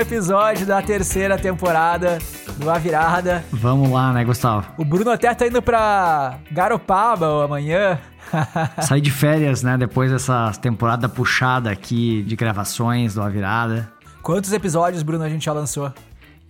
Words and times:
episódio 0.00 0.66
da 0.66 0.80
terceira 0.82 1.38
temporada 1.38 2.18
do 2.56 2.70
A 2.70 2.78
Virada. 2.78 3.44
Vamos 3.52 3.90
lá, 3.90 4.12
né, 4.12 4.24
Gustavo? 4.24 4.66
O 4.78 4.84
Bruno 4.84 5.10
até 5.10 5.32
tá 5.34 5.46
indo 5.46 5.60
pra 5.60 6.38
Garopaba 6.50 7.44
amanhã. 7.44 7.98
Sair 8.82 9.00
de 9.00 9.10
férias, 9.10 9.62
né, 9.62 9.76
depois 9.76 10.10
dessa 10.10 10.52
temporada 10.60 11.08
puxada 11.08 11.70
aqui 11.70 12.22
de 12.22 12.36
gravações 12.36 13.14
do 13.14 13.22
A 13.22 13.28
Virada. 13.28 13.90
Quantos 14.22 14.52
episódios, 14.52 15.02
Bruno, 15.02 15.24
a 15.24 15.28
gente 15.28 15.44
já 15.44 15.52
lançou? 15.52 15.92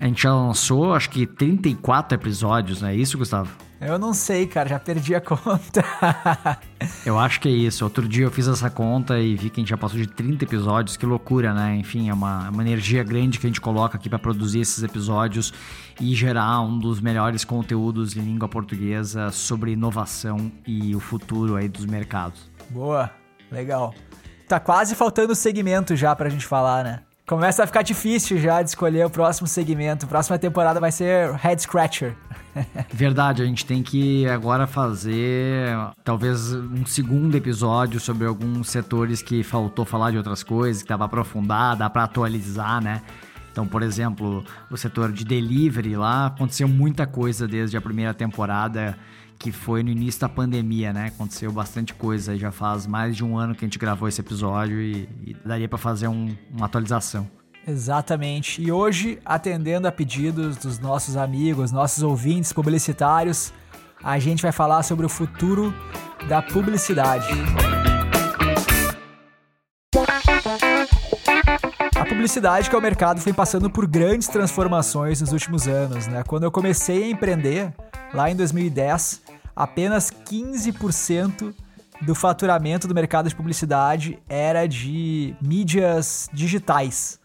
A 0.01 0.07
gente 0.07 0.23
já 0.23 0.35
lançou, 0.35 0.95
acho 0.95 1.11
que 1.11 1.27
34 1.27 2.17
episódios, 2.17 2.81
não 2.81 2.89
é 2.89 2.95
isso, 2.95 3.19
Gustavo? 3.19 3.51
Eu 3.81 3.99
não 3.99 4.13
sei, 4.13 4.47
cara, 4.47 4.69
já 4.69 4.79
perdi 4.79 5.15
a 5.15 5.21
conta. 5.23 5.83
eu 7.07 7.19
acho 7.19 7.41
que 7.41 7.49
é 7.49 7.53
isso. 7.53 7.83
Outro 7.83 8.07
dia 8.07 8.27
eu 8.27 8.31
fiz 8.31 8.47
essa 8.47 8.69
conta 8.69 9.19
e 9.19 9.35
vi 9.35 9.49
que 9.49 9.59
a 9.59 9.63
gente 9.63 9.71
já 9.71 9.77
passou 9.79 9.99
de 9.99 10.07
30 10.07 10.45
episódios. 10.45 10.99
Que 10.99 11.07
loucura, 11.07 11.55
né? 11.55 11.77
Enfim, 11.77 12.11
é 12.11 12.13
uma, 12.13 12.47
é 12.47 12.51
uma 12.51 12.63
energia 12.63 13.03
grande 13.03 13.39
que 13.39 13.47
a 13.47 13.49
gente 13.49 13.61
coloca 13.61 13.97
aqui 13.97 14.11
para 14.11 14.19
produzir 14.19 14.61
esses 14.61 14.83
episódios 14.83 15.55
e 15.99 16.15
gerar 16.15 16.61
um 16.61 16.79
dos 16.79 17.01
melhores 17.01 17.43
conteúdos 17.43 18.15
em 18.15 18.21
língua 18.21 18.49
portuguesa 18.49 19.31
sobre 19.31 19.73
inovação 19.73 20.53
e 20.67 20.95
o 20.95 21.01
futuro 21.01 21.57
aí 21.57 21.69
dos 21.69 21.87
mercados. 21.87 22.51
Boa, 22.69 23.11
legal. 23.51 23.95
Tá 24.47 24.61
quase 24.61 24.95
faltando 24.95 25.35
segmento 25.35 25.97
já 25.97 26.15
pra 26.15 26.29
gente 26.29 26.47
falar, 26.47 26.85
né? 26.85 27.01
Começa 27.31 27.63
a 27.63 27.67
ficar 27.69 27.83
difícil 27.83 28.39
já 28.39 28.61
de 28.61 28.71
escolher 28.71 29.07
o 29.07 29.09
próximo 29.09 29.47
segmento. 29.47 30.05
próxima 30.05 30.37
temporada 30.37 30.81
vai 30.81 30.91
ser 30.91 31.33
Head 31.35 31.63
Scratcher. 31.63 32.17
Verdade, 32.93 33.41
a 33.41 33.45
gente 33.45 33.65
tem 33.65 33.85
que 33.85 34.27
agora 34.27 34.67
fazer 34.67 35.69
talvez 36.03 36.53
um 36.53 36.85
segundo 36.85 37.37
episódio 37.37 38.01
sobre 38.01 38.27
alguns 38.27 38.69
setores 38.69 39.23
que 39.23 39.45
faltou 39.45 39.85
falar 39.85 40.11
de 40.11 40.17
outras 40.17 40.43
coisas, 40.43 40.83
que 40.83 40.89
dá 40.89 40.97
pra 40.97 41.07
aprofundar, 41.07 41.77
dá 41.77 41.89
para 41.89 42.03
atualizar, 42.03 42.83
né? 42.83 43.01
Então, 43.53 43.65
por 43.65 43.85
exemplo, 43.85 44.45
o 44.69 44.77
setor 44.77 45.13
de 45.13 45.25
delivery 45.25 45.95
lá 45.95 46.27
aconteceu 46.27 46.67
muita 46.67 47.07
coisa 47.07 47.47
desde 47.47 47.77
a 47.77 47.81
primeira 47.81 48.13
temporada, 48.13 48.99
que 49.41 49.51
foi 49.51 49.83
no 49.83 49.89
início 49.89 50.21
da 50.21 50.29
pandemia, 50.29 50.93
né? 50.93 51.07
Aconteceu 51.07 51.51
bastante 51.51 51.95
coisa. 51.95 52.37
Já 52.37 52.53
faz 52.53 52.87
mais 52.87 53.17
de 53.17 53.25
um 53.25 53.39
ano 53.39 53.55
que 53.55 53.65
a 53.65 53.67
gente 53.67 53.79
gravou 53.79 54.07
esse 54.07 54.21
episódio 54.21 54.79
e, 54.79 55.09
e 55.25 55.35
daria 55.45 55.67
para 55.67 55.79
fazer 55.79 56.09
um, 56.09 56.37
uma 56.53 56.67
atualização. 56.67 57.27
Exatamente. 57.67 58.63
E 58.63 58.71
hoje, 58.71 59.19
atendendo 59.25 59.89
a 59.89 59.93
pedidos 59.93 60.59
dos 60.59 60.79
nossos 60.79 61.17
amigos, 61.17 61.73
nossos 61.73 62.03
ouvintes 62.03 62.53
publicitários, 62.53 63.51
a 64.05 64.19
gente 64.19 64.43
vai 64.43 64.53
falar 64.53 64.83
sobre 64.83 65.07
o 65.07 65.09
futuro 65.09 65.75
da 66.29 66.43
publicidade. 66.43 67.29
A 71.97 72.05
publicidade 72.05 72.69
que 72.69 72.77
é 72.77 72.79
o 72.79 72.83
mercado 72.83 73.21
foi 73.21 73.33
passando 73.33 73.71
por 73.71 73.87
grandes 73.87 74.29
transformações 74.29 75.23
nos 75.23 75.33
últimos 75.33 75.67
anos, 75.67 76.07
né? 76.07 76.23
Quando 76.27 76.45
eu 76.45 76.51
comecei 76.51 77.05
a 77.05 77.11
empreender, 77.11 77.73
lá 78.13 78.31
em 78.31 78.37
2010, 78.37 79.23
apenas 79.55 80.11
15% 80.11 81.55
do 82.03 82.15
faturamento 82.15 82.89
do 82.89 82.95
mercado 82.95 83.29
de 83.29 83.35
publicidade 83.35 84.19
era 84.29 84.67
de 84.67 85.35
mídias 85.41 86.29
digitais 86.33 87.21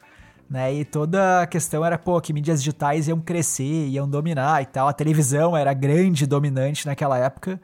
né? 0.50 0.74
E 0.74 0.86
toda 0.86 1.42
a 1.42 1.48
questão 1.48 1.84
era, 1.84 1.98
pô, 1.98 2.20
que 2.22 2.34
mídias 2.34 2.62
digitais 2.62 3.08
iam 3.08 3.20
crescer, 3.20 3.88
iam 3.88 4.08
dominar 4.08 4.62
e 4.62 4.66
tal. 4.66 4.88
A 4.88 4.94
televisão 4.94 5.56
era 5.56 5.74
grande, 5.74 6.26
dominante 6.26 6.86
naquela 6.86 7.18
época. 7.18 7.60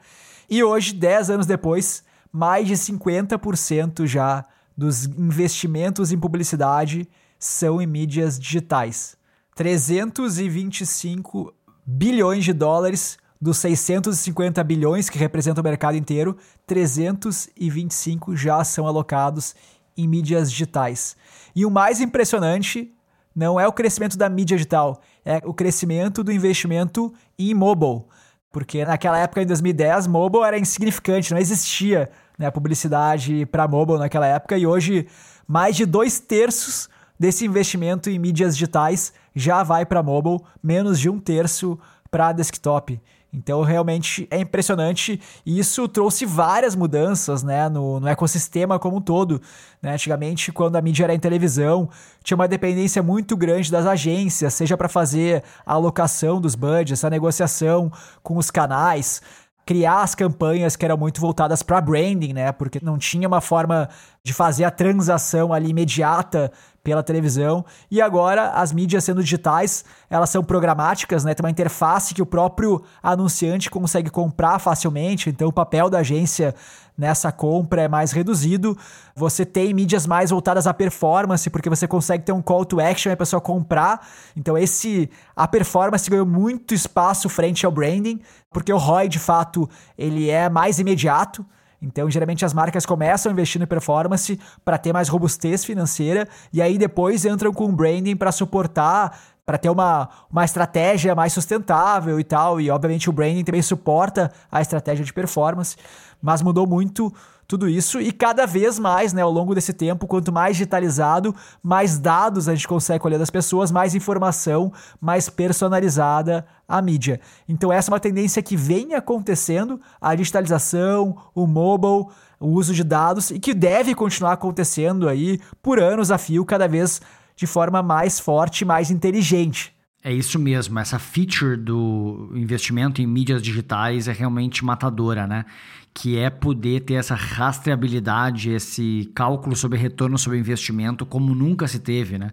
E 0.48 0.62
hoje, 0.62 0.92
10 0.92 1.30
anos 1.30 1.46
depois, 1.46 2.04
mais 2.32 2.66
de 2.66 2.74
50% 2.74 4.06
já 4.06 4.44
dos 4.76 5.04
investimentos 5.04 6.12
em 6.12 6.18
publicidade 6.18 7.08
são 7.38 7.80
em 7.80 7.86
mídias 7.86 8.38
digitais. 8.38 9.16
325 9.54 11.54
bilhões 11.84 12.44
de 12.44 12.52
dólares 12.52 13.18
dos 13.40 13.58
650 13.58 14.62
bilhões 14.62 15.10
que 15.10 15.18
representam 15.18 15.62
o 15.62 15.64
mercado 15.64 15.96
inteiro, 15.96 16.36
325 16.66 18.36
já 18.36 18.62
são 18.62 18.86
alocados 18.86 19.54
em 19.96 20.06
mídias 20.06 20.50
digitais. 20.50 21.16
E 21.54 21.66
o 21.66 21.70
mais 21.70 22.00
impressionante 22.00 22.92
não 23.34 23.58
é 23.58 23.66
o 23.66 23.72
crescimento 23.72 24.16
da 24.16 24.28
mídia 24.28 24.56
digital, 24.56 25.00
é 25.24 25.40
o 25.44 25.52
crescimento 25.52 26.22
do 26.22 26.30
investimento 26.30 27.12
em 27.38 27.52
mobile. 27.52 28.04
Porque 28.52 28.84
naquela 28.84 29.18
época, 29.18 29.42
em 29.42 29.46
2010, 29.46 30.06
mobile 30.06 30.44
era 30.44 30.58
insignificante, 30.58 31.32
não 31.32 31.40
existia 31.40 32.10
né, 32.38 32.50
publicidade 32.50 33.46
para 33.46 33.66
mobile 33.66 33.98
naquela 33.98 34.26
época, 34.26 34.56
e 34.56 34.66
hoje 34.66 35.08
mais 35.48 35.74
de 35.74 35.86
dois 35.86 36.20
terços 36.20 36.88
desse 37.22 37.44
investimento 37.44 38.10
em 38.10 38.18
mídias 38.18 38.56
digitais 38.56 39.12
já 39.32 39.62
vai 39.62 39.86
para 39.86 40.02
mobile, 40.02 40.40
menos 40.60 40.98
de 40.98 41.08
um 41.08 41.20
terço 41.20 41.78
para 42.10 42.32
desktop. 42.32 43.00
Então, 43.32 43.62
realmente 43.62 44.26
é 44.28 44.40
impressionante 44.40 45.20
e 45.46 45.56
isso 45.56 45.86
trouxe 45.86 46.26
várias 46.26 46.74
mudanças 46.74 47.44
né, 47.44 47.68
no, 47.68 48.00
no 48.00 48.08
ecossistema 48.08 48.76
como 48.76 48.96
um 48.96 49.00
todo. 49.00 49.40
Né? 49.80 49.94
Antigamente, 49.94 50.50
quando 50.50 50.74
a 50.74 50.82
mídia 50.82 51.04
era 51.04 51.14
em 51.14 51.20
televisão, 51.20 51.88
tinha 52.24 52.34
uma 52.34 52.48
dependência 52.48 53.02
muito 53.04 53.36
grande 53.36 53.70
das 53.70 53.86
agências, 53.86 54.52
seja 54.52 54.76
para 54.76 54.88
fazer 54.88 55.44
a 55.64 55.74
alocação 55.74 56.40
dos 56.40 56.56
budgets, 56.56 57.04
a 57.04 57.08
negociação 57.08 57.90
com 58.20 58.36
os 58.36 58.50
canais, 58.50 59.22
criar 59.64 60.02
as 60.02 60.14
campanhas 60.14 60.76
que 60.76 60.84
eram 60.84 60.96
muito 60.96 61.20
voltadas 61.20 61.62
para 61.62 61.80
branding, 61.80 62.32
né? 62.32 62.52
Porque 62.52 62.80
não 62.82 62.98
tinha 62.98 63.28
uma 63.28 63.40
forma 63.40 63.88
de 64.24 64.32
fazer 64.32 64.64
a 64.64 64.70
transação 64.70 65.52
ali 65.52 65.70
imediata 65.70 66.50
pela 66.82 67.02
televisão. 67.02 67.64
E 67.90 68.00
agora 68.00 68.50
as 68.50 68.72
mídias 68.72 69.04
sendo 69.04 69.22
digitais, 69.22 69.84
elas 70.10 70.30
são 70.30 70.42
programáticas, 70.42 71.24
né? 71.24 71.34
Tem 71.34 71.44
uma 71.44 71.50
interface 71.50 72.14
que 72.14 72.22
o 72.22 72.26
próprio 72.26 72.82
anunciante 73.02 73.70
consegue 73.70 74.10
comprar 74.10 74.58
facilmente, 74.58 75.30
então 75.30 75.48
o 75.48 75.52
papel 75.52 75.88
da 75.88 75.98
agência 75.98 76.54
nessa 77.02 77.32
compra 77.32 77.82
é 77.82 77.88
mais 77.88 78.12
reduzido. 78.12 78.78
Você 79.14 79.44
tem 79.44 79.74
mídias 79.74 80.06
mais 80.06 80.30
voltadas 80.30 80.68
à 80.68 80.72
performance, 80.72 81.50
porque 81.50 81.68
você 81.68 81.86
consegue 81.88 82.24
ter 82.24 82.32
um 82.32 82.40
call 82.40 82.64
to 82.64 82.80
action 82.80 83.10
e 83.10 83.12
a 83.12 83.16
pessoa 83.16 83.40
comprar. 83.40 84.06
Então 84.36 84.56
esse 84.56 85.10
a 85.34 85.48
performance 85.48 86.08
ganhou 86.08 86.24
muito 86.24 86.72
espaço 86.72 87.28
frente 87.28 87.66
ao 87.66 87.72
branding, 87.72 88.20
porque 88.52 88.72
o 88.72 88.78
ROI 88.78 89.08
de 89.08 89.18
fato 89.18 89.68
ele 89.98 90.30
é 90.30 90.48
mais 90.48 90.78
imediato. 90.78 91.44
Então, 91.84 92.08
geralmente 92.08 92.44
as 92.44 92.54
marcas 92.54 92.86
começam 92.86 93.32
investindo 93.32 93.62
em 93.62 93.66
performance 93.66 94.38
para 94.64 94.78
ter 94.78 94.92
mais 94.92 95.08
robustez 95.08 95.64
financeira 95.64 96.28
e 96.52 96.62
aí 96.62 96.78
depois 96.78 97.24
entram 97.24 97.52
com 97.52 97.74
branding 97.74 98.14
para 98.14 98.30
suportar 98.30 99.18
para 99.44 99.58
ter 99.58 99.70
uma, 99.70 100.08
uma 100.30 100.44
estratégia 100.44 101.14
mais 101.14 101.32
sustentável 101.32 102.18
e 102.18 102.24
tal. 102.24 102.60
E 102.60 102.70
obviamente 102.70 103.10
o 103.10 103.12
branding 103.12 103.44
também 103.44 103.62
suporta 103.62 104.32
a 104.50 104.60
estratégia 104.60 105.04
de 105.04 105.12
performance, 105.12 105.76
mas 106.20 106.42
mudou 106.42 106.66
muito 106.66 107.12
tudo 107.46 107.68
isso 107.68 108.00
e 108.00 108.10
cada 108.12 108.46
vez 108.46 108.78
mais, 108.78 109.12
né, 109.12 109.20
ao 109.20 109.30
longo 109.30 109.54
desse 109.54 109.74
tempo, 109.74 110.06
quanto 110.06 110.32
mais 110.32 110.56
digitalizado, 110.56 111.34
mais 111.62 111.98
dados 111.98 112.48
a 112.48 112.54
gente 112.54 112.66
consegue 112.66 113.00
colher 113.00 113.18
das 113.18 113.28
pessoas, 113.28 113.70
mais 113.70 113.94
informação, 113.94 114.72
mais 114.98 115.28
personalizada 115.28 116.46
a 116.66 116.80
mídia. 116.80 117.20
Então 117.46 117.70
essa 117.70 117.90
é 117.90 117.92
uma 117.92 118.00
tendência 118.00 118.42
que 118.42 118.56
vem 118.56 118.94
acontecendo, 118.94 119.78
a 120.00 120.14
digitalização, 120.14 121.14
o 121.34 121.46
mobile, 121.46 122.06
o 122.40 122.48
uso 122.48 122.72
de 122.72 122.82
dados 122.82 123.30
e 123.30 123.38
que 123.38 123.52
deve 123.52 123.94
continuar 123.94 124.32
acontecendo 124.32 125.06
aí 125.06 125.38
por 125.60 125.78
anos 125.78 126.10
a 126.10 126.16
fio, 126.16 126.46
cada 126.46 126.66
vez 126.66 127.02
de 127.42 127.46
forma 127.48 127.82
mais 127.82 128.20
forte, 128.20 128.64
mais 128.64 128.88
inteligente. 128.88 129.74
É 130.04 130.12
isso 130.12 130.38
mesmo, 130.38 130.78
essa 130.78 130.96
feature 130.96 131.56
do 131.56 132.30
investimento 132.36 133.02
em 133.02 133.06
mídias 133.06 133.42
digitais 133.42 134.06
é 134.06 134.12
realmente 134.12 134.64
matadora, 134.64 135.26
né? 135.26 135.44
Que 135.92 136.18
é 136.18 136.30
poder 136.30 136.82
ter 136.82 136.94
essa 136.94 137.16
rastreabilidade, 137.16 138.50
esse 138.50 139.10
cálculo 139.12 139.56
sobre 139.56 139.76
retorno 139.76 140.16
sobre 140.16 140.38
investimento 140.38 141.04
como 141.04 141.34
nunca 141.34 141.66
se 141.66 141.80
teve, 141.80 142.16
né? 142.16 142.30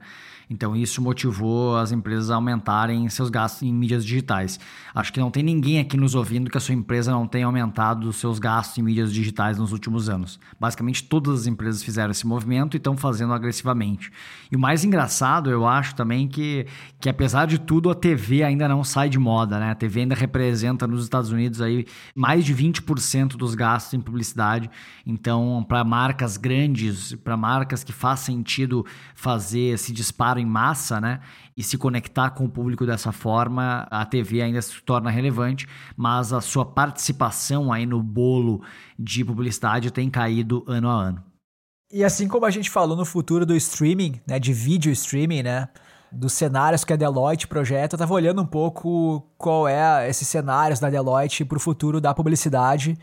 Então 0.49 0.75
isso 0.75 1.01
motivou 1.01 1.77
as 1.77 1.91
empresas 1.91 2.31
a 2.31 2.35
aumentarem 2.35 3.07
seus 3.09 3.29
gastos 3.29 3.61
em 3.61 3.71
mídias 3.71 4.03
digitais. 4.03 4.59
Acho 4.95 5.13
que 5.13 5.19
não 5.19 5.29
tem 5.29 5.43
ninguém 5.43 5.79
aqui 5.79 5.95
nos 5.95 6.15
ouvindo 6.15 6.49
que 6.49 6.57
a 6.57 6.61
sua 6.61 6.73
empresa 6.73 7.11
não 7.11 7.27
tenha 7.27 7.45
aumentado 7.45 8.09
os 8.09 8.15
seus 8.15 8.39
gastos 8.39 8.77
em 8.79 8.81
mídias 8.81 9.13
digitais 9.13 9.59
nos 9.59 9.71
últimos 9.71 10.09
anos. 10.09 10.39
Basicamente 10.59 11.03
todas 11.03 11.41
as 11.41 11.47
empresas 11.47 11.83
fizeram 11.83 12.09
esse 12.09 12.25
movimento 12.25 12.75
e 12.75 12.77
estão 12.77 12.97
fazendo 12.97 13.31
agressivamente. 13.31 14.11
E 14.51 14.55
o 14.55 14.59
mais 14.59 14.83
engraçado, 14.83 15.51
eu 15.51 15.67
acho 15.67 15.93
também 15.93 16.27
que, 16.27 16.65
que 16.99 17.09
apesar 17.09 17.45
de 17.45 17.59
tudo 17.59 17.91
a 17.91 17.95
TV 17.95 18.41
ainda 18.41 18.67
não 18.67 18.83
sai 18.83 19.07
de 19.07 19.19
moda, 19.19 19.59
né? 19.59 19.69
A 19.69 19.75
TV 19.75 20.01
ainda 20.01 20.15
representa 20.15 20.87
nos 20.87 21.03
Estados 21.03 21.31
Unidos 21.31 21.61
aí 21.61 21.85
mais 22.15 22.43
de 22.43 22.55
20% 22.55 23.37
dos 23.37 23.53
gastos 23.53 23.93
em 23.93 24.01
publicidade. 24.01 24.69
Então, 25.05 25.63
para 25.67 25.83
marcas 25.83 26.37
grandes, 26.37 27.13
para 27.15 27.37
marcas 27.37 27.83
que 27.83 27.93
faz 27.93 28.21
sentido 28.21 28.83
fazer 29.13 29.73
esse 29.73 29.93
disparo 29.93 30.38
em 30.39 30.45
massa, 30.45 30.99
né? 30.99 31.19
E 31.55 31.63
se 31.63 31.77
conectar 31.77 32.29
com 32.31 32.45
o 32.45 32.49
público 32.49 32.85
dessa 32.85 33.11
forma, 33.11 33.87
a 33.91 34.05
TV 34.05 34.41
ainda 34.41 34.61
se 34.61 34.81
torna 34.81 35.09
relevante, 35.09 35.67
mas 35.95 36.31
a 36.33 36.41
sua 36.41 36.65
participação 36.65 37.71
aí 37.71 37.85
no 37.85 38.01
bolo 38.01 38.61
de 38.97 39.23
publicidade 39.23 39.91
tem 39.91 40.09
caído 40.09 40.63
ano 40.67 40.89
a 40.89 40.93
ano. 40.93 41.23
E 41.91 42.03
assim 42.03 42.27
como 42.27 42.45
a 42.45 42.51
gente 42.51 42.69
falou 42.69 42.95
no 42.95 43.05
futuro 43.05 43.45
do 43.45 43.55
streaming, 43.55 44.21
né, 44.27 44.37
de 44.37 44.53
vídeo 44.53 44.91
streaming, 44.91 45.43
né, 45.43 45.67
dos 46.11 46.33
cenários 46.33 46.83
que 46.83 46.93
a 46.93 46.95
Deloitte 46.95 47.47
projeta, 47.47 47.95
eu 47.95 47.99
tava 47.99 48.13
olhando 48.13 48.41
um 48.41 48.45
pouco 48.45 49.27
qual 49.37 49.67
é 49.67 50.07
esses 50.09 50.27
cenários 50.27 50.79
da 50.79 50.89
Deloitte 50.89 51.45
para 51.45 51.57
o 51.57 51.61
futuro 51.61 51.99
da 51.99 52.13
publicidade. 52.13 52.97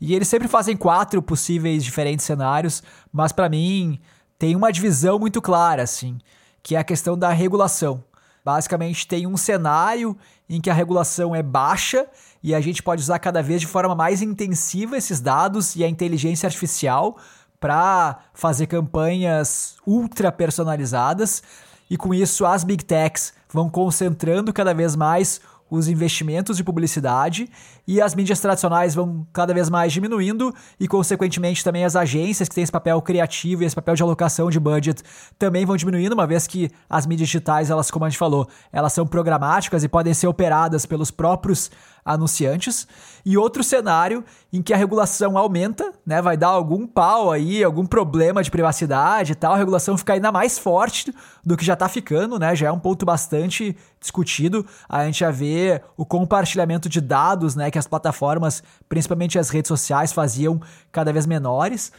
E 0.00 0.14
eles 0.14 0.28
sempre 0.28 0.48
fazem 0.48 0.76
quatro 0.76 1.22
possíveis 1.22 1.84
diferentes 1.84 2.24
cenários, 2.24 2.82
mas 3.12 3.30
para 3.30 3.48
mim 3.48 4.00
tem 4.38 4.56
uma 4.56 4.72
divisão 4.72 5.18
muito 5.18 5.40
clara, 5.40 5.84
assim, 5.84 6.18
que 6.62 6.76
é 6.76 6.78
a 6.78 6.84
questão 6.84 7.18
da 7.18 7.30
regulação. 7.30 8.04
Basicamente, 8.44 9.06
tem 9.06 9.26
um 9.26 9.36
cenário 9.36 10.16
em 10.48 10.60
que 10.60 10.68
a 10.68 10.74
regulação 10.74 11.34
é 11.34 11.42
baixa 11.42 12.06
e 12.42 12.54
a 12.54 12.60
gente 12.60 12.82
pode 12.82 13.00
usar 13.00 13.18
cada 13.18 13.42
vez 13.42 13.60
de 13.60 13.66
forma 13.66 13.94
mais 13.94 14.20
intensiva 14.20 14.96
esses 14.96 15.20
dados 15.20 15.76
e 15.76 15.84
a 15.84 15.88
inteligência 15.88 16.46
artificial 16.46 17.16
para 17.60 18.18
fazer 18.34 18.66
campanhas 18.66 19.76
ultra 19.86 20.32
personalizadas. 20.32 21.42
E 21.88 21.96
com 21.96 22.12
isso, 22.12 22.44
as 22.44 22.64
big 22.64 22.84
techs 22.84 23.32
vão 23.48 23.70
concentrando 23.70 24.52
cada 24.52 24.74
vez 24.74 24.96
mais 24.96 25.40
os 25.72 25.88
investimentos 25.88 26.58
de 26.58 26.62
publicidade 26.62 27.48
e 27.88 27.98
as 27.98 28.14
mídias 28.14 28.38
tradicionais 28.38 28.94
vão 28.94 29.26
cada 29.32 29.54
vez 29.54 29.70
mais 29.70 29.90
diminuindo 29.90 30.54
e, 30.78 30.86
consequentemente, 30.86 31.64
também 31.64 31.82
as 31.82 31.96
agências 31.96 32.46
que 32.46 32.54
têm 32.54 32.62
esse 32.62 32.70
papel 32.70 33.00
criativo 33.00 33.62
e 33.62 33.66
esse 33.66 33.74
papel 33.74 33.94
de 33.94 34.02
alocação 34.02 34.50
de 34.50 34.60
budget 34.60 35.02
também 35.38 35.64
vão 35.64 35.74
diminuindo, 35.74 36.12
uma 36.12 36.26
vez 36.26 36.46
que 36.46 36.70
as 36.90 37.06
mídias 37.06 37.30
digitais, 37.30 37.70
elas, 37.70 37.90
como 37.90 38.04
a 38.04 38.08
gente 38.10 38.18
falou, 38.18 38.46
elas 38.70 38.92
são 38.92 39.06
programáticas 39.06 39.82
e 39.82 39.88
podem 39.88 40.12
ser 40.12 40.26
operadas 40.26 40.84
pelos 40.84 41.10
próprios 41.10 41.70
anunciantes. 42.04 42.86
E 43.24 43.36
outro 43.36 43.62
cenário 43.62 44.24
em 44.52 44.60
que 44.60 44.72
a 44.72 44.76
regulação 44.76 45.38
aumenta, 45.38 45.92
né, 46.04 46.20
vai 46.20 46.36
dar 46.36 46.48
algum 46.48 46.86
pau 46.86 47.30
aí, 47.30 47.62
algum 47.62 47.86
problema 47.86 48.42
de 48.42 48.50
privacidade 48.50 49.32
e 49.32 49.34
tal, 49.34 49.54
a 49.54 49.56
regulação 49.56 49.96
fica 49.96 50.12
ainda 50.12 50.32
mais 50.32 50.58
forte 50.58 51.14
do 51.44 51.56
que 51.56 51.64
já 51.64 51.74
está 51.74 51.88
ficando, 51.88 52.38
né, 52.38 52.54
já 52.54 52.68
é 52.68 52.72
um 52.72 52.78
ponto 52.78 53.06
bastante 53.06 53.76
discutido. 54.00 54.66
A 54.88 55.04
gente 55.04 55.20
já 55.20 55.30
vê 55.30 55.80
o 55.96 56.04
compartilhamento 56.04 56.88
de 56.88 57.00
dados, 57.00 57.54
né, 57.54 57.70
que 57.70 57.78
as 57.78 57.86
plataformas, 57.86 58.62
principalmente 58.88 59.38
as 59.38 59.48
redes 59.48 59.68
sociais, 59.68 60.12
faziam 60.12 60.60
cada 60.90 61.12
vez 61.12 61.26
menores 61.26 61.92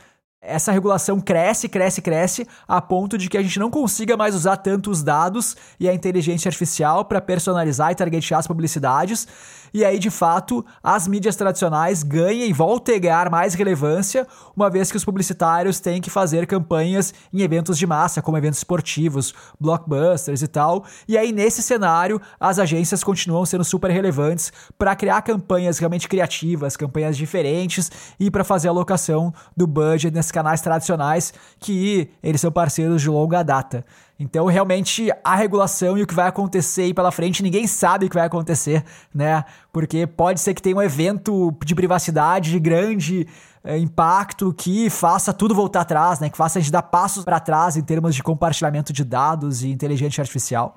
essa 0.44 0.74
regulação 0.74 1.22
cresce, 1.22 1.70
cresce, 1.70 2.02
cresce, 2.02 2.48
a 2.68 2.82
ponto 2.82 3.18
de 3.18 3.30
que 3.30 3.38
a 3.38 3.42
gente 3.42 3.58
não 3.58 3.72
consiga 3.72 4.18
mais 4.18 4.36
usar 4.36 4.58
tanto 4.58 4.92
os 4.92 5.02
dados 5.02 5.56
e 5.80 5.88
a 5.88 5.94
inteligência 5.94 6.50
artificial 6.50 7.06
para 7.06 7.22
personalizar 7.22 7.92
e 7.92 7.96
targetear 7.96 8.40
as 8.40 8.48
publicidades. 8.48 9.26
E 9.74 9.84
aí, 9.84 9.98
de 9.98 10.12
fato, 10.12 10.64
as 10.84 11.08
mídias 11.08 11.36
tradicionais 11.36 12.04
ganham 12.04 12.46
e 12.46 12.54
voltam 12.54 12.96
a 12.96 13.00
ganhar 13.00 13.30
mais 13.32 13.56
relevância, 13.56 14.28
uma 14.56 14.70
vez 14.70 14.92
que 14.92 14.98
os 14.98 15.04
publicitários 15.04 15.80
têm 15.80 16.00
que 16.00 16.12
fazer 16.12 16.46
campanhas 16.46 17.12
em 17.34 17.42
eventos 17.42 17.78
de 17.78 17.88
massa, 17.88 18.22
como 18.22 18.38
eventos 18.38 18.60
esportivos, 18.60 19.34
blockbusters 19.60 20.44
e 20.44 20.48
tal. 20.48 20.86
E 21.08 21.18
aí, 21.18 21.32
nesse 21.32 21.64
cenário, 21.64 22.22
as 22.40 22.60
agências 22.60 23.04
continuam 23.04 23.46
sendo 23.46 23.64
super 23.64 23.90
relevantes 23.90 24.54
para 24.78 24.96
criar 24.96 25.24
campanhas 25.24 25.80
realmente 25.80 26.08
criativas, 26.08 26.78
campanhas 26.78 27.18
diferentes 27.18 27.90
e 28.20 28.30
para 28.30 28.44
fazer 28.44 28.68
a 28.68 28.72
alocação 28.72 29.34
do 29.58 29.66
budget 29.66 30.14
nesses 30.14 30.32
canais 30.32 30.62
tradicionais 30.62 31.34
que 31.60 32.12
eles 32.22 32.40
são 32.40 32.52
parceiros 32.52 33.02
de 33.02 33.10
longa 33.10 33.42
data. 33.42 33.84
Então, 34.24 34.46
realmente, 34.46 35.12
a 35.22 35.36
regulação 35.36 35.98
e 35.98 36.04
o 36.04 36.08
que 36.08 36.14
vai 36.14 36.30
acontecer 36.30 36.84
aí 36.84 36.94
pela 36.94 37.12
frente, 37.12 37.44
ninguém 37.44 37.68
sabe 37.68 38.06
o 38.06 38.10
que 38.10 38.16
vai 38.16 38.26
acontecer, 38.26 38.82
né? 39.14 39.44
Porque 39.72 40.08
pode 40.08 40.40
ser 40.40 40.54
que 40.54 40.62
tenha 40.62 40.78
um 40.78 40.82
evento 40.82 41.54
de 41.66 41.76
privacidade 41.76 42.50
de 42.50 42.58
grande 42.58 43.28
é, 43.66 43.78
impacto 43.78 44.54
que 44.54 44.90
faça 44.90 45.34
tudo 45.34 45.54
voltar 45.54 45.82
atrás, 45.82 46.22
né? 46.22 46.30
Que 46.30 46.38
faça 46.38 46.58
a 46.58 46.62
gente 46.62 46.72
dar 46.72 46.84
passos 46.84 47.26
para 47.26 47.38
trás 47.38 47.76
em 47.76 47.82
termos 47.82 48.16
de 48.16 48.24
compartilhamento 48.24 48.94
de 48.94 49.04
dados 49.04 49.62
e 49.62 49.70
inteligência 49.70 50.22
artificial. 50.22 50.74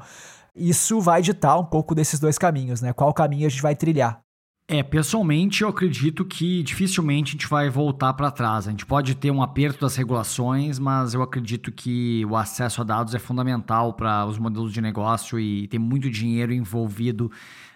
Isso 0.53 1.01
vai 1.01 1.23
ditar 1.23 1.57
um 1.57 1.65
pouco 1.65 1.95
desses 1.95 2.19
dois 2.19 2.37
caminhos, 2.37 2.83
né? 2.83 2.93
Qual 2.93 3.15
caminho 3.15 3.47
a 3.47 3.49
gente 3.49 3.63
vai 3.63 3.77
trilhar. 3.77 4.26
É, 4.69 4.83
pessoalmente 4.83 5.63
eu 5.63 5.69
acredito 5.69 6.25
que 6.25 6.61
dificilmente 6.65 7.31
a 7.31 7.33
gente 7.33 7.47
vai 7.47 7.71
voltar 7.71 8.13
para 8.15 8.33
trás. 8.33 8.67
A 8.67 8.71
gente 8.73 8.85
pode 8.85 9.15
ter 9.15 9.31
um 9.31 9.41
aperto 9.41 9.81
das 9.81 9.95
regulações, 9.95 10.77
mas 10.81 11.15
eu 11.15 11.23
acredito 11.23 11.71
que 11.71 12.25
o 12.27 12.35
acesso 12.35 12.81
a 12.81 12.85
dados 12.85 13.15
é 13.15 13.19
fundamental 13.21 13.93
para 13.93 14.27
os 14.27 14.39
modelos 14.39 14.73
de 14.73 14.81
negócio 14.81 15.39
e 15.39 15.69
tem 15.69 15.79
muito 15.79 16.11
dinheiro 16.11 16.53
envolvido 16.53 17.31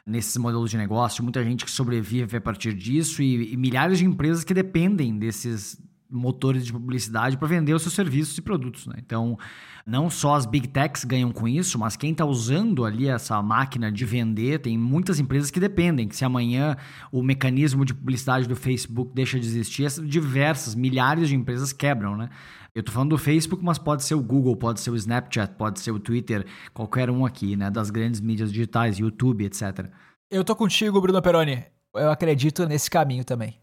nesses 0.04 0.36
modelos 0.36 0.70
de 0.70 0.76
negócio, 0.76 1.22
muita 1.22 1.44
gente 1.44 1.64
que 1.64 1.70
sobrevive 1.70 2.36
a 2.36 2.40
partir 2.40 2.74
disso 2.74 3.22
e, 3.22 3.52
e 3.52 3.56
milhares 3.56 3.98
de 3.98 4.04
empresas 4.04 4.42
que 4.42 4.52
dependem 4.52 5.16
desses 5.16 5.80
motores 6.10 6.66
de 6.66 6.72
publicidade 6.72 7.36
para 7.36 7.48
vender 7.48 7.72
os 7.74 7.82
seus 7.82 7.94
serviços 7.94 8.36
e 8.36 8.42
produtos. 8.42 8.86
Né? 8.86 8.94
Então, 8.98 9.38
não 9.86 10.10
só 10.10 10.34
as 10.34 10.46
big 10.46 10.68
techs 10.68 11.04
ganham 11.04 11.30
com 11.32 11.46
isso, 11.46 11.78
mas 11.78 11.96
quem 11.96 12.12
está 12.12 12.24
usando 12.24 12.84
ali 12.84 13.08
essa 13.08 13.40
máquina 13.42 13.90
de 13.90 14.04
vender, 14.04 14.60
tem 14.60 14.76
muitas 14.76 15.18
empresas 15.18 15.50
que 15.50 15.60
dependem, 15.60 16.08
que 16.08 16.16
se 16.16 16.24
amanhã 16.24 16.76
o 17.10 17.22
mecanismo 17.22 17.84
de 17.84 17.94
publicidade 17.94 18.48
do 18.48 18.56
Facebook 18.56 19.12
deixa 19.14 19.38
de 19.38 19.46
existir, 19.46 19.88
diversas, 20.04 20.74
milhares 20.74 21.28
de 21.28 21.36
empresas 21.36 21.72
quebram, 21.72 22.16
né? 22.16 22.28
Eu 22.72 22.80
estou 22.80 22.92
falando 22.92 23.10
do 23.10 23.18
Facebook, 23.18 23.64
mas 23.64 23.78
pode 23.78 24.04
ser 24.04 24.14
o 24.14 24.22
Google, 24.22 24.54
pode 24.54 24.80
ser 24.80 24.90
o 24.90 24.96
Snapchat, 24.96 25.54
pode 25.56 25.80
ser 25.80 25.90
o 25.90 25.98
Twitter, 25.98 26.46
qualquer 26.72 27.10
um 27.10 27.26
aqui, 27.26 27.56
né? 27.56 27.68
Das 27.68 27.90
grandes 27.90 28.20
mídias 28.20 28.52
digitais, 28.52 28.98
YouTube, 28.98 29.44
etc. 29.44 29.86
Eu 30.30 30.44
tô 30.44 30.54
contigo, 30.54 31.00
Bruno 31.00 31.20
Peroni. 31.20 31.64
Eu 31.92 32.10
acredito 32.10 32.66
nesse 32.66 32.88
caminho 32.88 33.24
também. 33.24 33.58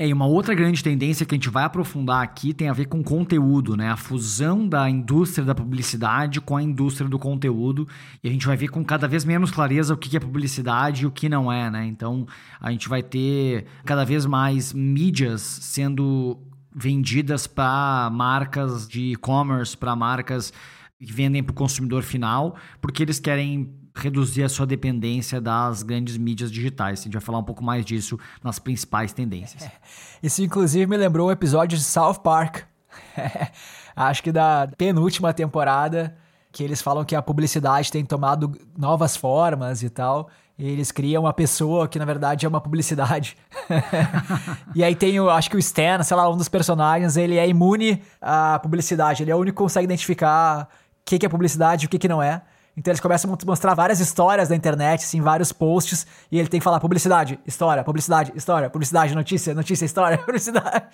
É, 0.00 0.08
e 0.08 0.14
uma 0.14 0.24
outra 0.24 0.54
grande 0.54 0.82
tendência 0.82 1.26
que 1.26 1.34
a 1.34 1.36
gente 1.36 1.50
vai 1.50 1.62
aprofundar 1.62 2.22
aqui 2.22 2.54
tem 2.54 2.70
a 2.70 2.72
ver 2.72 2.86
com 2.86 3.04
conteúdo, 3.04 3.76
né? 3.76 3.90
A 3.90 3.98
fusão 3.98 4.66
da 4.66 4.88
indústria 4.88 5.44
da 5.44 5.54
publicidade 5.54 6.40
com 6.40 6.56
a 6.56 6.62
indústria 6.62 7.06
do 7.06 7.18
conteúdo. 7.18 7.86
E 8.24 8.26
a 8.26 8.32
gente 8.32 8.46
vai 8.46 8.56
ver 8.56 8.68
com 8.68 8.82
cada 8.82 9.06
vez 9.06 9.26
menos 9.26 9.50
clareza 9.50 9.92
o 9.92 9.98
que 9.98 10.16
é 10.16 10.18
publicidade 10.18 11.02
e 11.02 11.06
o 11.06 11.10
que 11.10 11.28
não 11.28 11.52
é, 11.52 11.70
né? 11.70 11.84
Então 11.84 12.26
a 12.58 12.70
gente 12.70 12.88
vai 12.88 13.02
ter 13.02 13.66
cada 13.84 14.02
vez 14.02 14.24
mais 14.24 14.72
mídias 14.72 15.42
sendo 15.42 16.38
vendidas 16.74 17.46
para 17.46 18.08
marcas 18.10 18.88
de 18.88 19.12
e-commerce, 19.12 19.76
para 19.76 19.94
marcas 19.94 20.50
que 20.98 21.12
vendem 21.12 21.42
para 21.42 21.52
o 21.52 21.54
consumidor 21.54 22.02
final, 22.02 22.56
porque 22.80 23.02
eles 23.02 23.20
querem 23.20 23.70
reduzir 24.00 24.42
a 24.42 24.48
sua 24.48 24.66
dependência 24.66 25.40
das 25.40 25.82
grandes 25.82 26.16
mídias 26.16 26.50
digitais. 26.50 27.00
A 27.00 27.02
gente 27.04 27.12
vai 27.12 27.22
falar 27.22 27.38
um 27.38 27.44
pouco 27.44 27.62
mais 27.62 27.84
disso 27.84 28.18
nas 28.42 28.58
principais 28.58 29.12
tendências. 29.12 29.68
Isso, 30.22 30.42
inclusive, 30.42 30.86
me 30.86 30.96
lembrou 30.96 31.28
o 31.28 31.32
episódio 31.32 31.78
de 31.78 31.84
South 31.84 32.20
Park. 32.22 32.62
Acho 33.94 34.22
que 34.22 34.32
da 34.32 34.68
penúltima 34.76 35.32
temporada, 35.32 36.16
que 36.52 36.64
eles 36.64 36.80
falam 36.80 37.04
que 37.04 37.14
a 37.14 37.22
publicidade 37.22 37.90
tem 37.90 38.04
tomado 38.04 38.52
novas 38.76 39.16
formas 39.16 39.82
e 39.82 39.90
tal. 39.90 40.28
E 40.58 40.68
eles 40.68 40.92
criam 40.92 41.22
uma 41.22 41.32
pessoa 41.32 41.88
que 41.88 41.98
na 41.98 42.04
verdade 42.04 42.44
é 42.44 42.48
uma 42.48 42.60
publicidade. 42.60 43.34
e 44.74 44.84
aí 44.84 44.94
tem, 44.94 45.18
o, 45.18 45.30
acho 45.30 45.48
que 45.48 45.56
o 45.56 45.58
Stan, 45.58 46.02
sei 46.02 46.16
lá, 46.16 46.28
um 46.28 46.36
dos 46.36 46.48
personagens, 46.48 47.16
ele 47.16 47.38
é 47.38 47.48
imune 47.48 48.02
à 48.20 48.58
publicidade. 48.58 49.22
Ele 49.22 49.30
é 49.30 49.34
o 49.34 49.38
único 49.38 49.56
que 49.56 49.62
consegue 49.62 49.86
identificar 49.86 50.68
o 51.00 51.04
que, 51.04 51.24
é 51.24 51.28
publicidade 51.30 51.84
e 51.84 51.86
o 51.86 51.88
que 51.88 52.06
não 52.06 52.22
é. 52.22 52.42
Então 52.80 52.90
eles 52.92 53.00
começam 53.00 53.30
a 53.30 53.46
mostrar 53.46 53.74
várias 53.74 54.00
histórias 54.00 54.48
da 54.48 54.56
internet, 54.56 55.04
assim, 55.04 55.20
vários 55.20 55.52
posts, 55.52 56.06
e 56.32 56.38
ele 56.38 56.48
tem 56.48 56.58
que 56.58 56.64
falar 56.64 56.80
publicidade, 56.80 57.38
história, 57.46 57.84
publicidade, 57.84 58.32
história, 58.34 58.70
publicidade, 58.70 59.14
notícia, 59.14 59.52
notícia, 59.52 59.84
história, 59.84 60.16
publicidade. 60.24 60.86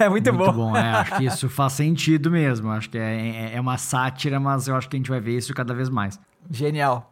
É 0.00 0.08
muito, 0.08 0.34
muito 0.34 0.52
bom. 0.52 0.72
bom, 0.72 0.76
é, 0.76 0.90
acho 0.90 1.18
que 1.18 1.24
isso 1.24 1.48
faz 1.48 1.74
sentido 1.74 2.32
mesmo. 2.32 2.68
Acho 2.72 2.90
que 2.90 2.98
é, 2.98 3.52
é, 3.52 3.54
é 3.54 3.60
uma 3.60 3.78
sátira, 3.78 4.40
mas 4.40 4.66
eu 4.66 4.74
acho 4.74 4.88
que 4.88 4.96
a 4.96 4.98
gente 4.98 5.08
vai 5.08 5.20
ver 5.20 5.36
isso 5.36 5.54
cada 5.54 5.72
vez 5.72 5.88
mais. 5.88 6.18
Genial. 6.50 7.08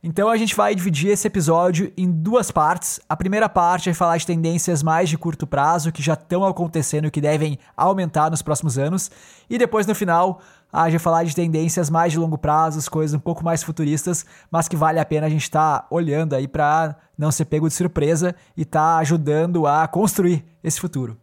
Então 0.00 0.28
a 0.28 0.36
gente 0.36 0.54
vai 0.54 0.72
dividir 0.72 1.10
esse 1.10 1.26
episódio 1.26 1.92
em 1.96 2.08
duas 2.08 2.52
partes. 2.52 3.00
A 3.08 3.16
primeira 3.16 3.48
parte 3.48 3.90
é 3.90 3.94
falar 3.94 4.16
de 4.16 4.24
tendências 4.24 4.80
mais 4.80 5.08
de 5.08 5.18
curto 5.18 5.48
prazo 5.48 5.90
que 5.90 6.00
já 6.00 6.12
estão 6.12 6.44
acontecendo 6.44 7.08
e 7.08 7.10
que 7.10 7.20
devem 7.20 7.58
aumentar 7.76 8.30
nos 8.30 8.40
próximos 8.40 8.78
anos. 8.78 9.10
E 9.50 9.58
depois 9.58 9.84
no 9.88 9.94
final 9.96 10.40
a 10.84 10.90
gente 10.90 11.00
falar 11.00 11.24
de 11.24 11.34
tendências 11.34 11.88
mais 11.88 12.12
de 12.12 12.18
longo 12.18 12.36
prazo, 12.36 12.90
coisas 12.90 13.14
um 13.14 13.20
pouco 13.20 13.44
mais 13.44 13.62
futuristas, 13.62 14.26
mas 14.50 14.68
que 14.68 14.76
vale 14.76 14.98
a 14.98 15.04
pena 15.04 15.26
a 15.26 15.30
gente 15.30 15.42
estar 15.42 15.80
tá 15.80 15.86
olhando 15.90 16.34
aí 16.34 16.46
para 16.46 16.96
não 17.16 17.32
ser 17.32 17.46
pego 17.46 17.68
de 17.68 17.74
surpresa 17.74 18.34
e 18.56 18.62
estar 18.62 18.80
tá 18.80 18.98
ajudando 18.98 19.66
a 19.66 19.86
construir 19.88 20.44
esse 20.62 20.80
futuro 20.80 21.16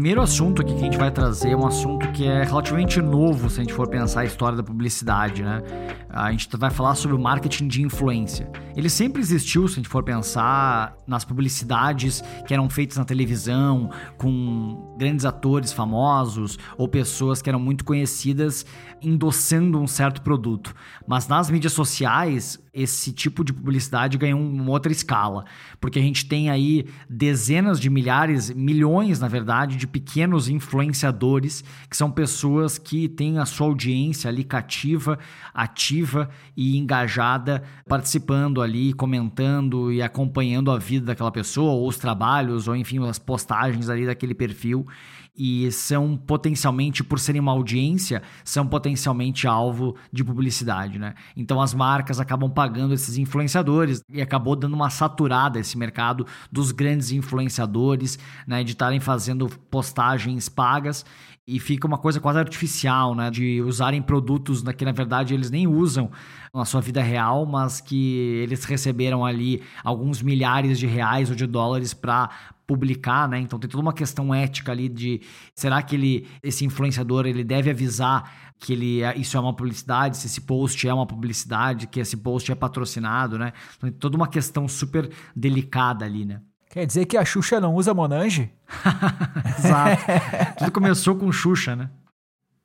primeiro 0.00 0.22
assunto 0.22 0.62
aqui 0.62 0.72
que 0.72 0.80
a 0.80 0.84
gente 0.84 0.96
vai 0.96 1.10
trazer 1.10 1.50
é 1.50 1.56
um 1.56 1.66
assunto 1.66 2.10
que 2.12 2.26
é 2.26 2.42
relativamente 2.42 3.02
novo 3.02 3.50
se 3.50 3.60
a 3.60 3.62
gente 3.62 3.74
for 3.74 3.86
pensar 3.86 4.22
a 4.22 4.24
história 4.24 4.56
da 4.56 4.62
publicidade, 4.62 5.42
né? 5.42 5.62
A 6.08 6.30
gente 6.30 6.48
vai 6.56 6.70
falar 6.70 6.94
sobre 6.94 7.14
o 7.14 7.20
marketing 7.20 7.68
de 7.68 7.82
influência. 7.82 8.50
Ele 8.74 8.88
sempre 8.88 9.20
existiu, 9.20 9.68
se 9.68 9.74
a 9.74 9.76
gente 9.76 9.90
for 9.90 10.02
pensar 10.02 10.96
nas 11.06 11.22
publicidades 11.22 12.24
que 12.46 12.54
eram 12.54 12.70
feitas 12.70 12.96
na 12.96 13.04
televisão, 13.04 13.90
com 14.16 14.96
grandes 14.98 15.26
atores 15.26 15.70
famosos 15.70 16.58
ou 16.78 16.88
pessoas 16.88 17.42
que 17.42 17.50
eram 17.50 17.60
muito 17.60 17.84
conhecidas 17.84 18.64
endossando 19.02 19.78
um 19.78 19.86
certo 19.86 20.22
produto. 20.22 20.74
Mas 21.06 21.28
nas 21.28 21.50
mídias 21.50 21.72
sociais, 21.72 22.58
esse 22.72 23.12
tipo 23.12 23.44
de 23.44 23.52
publicidade 23.52 24.16
ganhou 24.16 24.40
uma 24.40 24.70
outra 24.70 24.92
escala, 24.92 25.44
porque 25.80 25.98
a 25.98 26.02
gente 26.02 26.26
tem 26.26 26.50
aí 26.50 26.86
dezenas 27.08 27.80
de 27.80 27.90
milhares, 27.90 28.50
milhões, 28.50 29.20
na 29.20 29.28
verdade, 29.28 29.76
de 29.76 29.86
pequenos 29.90 30.48
influenciadores, 30.48 31.64
que 31.88 31.96
são 31.96 32.10
pessoas 32.10 32.78
que 32.78 33.08
têm 33.08 33.38
a 33.38 33.44
sua 33.44 33.66
audiência 33.66 34.28
ali 34.28 34.44
cativa, 34.44 35.18
ativa 35.52 36.28
e 36.56 36.78
engajada, 36.78 37.62
participando 37.88 38.62
ali, 38.62 38.92
comentando 38.92 39.92
e 39.92 40.00
acompanhando 40.00 40.70
a 40.70 40.78
vida 40.78 41.06
daquela 41.06 41.30
pessoa, 41.30 41.72
ou 41.72 41.88
os 41.88 41.96
trabalhos, 41.96 42.68
ou 42.68 42.76
enfim, 42.76 43.06
as 43.06 43.18
postagens 43.18 43.88
ali 43.88 44.06
daquele 44.06 44.34
perfil 44.34 44.86
e 45.36 45.70
são 45.72 46.16
potencialmente, 46.16 47.02
por 47.02 47.18
serem 47.18 47.40
uma 47.40 47.52
audiência, 47.52 48.22
são 48.44 48.66
potencialmente 48.66 49.46
alvo 49.46 49.96
de 50.12 50.24
publicidade, 50.24 50.98
né? 50.98 51.14
Então 51.36 51.60
as 51.60 51.72
marcas 51.72 52.20
acabam 52.20 52.50
pagando 52.50 52.94
esses 52.94 53.16
influenciadores 53.16 54.02
e 54.12 54.20
acabou 54.20 54.56
dando 54.56 54.74
uma 54.74 54.90
saturada 54.90 55.58
esse 55.58 55.78
mercado 55.78 56.26
dos 56.50 56.72
grandes 56.72 57.10
influenciadores, 57.12 58.18
né? 58.46 58.62
De 58.64 58.72
estarem 58.72 59.00
fazendo 59.00 59.48
postagens 59.70 60.48
pagas 60.48 61.04
e 61.46 61.58
fica 61.58 61.86
uma 61.86 61.98
coisa 61.98 62.20
quase 62.20 62.38
artificial, 62.38 63.14
né? 63.14 63.30
De 63.30 63.60
usarem 63.62 64.00
produtos 64.00 64.62
que 64.76 64.84
na 64.84 64.92
verdade 64.92 65.34
eles 65.34 65.50
nem 65.50 65.66
usam 65.66 66.10
na 66.54 66.64
sua 66.64 66.80
vida 66.80 67.02
real, 67.02 67.46
mas 67.46 67.80
que 67.80 68.18
eles 68.42 68.64
receberam 68.64 69.24
ali 69.24 69.62
alguns 69.82 70.22
milhares 70.22 70.78
de 70.78 70.86
reais 70.86 71.30
ou 71.30 71.36
de 71.36 71.46
dólares 71.46 71.94
para 71.94 72.30
publicar, 72.70 73.28
né? 73.28 73.40
Então 73.40 73.58
tem 73.58 73.68
toda 73.68 73.82
uma 73.82 73.92
questão 73.92 74.32
ética 74.32 74.70
ali 74.70 74.88
de 74.88 75.20
será 75.56 75.82
que 75.82 75.96
ele, 75.96 76.28
esse 76.40 76.64
influenciador, 76.64 77.26
ele 77.26 77.42
deve 77.42 77.68
avisar 77.68 78.52
que 78.60 78.74
ele 78.74 79.02
é, 79.02 79.18
isso 79.18 79.36
é 79.36 79.40
uma 79.40 79.52
publicidade, 79.52 80.16
se 80.16 80.28
esse 80.28 80.42
post 80.42 80.86
é 80.86 80.94
uma 80.94 81.04
publicidade, 81.04 81.88
que 81.88 81.98
esse 81.98 82.16
post 82.16 82.52
é 82.52 82.54
patrocinado, 82.54 83.36
né? 83.36 83.52
Então 83.76 83.90
tem 83.90 83.98
toda 83.98 84.16
uma 84.16 84.28
questão 84.28 84.68
super 84.68 85.10
delicada 85.34 86.04
ali, 86.04 86.24
né? 86.24 86.40
Quer 86.70 86.86
dizer 86.86 87.06
que 87.06 87.16
a 87.16 87.24
Xuxa 87.24 87.58
não 87.58 87.74
usa 87.74 87.92
Monange? 87.92 88.52
Exato. 89.58 90.04
Tudo 90.58 90.70
começou 90.70 91.16
com 91.16 91.32
Xuxa, 91.32 91.74
né? 91.74 91.90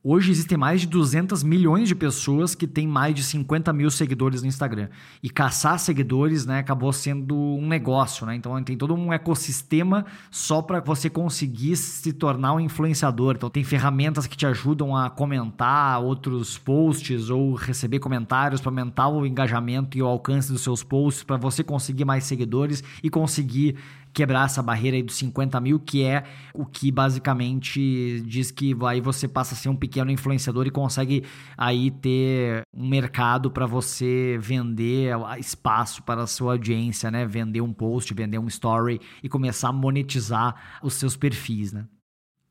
Hoje 0.07 0.29
existem 0.29 0.55
mais 0.55 0.81
de 0.81 0.88
200 0.88 1.41
milhões 1.41 1.88
de 1.88 1.95
pessoas 1.95 2.53
que 2.53 2.67
têm 2.67 2.88
mais 2.88 3.15
de 3.15 3.24
50 3.24 3.74
mil 3.74 3.89
seguidores 3.89 4.43
no 4.43 4.47
Instagram. 4.47 4.88
E 5.24 5.31
caçar 5.31 5.79
seguidores 5.79 6.45
né, 6.45 6.59
acabou 6.59 6.93
sendo 6.93 7.35
um 7.35 7.67
negócio. 7.67 8.24
Né? 8.24 8.35
Então 8.35 8.63
tem 8.63 8.77
todo 8.77 8.93
um 8.93 9.12
ecossistema 9.12 10.05
só 10.29 10.62
para 10.62 10.79
você 10.79 11.09
conseguir 11.09 11.75
se 11.75 12.13
tornar 12.13 12.53
um 12.53 12.59
influenciador. 12.59 13.33
Então 13.35 13.50
tem 13.50 13.63
ferramentas 13.63 14.27
que 14.27 14.38
te 14.38 14.45
ajudam 14.45 14.95
a 14.95 15.09
comentar 15.09 16.00
outros 16.00 16.55
posts 16.55 17.31
ou 17.31 17.55
receber 17.55 17.97
comentários 17.97 18.62
para 18.62 18.69
aumentar 18.69 19.07
o 19.07 19.25
engajamento 19.25 19.97
e 19.97 20.03
o 20.03 20.05
alcance 20.05 20.51
dos 20.51 20.62
seus 20.62 20.83
posts, 20.83 21.24
para 21.24 21.38
você 21.38 21.63
conseguir 21.63 22.05
mais 22.05 22.25
seguidores 22.25 22.83
e 23.01 23.09
conseguir 23.09 23.75
quebrar 24.15 24.45
essa 24.45 24.63
barreira 24.63 24.95
aí 24.95 25.03
dos 25.03 25.17
50 25.17 25.60
mil, 25.60 25.77
que 25.77 26.01
é 26.01 26.24
o 26.53 26.65
que 26.65 26.89
basicamente 26.89 28.24
diz 28.25 28.50
que 28.50 28.74
aí 28.88 29.01
você 29.01 29.27
passa 29.27 29.53
a 29.53 29.57
ser 29.57 29.67
um 29.67 29.75
pequeno 29.75 30.10
influenciador 30.10 30.65
e 30.65 30.72
consegue 30.72 31.25
aí 31.57 31.91
ter 31.91 32.62
um 32.74 32.88
mercado 32.88 33.51
para 33.51 33.65
você 33.65 34.38
vender 34.39 35.13
espaço 35.38 36.01
para 36.01 36.24
a 36.24 36.27
sua 36.27 36.53
audiência, 36.53 37.12
né? 37.12 37.25
Vender 37.25 37.60
um 37.60 37.74
post, 37.74 38.13
vender 38.13 38.39
um 38.39 38.48
story 38.48 39.01
e 39.22 39.27
começar 39.27 39.67
a 39.67 39.74
monetizar 39.74 40.79
os 40.81 40.93
seus 40.93 41.17
perfis, 41.17 41.74
né? 41.74 41.86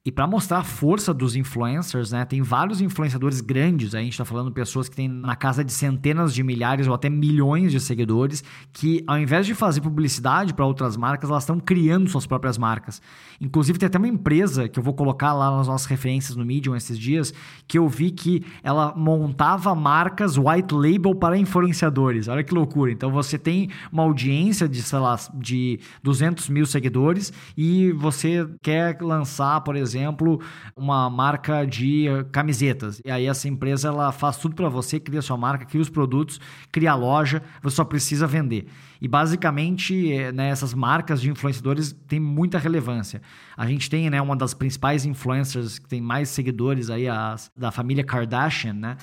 E 0.06 0.12
para 0.12 0.26
mostrar 0.26 0.58
a 0.58 0.62
força 0.62 1.14
dos 1.14 1.34
influencers, 1.34 2.12
né, 2.12 2.26
tem 2.26 2.42
vários 2.42 2.82
influenciadores 2.82 3.40
grandes, 3.40 3.94
a 3.94 4.00
gente 4.00 4.12
está 4.12 4.22
falando 4.22 4.52
pessoas 4.52 4.86
que 4.86 4.94
têm 4.94 5.08
na 5.08 5.34
casa 5.34 5.64
de 5.64 5.72
centenas 5.72 6.34
de 6.34 6.42
milhares 6.42 6.86
ou 6.86 6.92
até 6.92 7.08
milhões 7.08 7.72
de 7.72 7.80
seguidores, 7.80 8.44
que 8.70 9.02
ao 9.06 9.18
invés 9.18 9.46
de 9.46 9.54
fazer 9.54 9.80
publicidade 9.80 10.52
para 10.52 10.66
outras 10.66 10.94
marcas, 10.94 11.30
elas 11.30 11.44
estão 11.44 11.58
criando 11.58 12.10
suas 12.10 12.26
próprias 12.26 12.58
marcas. 12.58 13.00
Inclusive 13.40 13.78
tem 13.78 13.86
até 13.86 13.96
uma 13.96 14.06
empresa 14.06 14.68
que 14.68 14.78
eu 14.78 14.82
vou 14.82 14.92
colocar 14.92 15.32
lá 15.32 15.56
nas 15.56 15.68
nossas 15.68 15.86
referências 15.86 16.36
no 16.36 16.44
Medium 16.44 16.76
esses 16.76 16.98
dias, 16.98 17.32
que 17.66 17.78
eu 17.78 17.88
vi 17.88 18.10
que 18.10 18.44
ela 18.62 18.94
montava 18.94 19.74
marcas 19.74 20.36
white 20.36 20.74
label 20.74 21.14
para 21.14 21.38
influenciadores. 21.38 22.28
Olha 22.28 22.44
que 22.44 22.52
loucura. 22.52 22.92
Então 22.92 23.10
você 23.10 23.38
tem 23.38 23.70
uma 23.90 24.02
audiência 24.02 24.68
de, 24.68 24.82
sei 24.82 24.98
lá, 24.98 25.18
de 25.32 25.80
200 26.02 26.50
mil 26.50 26.66
seguidores 26.66 27.32
e 27.56 27.90
você 27.92 28.46
quer 28.60 29.00
lançar, 29.00 29.62
por 29.62 29.74
exemplo, 29.74 29.93
exemplo, 29.94 30.40
uma 30.76 31.08
marca 31.08 31.64
de 31.64 32.06
camisetas. 32.32 33.00
E 33.04 33.10
aí 33.10 33.26
essa 33.26 33.48
empresa 33.48 33.88
ela 33.88 34.10
faz 34.12 34.36
tudo 34.36 34.54
para 34.54 34.68
você, 34.68 34.98
cria 34.98 35.22
sua 35.22 35.36
marca, 35.36 35.64
cria 35.64 35.80
os 35.80 35.88
produtos, 35.88 36.40
cria 36.72 36.92
a 36.92 36.94
loja, 36.94 37.42
você 37.62 37.76
só 37.76 37.84
precisa 37.84 38.26
vender. 38.26 38.66
E 39.00 39.06
basicamente, 39.06 40.12
é, 40.12 40.32
né, 40.32 40.48
essas 40.48 40.74
marcas 40.74 41.20
de 41.20 41.30
influenciadores 41.30 41.92
têm 42.08 42.18
muita 42.20 42.58
relevância. 42.58 43.22
A 43.56 43.66
gente 43.66 43.88
tem 43.88 44.10
né, 44.10 44.20
uma 44.20 44.36
das 44.36 44.54
principais 44.54 45.04
influencers 45.04 45.78
que 45.78 45.88
tem 45.88 46.00
mais 46.00 46.28
seguidores 46.28 46.90
aí, 46.90 47.08
as, 47.08 47.50
da 47.56 47.70
família 47.70 48.04
Kardashian, 48.04 48.74
né? 48.74 48.96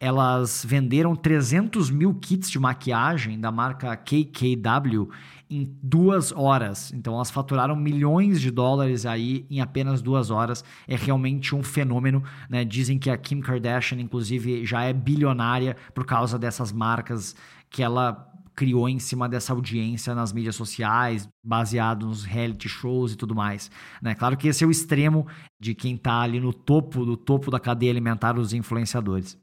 Elas 0.00 0.66
venderam 0.68 1.14
300 1.14 1.88
mil 1.88 2.12
kits 2.14 2.50
de 2.50 2.58
maquiagem 2.58 3.40
da 3.40 3.50
marca 3.50 3.96
KKW 3.96 5.08
em 5.50 5.76
duas 5.82 6.32
horas. 6.32 6.92
Então 6.92 7.14
elas 7.14 7.30
faturaram 7.30 7.76
milhões 7.76 8.40
de 8.40 8.50
dólares 8.50 9.06
aí 9.06 9.46
em 9.50 9.60
apenas 9.60 10.02
duas 10.02 10.30
horas. 10.30 10.64
É 10.86 10.96
realmente 10.96 11.54
um 11.54 11.62
fenômeno. 11.62 12.22
Né? 12.48 12.64
Dizem 12.64 12.98
que 12.98 13.10
a 13.10 13.16
Kim 13.16 13.40
Kardashian, 13.40 14.00
inclusive, 14.00 14.64
já 14.64 14.82
é 14.82 14.92
bilionária 14.92 15.76
por 15.94 16.04
causa 16.04 16.38
dessas 16.38 16.72
marcas 16.72 17.34
que 17.70 17.82
ela 17.82 18.30
criou 18.54 18.88
em 18.88 18.98
cima 18.98 19.28
dessa 19.28 19.52
audiência 19.52 20.14
nas 20.14 20.32
mídias 20.32 20.54
sociais, 20.54 21.28
baseado 21.44 22.06
nos 22.06 22.24
reality 22.24 22.68
shows 22.68 23.12
e 23.12 23.16
tudo 23.16 23.34
mais. 23.34 23.70
Né? 24.00 24.14
Claro 24.14 24.36
que 24.36 24.48
esse 24.48 24.62
é 24.62 24.66
o 24.66 24.70
extremo 24.70 25.26
de 25.60 25.74
quem 25.74 25.96
está 25.96 26.20
ali 26.20 26.38
no 26.38 26.52
topo 26.52 27.04
do 27.04 27.16
topo 27.16 27.50
da 27.50 27.58
cadeia 27.58 27.90
alimentar 27.90 28.34
dos 28.34 28.52
influenciadores. 28.52 29.36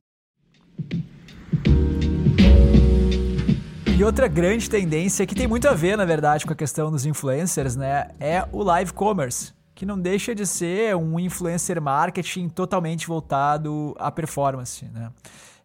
E 3.97 4.03
outra 4.03 4.27
grande 4.27 4.69
tendência 4.69 5.27
que 5.27 5.35
tem 5.35 5.47
muito 5.47 5.67
a 5.67 5.73
ver, 5.73 5.97
na 5.97 6.05
verdade, 6.05 6.45
com 6.45 6.53
a 6.53 6.55
questão 6.55 6.89
dos 6.89 7.05
influencers, 7.05 7.75
né, 7.75 8.07
é 8.19 8.47
o 8.51 8.63
live 8.63 8.93
commerce, 8.93 9.53
que 9.75 9.85
não 9.85 9.99
deixa 9.99 10.33
de 10.33 10.47
ser 10.47 10.95
um 10.95 11.19
influencer 11.19 11.79
marketing 11.81 12.49
totalmente 12.49 13.05
voltado 13.05 13.95
à 13.99 14.09
performance, 14.09 14.85
né? 14.85 15.11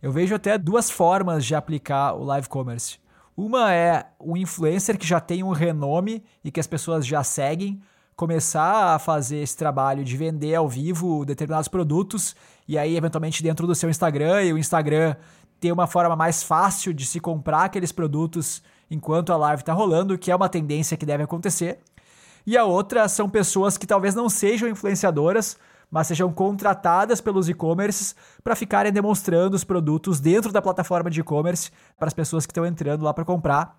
Eu 0.03 0.13
vejo 0.13 0.35
até 0.35 0.59
duas 0.59 0.91
formas 0.91 1.47
de 1.47 1.55
aplicar 1.55 2.15
o 2.15 2.25
live 2.25 2.49
commerce. 2.49 2.99
Uma 3.37 3.73
é 3.73 4.07
o 4.19 4.37
influencer 4.37 4.99
que 4.99 5.07
já 5.07 5.21
tem 5.21 5.43
um 5.43 5.51
renome 5.51 6.23
e 6.45 6.51
que 6.51 6.61
as 6.61 6.67
pessoas 6.67 7.07
já 7.07 7.25
seguem, 7.25 7.81
começar 8.17 8.95
a 8.95 8.99
fazer 8.99 9.39
esse 9.39 9.57
trabalho 9.57 10.03
de 10.03 10.17
vender 10.17 10.55
ao 10.55 10.69
vivo 10.69 11.25
determinados 11.25 11.69
produtos 11.69 12.35
e 12.67 12.79
aí 12.79 12.97
eventualmente 12.97 13.43
dentro 13.43 13.67
do 13.67 13.75
seu 13.75 13.91
Instagram 13.91 14.43
e 14.43 14.53
o 14.53 14.59
Instagram 14.59 15.15
ter 15.61 15.73
uma 15.73 15.87
forma 15.87 16.15
mais 16.15 16.43
fácil 16.43 16.93
de 16.93 17.07
se 17.07 17.21
comprar 17.21 17.65
aqueles 17.65 17.93
produtos 17.93 18.63
enquanto 18.91 19.33
a 19.33 19.37
live 19.37 19.63
está 19.63 19.73
rolando, 19.73 20.19
que 20.19 20.31
é 20.31 20.37
uma 20.37 20.49
tendência 20.49 20.97
que 20.97 21.07
deve 21.07 21.23
acontecer. 21.23 21.81
E 22.47 22.57
a 22.57 22.65
outra 22.65 23.09
são 23.09 23.29
pessoas 23.29 23.77
que 23.77 23.87
talvez 23.87 24.15
não 24.15 24.29
sejam 24.29 24.69
influenciadoras, 24.69 25.59
mas 25.91 26.07
sejam 26.07 26.33
contratadas 26.33 27.21
pelos 27.21 27.49
e-commerces 27.49 28.15
para 28.43 28.55
ficarem 28.55 28.93
demonstrando 28.93 29.57
os 29.57 29.65
produtos 29.65 30.21
dentro 30.21 30.53
da 30.53 30.63
plataforma 30.63 31.11
de 31.11 31.21
e-commerce 31.21 31.71
para 31.99 32.07
as 32.09 32.15
pessoas 32.15 32.47
que 32.47 32.53
estão 32.53 32.67
entrando 32.67 33.05
lá 33.05 33.13
para 33.13 33.25
comprar. 33.25 33.79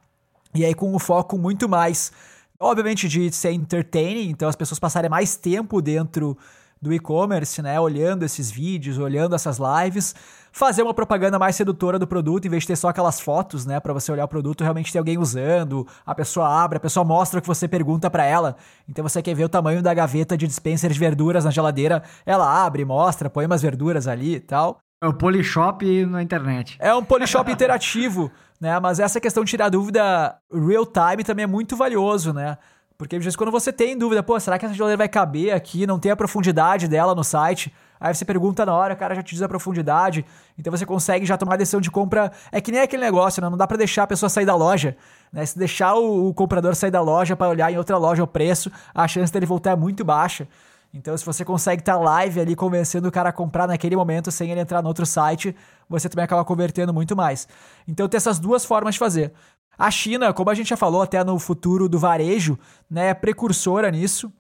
E 0.54 0.66
aí 0.66 0.74
com 0.74 0.94
o 0.94 1.00
foco 1.00 1.38
muito 1.38 1.70
mais, 1.70 2.12
obviamente, 2.60 3.08
de 3.08 3.32
ser 3.32 3.52
entertaining, 3.52 4.30
então 4.30 4.50
as 4.50 4.56
pessoas 4.56 4.80
passarem 4.80 5.10
mais 5.10 5.36
tempo 5.36 5.82
dentro 5.82 6.38
do 6.82 6.94
e-commerce, 6.94 7.62
né? 7.62 7.80
Olhando 7.80 8.24
esses 8.24 8.52
vídeos, 8.52 8.98
olhando 8.98 9.36
essas 9.36 9.58
lives, 9.58 10.14
fazer 10.52 10.84
uma 10.84 10.94
propaganda 10.94 11.38
mais 11.38 11.56
sedutora 11.56 12.00
do 12.00 12.08
produto, 12.08 12.46
em 12.46 12.50
vez 12.50 12.64
de 12.64 12.68
ter 12.68 12.76
só 12.76 12.90
aquelas 12.90 13.20
fotos, 13.20 13.66
né? 13.66 13.80
Para 13.80 13.94
você 13.94 14.12
olhar 14.12 14.26
o 14.26 14.28
produto, 14.28 14.64
realmente 14.64 14.92
ter 14.92 15.00
alguém 15.00 15.18
usando, 15.18 15.88
a 16.06 16.16
pessoa 16.16 16.48
abre, 16.48 16.78
a 16.78 16.82
pessoa 16.82 17.04
mostra 17.04 17.40
o 17.40 17.42
que 17.42 17.48
você 17.48 17.68
pergunta 17.68 18.10
para 18.10 18.26
ela. 18.26 18.56
Então 18.88 19.04
você 19.04 19.22
quer 19.22 19.36
ver 19.36 19.46
o 19.46 19.50
tamanho 19.50 19.82
da 19.82 19.94
gaveta 19.94 20.38
de 20.38 20.48
dispenser 20.48 20.92
de 20.92 21.00
verduras 21.00 21.46
na 21.46 21.52
geladeira, 21.52 22.04
ela 22.26 22.66
abre, 22.66 22.84
mostra, 22.86 23.30
põe 23.30 23.46
umas 23.46 23.62
verduras 23.62 24.08
ali 24.08 24.36
e 24.36 24.40
tal. 24.40 24.80
É 25.02 25.08
o 25.08 25.14
Polishop 25.14 26.06
na 26.08 26.24
internet. 26.24 26.76
É 26.80 26.94
um 26.94 27.04
Polishop 27.04 27.50
interativo, 27.52 28.32
né? 28.60 28.80
Mas 28.80 29.00
essa 29.00 29.20
questão 29.20 29.44
de 29.44 29.52
tirar 29.52 29.70
dúvida 29.70 30.36
real 30.52 30.86
time 30.86 31.24
também 31.24 31.44
é 31.44 31.48
muito 31.48 31.76
valioso, 31.76 32.34
né? 32.34 32.58
Porque 32.98 33.16
às 33.16 33.24
vezes 33.24 33.36
quando 33.36 33.52
você 33.52 33.72
tem 33.72 33.96
dúvida, 33.96 34.24
pô, 34.24 34.40
será 34.40 34.58
que 34.58 34.66
essa 34.66 34.74
geladeira 34.74 34.98
vai 34.98 35.08
caber 35.08 35.54
aqui? 35.54 35.86
Não 35.86 36.00
tem 36.00 36.12
a 36.12 36.16
profundidade 36.16 36.88
dela 36.88 37.14
no 37.14 37.24
site. 37.24 37.72
Aí 38.00 38.14
você 38.14 38.26
pergunta 38.26 38.66
na 38.66 38.74
hora, 38.74 38.94
o 38.94 38.98
cara 38.98 39.14
já 39.14 39.22
te 39.22 39.34
diz 39.34 39.42
a 39.42 39.48
profundidade. 39.48 40.26
Então 40.58 40.72
você 40.72 40.86
consegue 40.86 41.26
já 41.26 41.38
tomar 41.38 41.54
a 41.54 41.58
decisão 41.58 41.80
de 41.80 41.92
compra. 41.92 42.32
É 42.52 42.60
que 42.60 42.72
nem 42.72 42.82
aquele 42.82 43.04
negócio, 43.04 43.42
né? 43.42 43.50
Não 43.50 43.58
dá 43.58 43.68
para 43.68 43.78
deixar 43.78 44.04
a 44.04 44.08
pessoa 44.08 44.30
sair 44.30 44.46
da 44.46 44.56
loja. 44.56 44.98
Né? 45.32 45.46
Se 45.46 45.58
deixar 45.58 45.94
o, 45.96 46.30
o 46.30 46.34
comprador 46.34 46.76
sair 46.76 46.92
da 46.92 47.02
loja 47.02 47.36
para 47.36 47.50
olhar 47.50 47.72
em 47.72 47.78
outra 47.78 47.98
loja 47.98 48.24
o 48.24 48.28
preço, 48.28 48.72
a 48.94 49.08
chance 49.08 49.32
dele 49.32 49.46
voltar 49.46 49.72
é 49.72 49.76
muito 49.76 50.04
baixa. 50.04 50.48
Então, 50.94 51.16
se 51.16 51.26
você 51.26 51.44
consegue 51.44 51.82
estar 51.82 51.96
tá 51.96 52.00
live 52.00 52.40
ali 52.40 52.56
convencendo 52.56 53.08
o 53.08 53.12
cara 53.12 53.30
a 53.30 53.34
comprar 53.34 53.68
naquele 53.68 53.96
momento 53.96 54.32
sem 54.32 54.50
ele 54.50 54.62
entrar 54.62 54.82
no 54.82 54.88
outro 54.88 55.06
site, 55.06 55.56
você 55.88 56.10
também 56.10 56.24
acaba 56.24 56.44
convertendo 56.44 56.94
muito 56.94 57.16
mais. 57.16 57.48
Então, 57.88 58.08
tem 58.08 58.18
essas 58.18 58.40
duas 58.40 58.66
formas 58.66 58.96
de 58.96 59.00
fazer. 59.00 59.34
A 59.78 59.92
China, 59.92 60.34
como 60.34 60.50
a 60.50 60.56
gente 60.56 60.70
já 60.70 60.78
falou 60.78 61.02
até 61.02 61.24
no 61.24 61.38
futuro 61.38 61.88
do 61.88 62.00
varejo, 62.00 62.58
né, 62.90 63.10
é 63.10 63.14
precursora 63.14 63.92
nisso. 63.92 64.32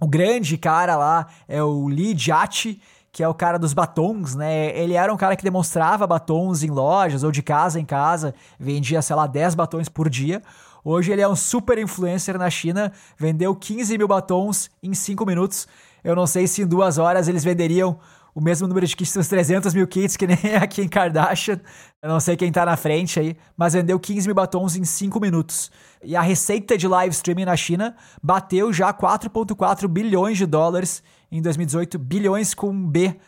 O 0.00 0.06
grande 0.06 0.56
cara 0.56 0.96
lá 0.96 1.26
é 1.46 1.62
o 1.62 1.88
Li 1.88 2.16
Jiaqi, 2.16 2.80
que 3.12 3.22
é 3.22 3.28
o 3.28 3.34
cara 3.34 3.58
dos 3.58 3.72
batons, 3.72 4.34
né? 4.34 4.78
Ele 4.78 4.94
era 4.94 5.12
um 5.12 5.16
cara 5.16 5.34
que 5.34 5.42
demonstrava 5.42 6.06
batons 6.06 6.62
em 6.62 6.70
lojas 6.70 7.24
ou 7.24 7.32
de 7.32 7.42
casa 7.42 7.80
em 7.80 7.84
casa, 7.84 8.34
vendia, 8.58 9.02
sei 9.02 9.16
lá, 9.16 9.26
10 9.26 9.56
batons 9.56 9.88
por 9.88 10.08
dia. 10.08 10.42
Hoje 10.84 11.10
ele 11.10 11.20
é 11.20 11.28
um 11.28 11.34
super 11.34 11.78
influencer 11.78 12.38
na 12.38 12.48
China, 12.48 12.92
vendeu 13.18 13.54
15 13.54 13.98
mil 13.98 14.06
batons 14.06 14.70
em 14.82 14.94
5 14.94 15.26
minutos. 15.26 15.66
Eu 16.04 16.14
não 16.14 16.26
sei 16.26 16.46
se 16.46 16.62
em 16.62 16.66
duas 16.66 16.96
horas 16.96 17.28
eles 17.28 17.42
venderiam 17.42 17.98
o 18.38 18.40
mesmo 18.40 18.68
número 18.68 18.86
de 18.86 18.94
kits, 18.94 19.16
uns 19.16 19.26
300 19.26 19.74
mil 19.74 19.84
kits, 19.88 20.16
que 20.16 20.24
nem 20.30 20.54
aqui 20.54 20.80
em 20.80 20.88
Kardashian. 20.88 21.60
Eu 22.00 22.08
não 22.08 22.20
sei 22.20 22.36
quem 22.36 22.52
tá 22.52 22.64
na 22.64 22.76
frente 22.76 23.18
aí, 23.18 23.36
mas 23.56 23.72
vendeu 23.72 23.98
15 23.98 24.28
mil 24.28 24.34
batons 24.34 24.76
em 24.76 24.84
5 24.84 25.18
minutos. 25.18 25.72
E 26.04 26.14
a 26.14 26.20
receita 26.20 26.78
de 26.78 26.86
live 26.86 27.12
streaming 27.12 27.46
na 27.46 27.56
China 27.56 27.96
bateu 28.22 28.72
já 28.72 28.94
4,4 28.94 29.88
bilhões 29.88 30.38
de 30.38 30.46
dólares 30.46 31.02
em 31.32 31.42
2018, 31.42 31.98
bilhões 31.98 32.54
com 32.54 32.72
B. 32.88 33.18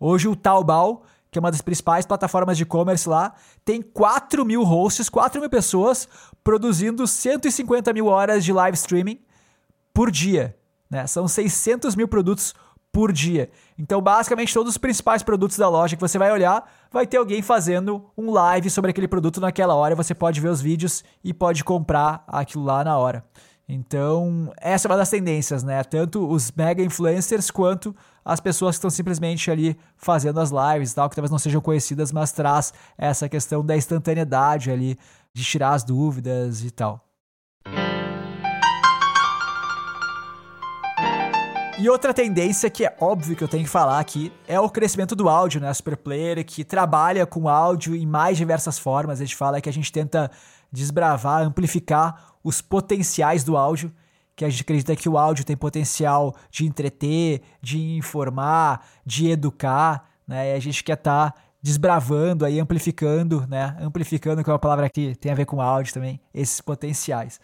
Hoje 0.00 0.28
o 0.28 0.34
Taobao, 0.34 1.02
que 1.30 1.38
é 1.38 1.40
uma 1.40 1.50
das 1.50 1.60
principais 1.60 2.06
plataformas 2.06 2.56
de 2.56 2.62
e-commerce 2.62 3.06
lá, 3.06 3.34
tem 3.66 3.82
4 3.82 4.46
mil 4.46 4.64
hosts, 4.64 5.10
4 5.10 5.42
mil 5.42 5.50
pessoas 5.50 6.08
produzindo 6.42 7.06
150 7.06 7.92
mil 7.92 8.06
horas 8.06 8.42
de 8.42 8.54
live 8.54 8.78
streaming 8.78 9.20
por 9.92 10.10
dia. 10.10 10.56
Né? 10.90 11.06
São 11.06 11.28
600 11.28 11.94
mil 11.94 12.08
produtos 12.08 12.54
por 12.92 13.12
dia. 13.12 13.50
Então, 13.78 14.00
basicamente, 14.00 14.52
todos 14.52 14.72
os 14.72 14.78
principais 14.78 15.22
produtos 15.22 15.56
da 15.56 15.68
loja 15.68 15.96
que 15.96 16.00
você 16.00 16.18
vai 16.18 16.32
olhar, 16.32 16.68
vai 16.90 17.06
ter 17.06 17.16
alguém 17.16 17.42
fazendo 17.42 18.04
um 18.16 18.30
live 18.30 18.70
sobre 18.70 18.90
aquele 18.90 19.08
produto 19.08 19.40
naquela 19.40 19.74
hora. 19.74 19.94
Você 19.94 20.14
pode 20.14 20.40
ver 20.40 20.48
os 20.48 20.60
vídeos 20.60 21.04
e 21.22 21.32
pode 21.32 21.62
comprar 21.62 22.24
aquilo 22.26 22.64
lá 22.64 22.82
na 22.82 22.96
hora. 22.96 23.24
Então, 23.68 24.50
essa 24.56 24.88
é 24.88 24.90
uma 24.90 24.96
das 24.96 25.10
tendências, 25.10 25.62
né? 25.62 25.84
Tanto 25.84 26.26
os 26.26 26.50
mega 26.52 26.82
influencers 26.82 27.50
quanto 27.50 27.94
as 28.24 28.40
pessoas 28.40 28.76
que 28.76 28.78
estão 28.78 28.90
simplesmente 28.90 29.50
ali 29.50 29.78
fazendo 29.96 30.40
as 30.40 30.50
lives 30.50 30.92
e 30.92 30.94
tal, 30.94 31.08
que 31.10 31.14
talvez 31.14 31.30
não 31.30 31.38
sejam 31.38 31.60
conhecidas, 31.60 32.10
mas 32.10 32.32
traz 32.32 32.72
essa 32.96 33.28
questão 33.28 33.64
da 33.64 33.76
instantaneidade 33.76 34.70
ali, 34.70 34.98
de 35.34 35.44
tirar 35.44 35.72
as 35.74 35.84
dúvidas 35.84 36.64
e 36.64 36.70
tal. 36.70 37.07
E 41.80 41.88
outra 41.88 42.12
tendência 42.12 42.68
que 42.68 42.84
é 42.84 42.96
óbvio 43.00 43.36
que 43.36 43.44
eu 43.44 43.46
tenho 43.46 43.62
que 43.62 43.70
falar 43.70 44.00
aqui 44.00 44.32
é 44.48 44.58
o 44.58 44.68
crescimento 44.68 45.14
do 45.14 45.28
áudio, 45.28 45.60
né? 45.60 45.68
A 45.68 45.74
Superplayer 45.74 46.44
que 46.44 46.64
trabalha 46.64 47.24
com 47.24 47.48
áudio 47.48 47.94
em 47.94 48.04
mais 48.04 48.36
diversas 48.36 48.76
formas. 48.80 49.20
A 49.20 49.24
gente 49.24 49.36
fala 49.36 49.60
que 49.60 49.68
a 49.68 49.72
gente 49.72 49.92
tenta 49.92 50.28
desbravar, 50.72 51.42
amplificar 51.42 52.34
os 52.42 52.60
potenciais 52.60 53.44
do 53.44 53.56
áudio, 53.56 53.92
que 54.34 54.44
a 54.44 54.50
gente 54.50 54.62
acredita 54.62 54.96
que 54.96 55.08
o 55.08 55.16
áudio 55.16 55.44
tem 55.44 55.56
potencial 55.56 56.34
de 56.50 56.66
entreter, 56.66 57.42
de 57.62 57.96
informar, 57.96 58.84
de 59.06 59.30
educar, 59.30 60.08
né? 60.26 60.50
E 60.50 60.54
a 60.56 60.60
gente 60.60 60.82
quer 60.82 60.94
estar 60.94 61.30
tá 61.30 61.40
desbravando 61.62 62.44
aí, 62.44 62.58
amplificando, 62.58 63.46
né? 63.46 63.76
Amplificando, 63.80 64.42
que 64.42 64.50
é 64.50 64.52
uma 64.52 64.58
palavra 64.58 64.90
que 64.90 65.14
tem 65.14 65.30
a 65.30 65.34
ver 65.36 65.44
com 65.44 65.62
áudio 65.62 65.94
também, 65.94 66.20
esses 66.34 66.60
potenciais. 66.60 67.40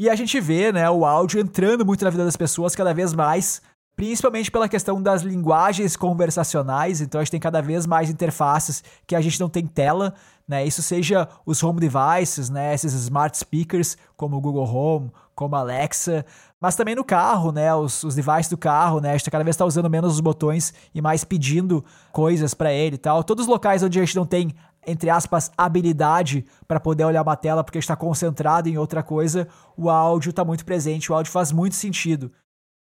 E 0.00 0.08
a 0.08 0.14
gente 0.14 0.40
vê, 0.40 0.72
né, 0.72 0.88
o 0.88 1.04
áudio 1.04 1.38
entrando 1.38 1.84
muito 1.84 2.02
na 2.02 2.10
vida 2.10 2.24
das 2.24 2.34
pessoas 2.34 2.74
cada 2.74 2.94
vez 2.94 3.12
mais, 3.12 3.60
principalmente 3.96 4.50
pela 4.50 4.68
questão 4.68 5.02
das 5.02 5.22
linguagens 5.22 5.96
conversacionais. 5.96 7.00
Então 7.00 7.20
a 7.20 7.24
gente 7.24 7.32
tem 7.32 7.40
cada 7.40 7.60
vez 7.60 7.86
mais 7.86 8.08
interfaces 8.08 8.82
que 9.06 9.14
a 9.14 9.20
gente 9.20 9.38
não 9.38 9.48
tem 9.48 9.66
tela, 9.66 10.14
né? 10.48 10.64
Isso 10.64 10.82
seja 10.82 11.28
os 11.44 11.62
home 11.62 11.80
devices, 11.80 12.50
né, 12.50 12.74
esses 12.74 12.92
smart 12.92 13.36
speakers 13.36 13.96
como 14.16 14.36
o 14.36 14.40
Google 14.40 14.64
Home, 14.64 15.12
como 15.34 15.54
a 15.54 15.60
Alexa, 15.60 16.24
mas 16.60 16.74
também 16.74 16.94
no 16.94 17.04
carro, 17.04 17.52
né, 17.52 17.74
os, 17.74 18.02
os 18.02 18.14
devices 18.14 18.48
do 18.48 18.58
carro, 18.58 19.00
né, 19.00 19.10
a 19.10 19.16
gente 19.16 19.30
cada 19.30 19.44
vez 19.44 19.54
está 19.54 19.64
usando 19.64 19.88
menos 19.88 20.14
os 20.14 20.20
botões 20.20 20.74
e 20.94 21.00
mais 21.00 21.24
pedindo 21.24 21.84
coisas 22.12 22.52
para 22.52 22.72
ele 22.72 22.96
e 22.96 22.98
tal. 22.98 23.22
Todos 23.22 23.44
os 23.44 23.48
locais 23.48 23.82
onde 23.82 23.98
a 23.98 24.04
gente 24.04 24.16
não 24.16 24.26
tem 24.26 24.52
entre 24.86 25.10
aspas, 25.10 25.50
habilidade 25.56 26.44
para 26.66 26.80
poder 26.80 27.04
olhar 27.04 27.22
uma 27.22 27.36
tela 27.36 27.62
porque 27.62 27.78
está 27.78 27.94
concentrado 27.94 28.68
em 28.68 28.78
outra 28.78 29.02
coisa, 29.02 29.46
o 29.76 29.90
áudio 29.90 30.30
está 30.30 30.44
muito 30.44 30.64
presente, 30.64 31.12
o 31.12 31.14
áudio 31.14 31.30
faz 31.30 31.52
muito 31.52 31.76
sentido. 31.76 32.32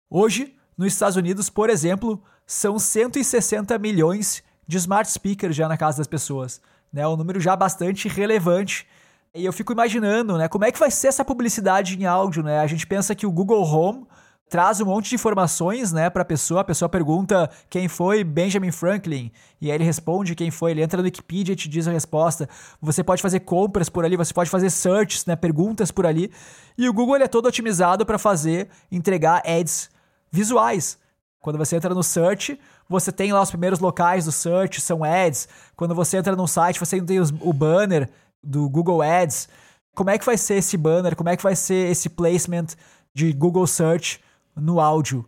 Hoje, 0.08 0.54
nos 0.80 0.94
Estados 0.94 1.16
Unidos, 1.16 1.50
por 1.50 1.68
exemplo, 1.68 2.22
são 2.46 2.78
160 2.78 3.78
milhões 3.78 4.42
de 4.66 4.78
smart 4.78 5.10
speakers 5.12 5.54
já 5.54 5.68
na 5.68 5.76
casa 5.76 5.98
das 5.98 6.06
pessoas. 6.06 6.58
Né? 6.90 7.06
Um 7.06 7.16
número 7.16 7.38
já 7.38 7.54
bastante 7.54 8.08
relevante. 8.08 8.86
E 9.34 9.44
eu 9.44 9.52
fico 9.52 9.74
imaginando, 9.74 10.38
né, 10.38 10.48
como 10.48 10.64
é 10.64 10.72
que 10.72 10.78
vai 10.78 10.90
ser 10.90 11.08
essa 11.08 11.22
publicidade 11.22 12.00
em 12.00 12.06
áudio, 12.06 12.42
né? 12.42 12.58
A 12.58 12.66
gente 12.66 12.86
pensa 12.86 13.14
que 13.14 13.26
o 13.26 13.30
Google 13.30 13.62
Home 13.62 14.06
traz 14.48 14.80
um 14.80 14.86
monte 14.86 15.10
de 15.10 15.16
informações, 15.16 15.92
né, 15.92 16.08
para 16.08 16.22
a 16.22 16.24
pessoa. 16.24 16.62
A 16.62 16.64
pessoa 16.64 16.88
pergunta 16.88 17.50
quem 17.68 17.86
foi 17.86 18.24
Benjamin 18.24 18.72
Franklin 18.72 19.30
e 19.60 19.70
aí 19.70 19.76
ele 19.76 19.84
responde 19.84 20.34
quem 20.34 20.50
foi. 20.50 20.70
Ele 20.70 20.82
entra 20.82 20.96
no 20.96 21.04
Wikipedia 21.04 21.52
e 21.52 21.56
te 21.56 21.68
diz 21.68 21.86
a 21.86 21.92
resposta. 21.92 22.48
Você 22.80 23.04
pode 23.04 23.20
fazer 23.20 23.40
compras 23.40 23.90
por 23.90 24.02
ali, 24.02 24.16
você 24.16 24.32
pode 24.32 24.48
fazer 24.48 24.70
searches, 24.70 25.26
né, 25.26 25.36
perguntas 25.36 25.90
por 25.90 26.06
ali. 26.06 26.32
E 26.78 26.88
o 26.88 26.92
Google 26.92 27.16
é 27.16 27.28
todo 27.28 27.46
otimizado 27.46 28.06
para 28.06 28.18
fazer 28.18 28.70
entregar 28.90 29.42
ads 29.44 29.90
visuais. 30.30 30.98
Quando 31.40 31.58
você 31.58 31.76
entra 31.76 31.94
no 31.94 32.02
search, 32.02 32.58
você 32.88 33.10
tem 33.10 33.32
lá 33.32 33.40
os 33.40 33.50
primeiros 33.50 33.78
locais 33.78 34.26
do 34.26 34.32
search, 34.32 34.80
são 34.80 35.02
ads. 35.02 35.48
Quando 35.74 35.94
você 35.94 36.18
entra 36.18 36.36
no 36.36 36.46
site, 36.46 36.78
você 36.78 37.00
tem 37.00 37.18
os, 37.18 37.30
o 37.40 37.52
banner 37.52 38.10
do 38.42 38.68
Google 38.68 39.00
Ads. 39.00 39.48
Como 39.94 40.10
é 40.10 40.18
que 40.18 40.24
vai 40.24 40.36
ser 40.36 40.54
esse 40.54 40.76
banner? 40.76 41.16
Como 41.16 41.28
é 41.28 41.36
que 41.36 41.42
vai 41.42 41.56
ser 41.56 41.90
esse 41.90 42.08
placement 42.08 42.66
de 43.14 43.32
Google 43.32 43.66
Search 43.66 44.20
no 44.54 44.80
áudio. 44.80 45.24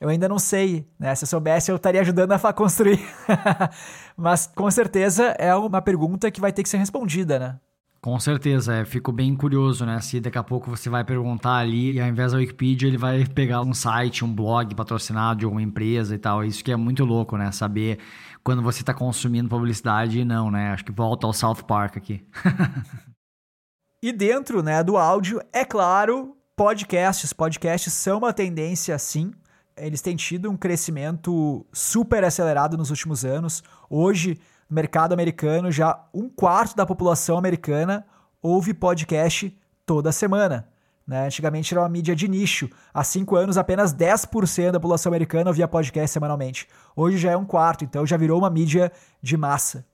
Eu 0.00 0.08
ainda 0.08 0.28
não 0.28 0.38
sei, 0.38 0.86
né? 0.98 1.14
Se 1.14 1.24
eu 1.24 1.28
soubesse, 1.28 1.70
eu 1.70 1.76
estaria 1.76 2.00
ajudando 2.00 2.32
a 2.32 2.52
construir. 2.52 3.00
Mas 4.16 4.46
com 4.46 4.70
certeza 4.70 5.34
é 5.38 5.54
uma 5.54 5.80
pergunta 5.80 6.30
que 6.30 6.40
vai 6.40 6.52
ter 6.52 6.62
que 6.62 6.68
ser 6.68 6.76
respondida, 6.76 7.38
né? 7.38 7.60
Com 8.04 8.20
certeza, 8.20 8.74
é, 8.74 8.84
fico 8.84 9.10
bem 9.10 9.34
curioso, 9.34 9.86
né? 9.86 9.98
Se 9.98 10.20
daqui 10.20 10.36
a 10.36 10.42
pouco 10.42 10.68
você 10.68 10.90
vai 10.90 11.02
perguntar 11.02 11.56
ali 11.56 11.92
e 11.92 12.00
ao 12.02 12.06
invés 12.06 12.32
da 12.32 12.38
Wikipedia 12.38 12.86
ele 12.86 12.98
vai 12.98 13.24
pegar 13.24 13.62
um 13.62 13.72
site, 13.72 14.22
um 14.22 14.30
blog 14.30 14.74
patrocinado 14.74 15.38
de 15.38 15.46
alguma 15.46 15.62
empresa 15.62 16.14
e 16.14 16.18
tal. 16.18 16.44
Isso 16.44 16.62
que 16.62 16.70
é 16.70 16.76
muito 16.76 17.02
louco, 17.02 17.38
né? 17.38 17.50
Saber 17.50 17.98
quando 18.44 18.60
você 18.60 18.82
está 18.82 18.92
consumindo 18.92 19.48
publicidade 19.48 20.18
e 20.18 20.24
não, 20.24 20.50
né? 20.50 20.72
Acho 20.72 20.84
que 20.84 20.92
volta 20.92 21.26
ao 21.26 21.32
South 21.32 21.62
Park 21.66 21.96
aqui. 21.96 22.22
e 24.04 24.12
dentro, 24.12 24.62
né, 24.62 24.84
do 24.84 24.98
áudio, 24.98 25.40
é 25.50 25.64
claro, 25.64 26.36
podcasts. 26.54 27.32
Podcasts 27.32 27.94
são 27.94 28.18
uma 28.18 28.34
tendência, 28.34 28.98
sim. 28.98 29.32
Eles 29.78 30.02
têm 30.02 30.14
tido 30.14 30.50
um 30.50 30.58
crescimento 30.58 31.64
super 31.72 32.22
acelerado 32.22 32.76
nos 32.76 32.90
últimos 32.90 33.24
anos. 33.24 33.62
Hoje, 33.88 34.38
mercado 34.68 35.12
americano, 35.12 35.70
já 35.70 36.06
um 36.12 36.28
quarto 36.28 36.76
da 36.76 36.86
população 36.86 37.36
americana 37.36 38.06
ouve 38.42 38.74
podcast 38.74 39.56
toda 39.86 40.12
semana. 40.12 40.68
Né? 41.06 41.26
Antigamente 41.26 41.72
era 41.74 41.82
uma 41.82 41.88
mídia 41.88 42.16
de 42.16 42.28
nicho. 42.28 42.68
Há 42.92 43.04
cinco 43.04 43.36
anos, 43.36 43.58
apenas 43.58 43.94
10% 43.94 44.72
da 44.72 44.80
população 44.80 45.10
americana 45.10 45.50
ouvia 45.50 45.68
podcast 45.68 46.12
semanalmente. 46.12 46.66
Hoje 46.96 47.18
já 47.18 47.32
é 47.32 47.36
um 47.36 47.44
quarto, 47.44 47.84
então 47.84 48.06
já 48.06 48.16
virou 48.16 48.38
uma 48.38 48.50
mídia 48.50 48.90
de 49.22 49.36
massa. 49.36 49.84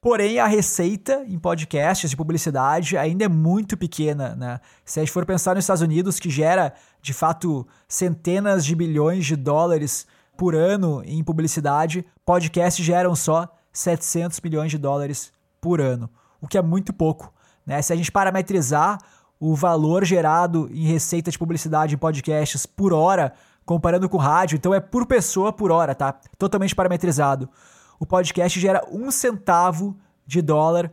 Porém, 0.00 0.38
a 0.38 0.46
receita 0.46 1.24
em 1.26 1.38
podcasts 1.38 2.08
de 2.08 2.16
publicidade 2.16 2.96
ainda 2.96 3.26
é 3.26 3.28
muito 3.28 3.76
pequena, 3.76 4.34
né? 4.34 4.60
Se 4.82 4.98
a 4.98 5.02
gente 5.02 5.12
for 5.12 5.26
pensar 5.26 5.54
nos 5.54 5.64
Estados 5.64 5.82
Unidos, 5.82 6.18
que 6.18 6.30
gera, 6.30 6.72
de 7.02 7.12
fato, 7.12 7.68
centenas 7.86 8.64
de 8.64 8.74
bilhões 8.74 9.26
de 9.26 9.36
dólares 9.36 10.06
por 10.38 10.54
ano 10.54 11.02
em 11.04 11.22
publicidade, 11.22 12.02
podcasts 12.24 12.82
geram 12.82 13.14
só 13.14 13.46
700 13.72 14.40
milhões 14.40 14.70
de 14.70 14.78
dólares 14.78 15.32
por 15.60 15.80
ano, 15.80 16.08
o 16.40 16.46
que 16.46 16.58
é 16.58 16.62
muito 16.62 16.92
pouco. 16.92 17.32
Né? 17.64 17.80
Se 17.82 17.92
a 17.92 17.96
gente 17.96 18.10
parametrizar 18.10 18.98
o 19.38 19.54
valor 19.54 20.04
gerado 20.04 20.68
em 20.72 20.86
receita 20.86 21.30
de 21.30 21.38
publicidade 21.38 21.94
em 21.94 21.98
podcasts 21.98 22.66
por 22.66 22.92
hora, 22.92 23.32
comparando 23.64 24.08
com 24.08 24.18
rádio, 24.18 24.56
então 24.56 24.74
é 24.74 24.80
por 24.80 25.06
pessoa 25.06 25.52
por 25.52 25.70
hora, 25.70 25.94
tá? 25.94 26.12
Totalmente 26.36 26.74
parametrizado 26.74 27.48
o 28.00 28.06
podcast 28.06 28.58
gera 28.58 28.82
um 28.90 29.10
centavo 29.10 29.94
de 30.26 30.40
dólar 30.40 30.90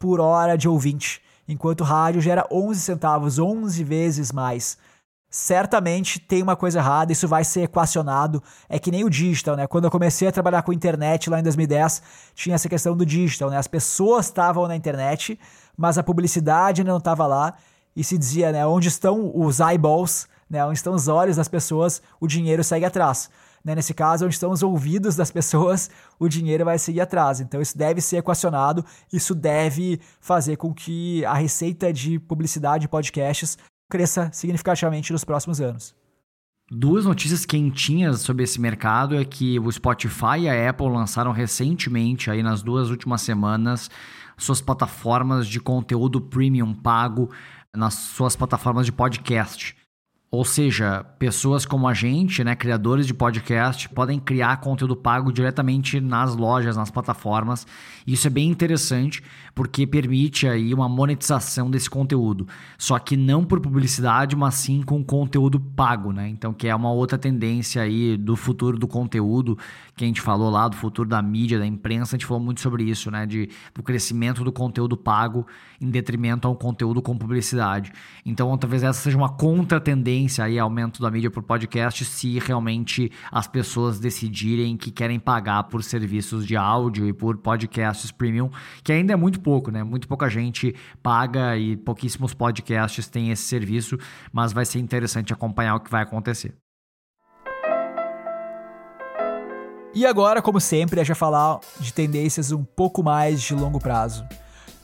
por 0.00 0.18
hora 0.18 0.58
de 0.58 0.68
ouvinte, 0.68 1.22
enquanto 1.46 1.82
o 1.82 1.84
rádio 1.84 2.20
gera 2.20 2.44
11 2.50 2.80
centavos, 2.80 3.38
11 3.38 3.84
vezes 3.84 4.32
mais. 4.32 4.76
Certamente 5.30 6.18
tem 6.18 6.42
uma 6.42 6.56
coisa 6.56 6.80
errada, 6.80 7.12
isso 7.12 7.28
vai 7.28 7.44
ser 7.44 7.62
equacionado. 7.62 8.42
É 8.68 8.78
que 8.78 8.90
nem 8.90 9.04
o 9.04 9.08
digital, 9.08 9.56
né? 9.56 9.66
Quando 9.66 9.84
eu 9.84 9.90
comecei 9.90 10.26
a 10.26 10.32
trabalhar 10.32 10.62
com 10.62 10.72
internet 10.72 11.30
lá 11.30 11.38
em 11.38 11.42
2010, 11.42 12.02
tinha 12.34 12.56
essa 12.56 12.68
questão 12.68 12.96
do 12.96 13.06
digital, 13.06 13.48
né? 13.48 13.56
As 13.56 13.68
pessoas 13.68 14.26
estavam 14.26 14.66
na 14.66 14.74
internet, 14.74 15.38
mas 15.76 15.96
a 15.96 16.02
publicidade 16.02 16.80
ainda 16.80 16.90
não 16.90 16.98
estava 16.98 17.26
lá 17.26 17.54
e 17.94 18.02
se 18.02 18.18
dizia, 18.18 18.52
né, 18.52 18.66
onde 18.66 18.88
estão 18.88 19.32
os 19.34 19.60
eyeballs, 19.60 20.28
né, 20.48 20.64
onde 20.64 20.78
estão 20.78 20.94
os 20.94 21.08
olhos 21.08 21.36
das 21.36 21.48
pessoas, 21.48 22.02
o 22.20 22.26
dinheiro 22.26 22.62
segue 22.62 22.84
atrás. 22.84 23.30
Né? 23.64 23.74
Nesse 23.74 23.92
caso, 23.92 24.24
onde 24.24 24.34
estão 24.34 24.50
os 24.50 24.62
ouvidos 24.62 25.16
das 25.16 25.30
pessoas, 25.30 25.90
o 26.18 26.28
dinheiro 26.28 26.64
vai 26.64 26.78
seguir 26.78 27.00
atrás. 27.00 27.40
Então, 27.40 27.60
isso 27.60 27.76
deve 27.76 28.00
ser 28.00 28.18
equacionado, 28.18 28.84
isso 29.12 29.34
deve 29.34 30.00
fazer 30.20 30.56
com 30.56 30.72
que 30.72 31.24
a 31.24 31.34
receita 31.34 31.92
de 31.92 32.18
publicidade 32.18 32.82
de 32.82 32.88
podcasts 32.88 33.58
cresça 33.90 34.30
significativamente 34.32 35.12
nos 35.12 35.24
próximos 35.24 35.60
anos. 35.60 35.94
Duas 36.72 37.04
notícias 37.04 37.44
quentinhas 37.44 38.20
sobre 38.20 38.44
esse 38.44 38.60
mercado 38.60 39.16
é 39.16 39.24
que 39.24 39.58
o 39.58 39.70
Spotify 39.72 40.42
e 40.42 40.48
a 40.48 40.70
Apple 40.70 40.88
lançaram 40.88 41.32
recentemente, 41.32 42.30
aí 42.30 42.44
nas 42.44 42.62
duas 42.62 42.90
últimas 42.90 43.22
semanas, 43.22 43.90
suas 44.38 44.60
plataformas 44.60 45.48
de 45.48 45.58
conteúdo 45.58 46.20
premium 46.20 46.72
pago 46.72 47.28
nas 47.74 47.94
suas 47.94 48.36
plataformas 48.36 48.86
de 48.86 48.92
podcast. 48.92 49.76
Ou 50.32 50.44
seja, 50.44 51.02
pessoas 51.18 51.66
como 51.66 51.88
a 51.88 51.92
gente, 51.92 52.44
né, 52.44 52.54
criadores 52.54 53.04
de 53.04 53.12
podcast, 53.12 53.88
podem 53.88 54.20
criar 54.20 54.58
conteúdo 54.58 54.94
pago 54.94 55.32
diretamente 55.32 56.00
nas 56.00 56.36
lojas, 56.36 56.76
nas 56.76 56.88
plataformas. 56.88 57.66
Isso 58.06 58.26
é 58.26 58.30
bem 58.30 58.48
interessante 58.48 59.22
porque 59.54 59.86
permite 59.86 60.46
aí 60.46 60.72
uma 60.72 60.88
monetização 60.88 61.70
desse 61.70 61.90
conteúdo. 61.90 62.46
Só 62.78 62.98
que 62.98 63.16
não 63.16 63.44
por 63.44 63.60
publicidade, 63.60 64.36
mas 64.36 64.54
sim 64.54 64.82
com 64.82 65.04
conteúdo 65.04 65.58
pago, 65.60 66.12
né? 66.12 66.28
Então, 66.28 66.52
que 66.52 66.68
é 66.68 66.74
uma 66.74 66.92
outra 66.92 67.18
tendência 67.18 67.82
aí 67.82 68.16
do 68.16 68.36
futuro 68.36 68.78
do 68.78 68.86
conteúdo 68.86 69.58
que 69.96 70.04
a 70.04 70.06
gente 70.06 70.20
falou 70.20 70.50
lá, 70.50 70.68
do 70.68 70.76
futuro 70.76 71.08
da 71.08 71.20
mídia, 71.20 71.58
da 71.58 71.66
imprensa, 71.66 72.14
a 72.14 72.18
gente 72.18 72.26
falou 72.26 72.42
muito 72.42 72.60
sobre 72.60 72.84
isso, 72.84 73.10
né? 73.10 73.26
De, 73.26 73.48
do 73.74 73.82
crescimento 73.82 74.42
do 74.44 74.52
conteúdo 74.52 74.96
pago 74.96 75.46
em 75.80 75.90
detrimento 75.90 76.46
ao 76.46 76.54
conteúdo 76.54 77.02
com 77.02 77.16
publicidade. 77.16 77.92
Então, 78.24 78.56
talvez 78.56 78.82
essa 78.82 79.00
seja 79.00 79.16
uma 79.16 79.28
contra-tendência 79.28 80.00
tendência 80.10 80.44
aí 80.44 80.58
aumento 80.58 81.00
da 81.02 81.10
mídia 81.10 81.30
por 81.30 81.42
podcast 81.42 82.04
se 82.04 82.38
realmente 82.38 83.10
as 83.30 83.46
pessoas 83.46 83.98
decidirem 84.00 84.76
que 84.76 84.90
querem 84.90 85.18
pagar 85.18 85.64
por 85.64 85.82
serviços 85.82 86.46
de 86.46 86.56
áudio 86.56 87.06
e 87.06 87.12
por 87.12 87.36
podcasts 87.90 88.10
premium, 88.10 88.50
que 88.82 88.92
ainda 88.92 89.12
é 89.12 89.16
muito 89.16 89.40
pouco, 89.40 89.70
né? 89.70 89.82
Muito 89.82 90.06
pouca 90.08 90.28
gente 90.28 90.74
paga 91.02 91.56
e 91.56 91.76
pouquíssimos 91.76 92.34
podcasts 92.34 93.08
têm 93.08 93.30
esse 93.30 93.42
serviço, 93.42 93.98
mas 94.32 94.52
vai 94.52 94.64
ser 94.64 94.78
interessante 94.78 95.32
acompanhar 95.32 95.76
o 95.76 95.80
que 95.80 95.90
vai 95.90 96.02
acontecer. 96.02 96.54
E 99.92 100.06
agora, 100.06 100.40
como 100.40 100.60
sempre, 100.60 101.00
gente 101.00 101.08
vai 101.08 101.16
falar 101.16 101.58
de 101.80 101.92
tendências 101.92 102.52
um 102.52 102.62
pouco 102.62 103.02
mais 103.02 103.42
de 103.42 103.54
longo 103.54 103.80
prazo. 103.80 104.24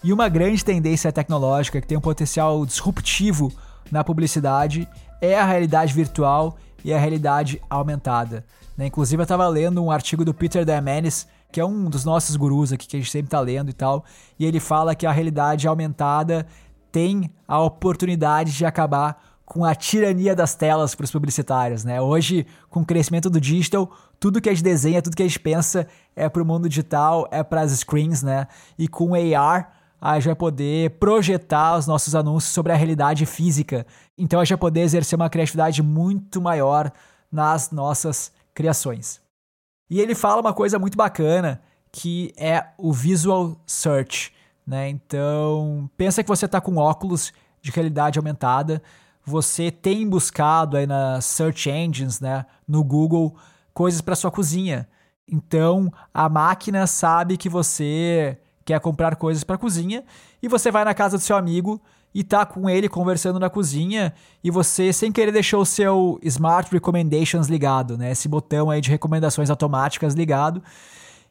E 0.02 0.12
uma 0.12 0.28
grande 0.28 0.64
tendência 0.64 1.12
tecnológica 1.12 1.80
que 1.80 1.86
tem 1.86 1.96
um 1.96 2.00
potencial 2.00 2.66
disruptivo 2.66 3.52
na 3.90 4.02
publicidade 4.02 4.88
é 5.20 5.38
a 5.38 5.44
realidade 5.44 5.94
virtual 5.94 6.58
e 6.84 6.92
a 6.92 6.98
realidade 6.98 7.62
aumentada. 7.70 8.44
Né? 8.76 8.86
Inclusive, 8.86 9.20
eu 9.20 9.24
estava 9.24 9.46
lendo 9.48 9.82
um 9.82 9.90
artigo 9.90 10.24
do 10.24 10.34
Peter 10.34 10.64
Diamandis, 10.64 11.26
que 11.50 11.60
é 11.60 11.64
um 11.64 11.88
dos 11.88 12.04
nossos 12.04 12.36
gurus 12.36 12.72
aqui 12.72 12.86
que 12.86 12.96
a 12.96 13.00
gente 13.00 13.10
sempre 13.10 13.28
está 13.28 13.40
lendo 13.40 13.70
e 13.70 13.72
tal, 13.72 14.04
e 14.38 14.44
ele 14.44 14.60
fala 14.60 14.94
que 14.94 15.06
a 15.06 15.12
realidade 15.12 15.66
aumentada 15.66 16.46
tem 16.90 17.30
a 17.46 17.60
oportunidade 17.60 18.52
de 18.52 18.64
acabar 18.64 19.22
com 19.44 19.64
a 19.64 19.74
tirania 19.74 20.34
das 20.34 20.54
telas 20.54 20.94
para 20.94 21.04
os 21.04 21.10
publicitários, 21.10 21.84
né? 21.84 22.00
Hoje, 22.00 22.46
com 22.68 22.80
o 22.80 22.84
crescimento 22.84 23.30
do 23.30 23.40
digital, 23.40 23.90
tudo 24.18 24.40
que 24.40 24.48
a 24.48 24.52
gente 24.52 24.64
desenha, 24.64 25.00
tudo 25.00 25.16
que 25.16 25.22
a 25.22 25.26
gente 25.26 25.38
pensa 25.38 25.86
é 26.16 26.28
para 26.28 26.42
o 26.42 26.44
mundo 26.44 26.68
digital, 26.68 27.28
é 27.30 27.44
para 27.44 27.60
as 27.60 27.70
screens, 27.70 28.24
né? 28.24 28.48
E 28.76 28.88
com 28.88 29.12
AR, 29.14 29.72
a 30.00 30.14
gente 30.14 30.26
vai 30.26 30.34
poder 30.34 30.90
projetar 30.98 31.76
os 31.76 31.86
nossos 31.86 32.14
anúncios 32.14 32.52
sobre 32.52 32.72
a 32.72 32.76
realidade 32.76 33.24
física. 33.24 33.86
Então 34.18 34.40
a 34.40 34.44
gente 34.44 34.50
vai 34.50 34.58
poder 34.58 34.80
exercer 34.80 35.16
uma 35.16 35.30
criatividade 35.30 35.82
muito 35.82 36.40
maior 36.40 36.90
nas 37.30 37.70
nossas 37.70 38.32
criações. 38.52 39.25
E 39.88 40.00
ele 40.00 40.14
fala 40.14 40.40
uma 40.40 40.52
coisa 40.52 40.78
muito 40.78 40.96
bacana 40.96 41.60
que 41.92 42.34
é 42.36 42.66
o 42.76 42.92
visual 42.92 43.56
search. 43.66 44.32
Né? 44.66 44.88
Então, 44.88 45.88
pensa 45.96 46.22
que 46.22 46.28
você 46.28 46.44
está 46.44 46.60
com 46.60 46.76
óculos 46.76 47.32
de 47.62 47.70
realidade 47.70 48.18
aumentada, 48.18 48.82
você 49.24 49.70
tem 49.70 50.08
buscado 50.08 50.76
aí 50.76 50.86
nas 50.86 51.24
search 51.24 51.70
engines, 51.70 52.20
né, 52.20 52.46
no 52.66 52.84
Google, 52.84 53.34
coisas 53.74 54.00
para 54.00 54.14
sua 54.14 54.30
cozinha. 54.30 54.88
Então, 55.26 55.92
a 56.14 56.28
máquina 56.28 56.86
sabe 56.86 57.36
que 57.36 57.48
você 57.48 58.38
quer 58.64 58.78
comprar 58.80 59.16
coisas 59.16 59.42
para 59.42 59.58
cozinha 59.58 60.04
e 60.42 60.48
você 60.48 60.70
vai 60.70 60.84
na 60.84 60.94
casa 60.94 61.16
do 61.16 61.22
seu 61.22 61.36
amigo 61.36 61.80
e 62.16 62.24
tá 62.24 62.46
com 62.46 62.70
ele 62.70 62.88
conversando 62.88 63.38
na 63.38 63.50
cozinha 63.50 64.10
e 64.42 64.50
você 64.50 64.90
sem 64.90 65.12
querer 65.12 65.32
deixou 65.32 65.60
o 65.60 65.66
seu 65.66 66.18
Smart 66.22 66.72
Recommendations 66.72 67.46
ligado, 67.46 67.98
né? 67.98 68.12
Esse 68.12 68.26
botão 68.26 68.70
aí 68.70 68.80
de 68.80 68.88
recomendações 68.88 69.50
automáticas 69.50 70.14
ligado. 70.14 70.62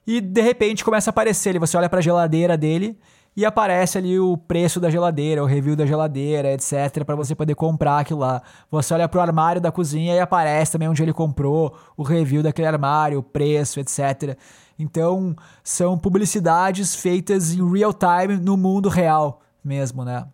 E 0.05 0.21
de 0.21 0.41
repente 0.41 0.85
começa 0.85 1.09
a 1.09 1.11
aparecer, 1.11 1.49
ele 1.49 1.57
você 1.57 1.75
olha 1.75 1.89
para 1.89 1.97
a 1.97 2.01
geladeira 2.03 2.55
dele 2.55 2.95
e 3.35 3.43
aparece 3.43 3.97
ali 3.97 4.19
o 4.19 4.37
preço 4.37 4.79
da 4.79 4.91
geladeira, 4.91 5.41
o 5.41 5.47
review 5.47 5.75
da 5.75 5.87
geladeira, 5.87 6.53
etc, 6.53 7.03
para 7.03 7.15
você 7.15 7.33
poder 7.33 7.55
comprar 7.55 8.01
aquilo 8.01 8.19
lá. 8.19 8.43
Você 8.69 8.93
olha 8.93 9.09
pro 9.09 9.19
armário 9.19 9.59
da 9.59 9.71
cozinha 9.71 10.13
e 10.13 10.19
aparece 10.19 10.73
também 10.73 10.87
onde 10.87 11.01
ele 11.01 11.13
comprou, 11.13 11.75
o 11.97 12.03
review 12.03 12.43
daquele 12.43 12.67
armário, 12.67 13.17
o 13.17 13.23
preço, 13.23 13.79
etc. 13.79 14.37
Então, 14.77 15.35
são 15.63 15.97
publicidades 15.97 16.93
feitas 16.95 17.55
em 17.55 17.67
real 17.67 17.91
time 17.91 18.37
no 18.39 18.55
mundo 18.55 18.87
real 18.87 19.41
mesmo, 19.63 20.05
né? 20.05 20.27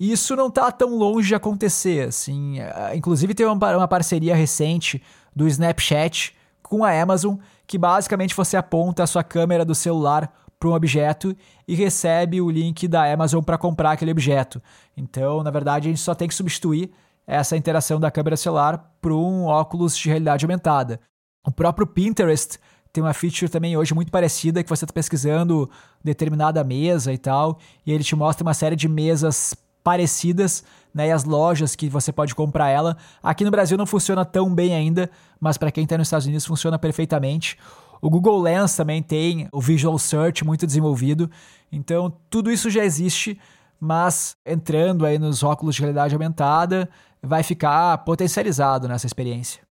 Isso 0.00 0.34
não 0.34 0.46
está 0.46 0.72
tão 0.72 0.96
longe 0.96 1.28
de 1.28 1.34
acontecer, 1.34 2.08
assim. 2.08 2.58
Eh, 2.58 2.96
inclusive, 2.96 3.34
teve 3.34 3.50
uma 3.50 3.86
parceria 3.86 4.34
recente 4.34 5.02
do 5.36 5.46
Snapchat 5.46 6.34
com 6.62 6.82
a 6.82 6.98
Amazon, 6.98 7.36
que 7.66 7.76
basicamente 7.76 8.34
você 8.34 8.56
aponta 8.56 9.02
a 9.02 9.06
sua 9.06 9.22
câmera 9.22 9.62
do 9.62 9.74
celular 9.74 10.32
para 10.58 10.70
um 10.70 10.72
objeto 10.72 11.36
e 11.68 11.74
recebe 11.74 12.40
o 12.40 12.50
link 12.50 12.88
da 12.88 13.12
Amazon 13.12 13.42
para 13.42 13.58
comprar 13.58 13.92
aquele 13.92 14.10
objeto. 14.10 14.62
Então, 14.96 15.42
na 15.42 15.50
verdade, 15.50 15.88
a 15.88 15.90
gente 15.90 16.00
só 16.00 16.14
tem 16.14 16.28
que 16.28 16.34
substituir 16.34 16.90
essa 17.26 17.54
interação 17.54 18.00
da 18.00 18.10
câmera 18.10 18.38
celular 18.38 18.94
por 19.02 19.12
um 19.12 19.44
óculos 19.44 19.96
de 19.96 20.08
realidade 20.08 20.46
aumentada. 20.46 20.98
O 21.46 21.50
próprio 21.50 21.86
Pinterest 21.86 22.58
tem 22.90 23.04
uma 23.04 23.14
feature 23.14 23.50
também 23.50 23.76
hoje 23.76 23.94
muito 23.94 24.10
parecida 24.10 24.62
que 24.62 24.68
você 24.68 24.84
está 24.84 24.92
pesquisando 24.92 25.70
determinada 26.02 26.64
mesa 26.64 27.12
e 27.12 27.18
tal, 27.18 27.58
e 27.86 27.92
ele 27.92 28.02
te 28.02 28.16
mostra 28.16 28.42
uma 28.42 28.54
série 28.54 28.76
de 28.76 28.88
mesas 28.88 29.54
parecidas, 29.82 30.64
né, 30.94 31.08
e 31.08 31.12
as 31.12 31.24
lojas 31.24 31.76
que 31.76 31.88
você 31.88 32.12
pode 32.12 32.34
comprar 32.34 32.68
ela. 32.68 32.96
Aqui 33.22 33.44
no 33.44 33.50
Brasil 33.50 33.78
não 33.78 33.86
funciona 33.86 34.24
tão 34.24 34.52
bem 34.54 34.74
ainda, 34.74 35.10
mas 35.40 35.56
para 35.56 35.70
quem 35.70 35.84
está 35.84 35.96
nos 35.96 36.08
Estados 36.08 36.26
Unidos 36.26 36.46
funciona 36.46 36.78
perfeitamente. 36.78 37.56
O 38.00 38.10
Google 38.10 38.40
Lens 38.40 38.74
também 38.74 39.02
tem 39.02 39.48
o 39.52 39.60
Visual 39.60 39.98
Search 39.98 40.44
muito 40.44 40.66
desenvolvido, 40.66 41.30
então 41.70 42.12
tudo 42.28 42.50
isso 42.50 42.70
já 42.70 42.84
existe, 42.84 43.38
mas 43.78 44.36
entrando 44.44 45.06
aí 45.06 45.18
nos 45.18 45.42
óculos 45.42 45.74
de 45.74 45.82
realidade 45.82 46.14
aumentada, 46.14 46.88
vai 47.22 47.42
ficar 47.42 47.98
potencializado 47.98 48.88
nessa 48.88 49.06
experiência. 49.06 49.69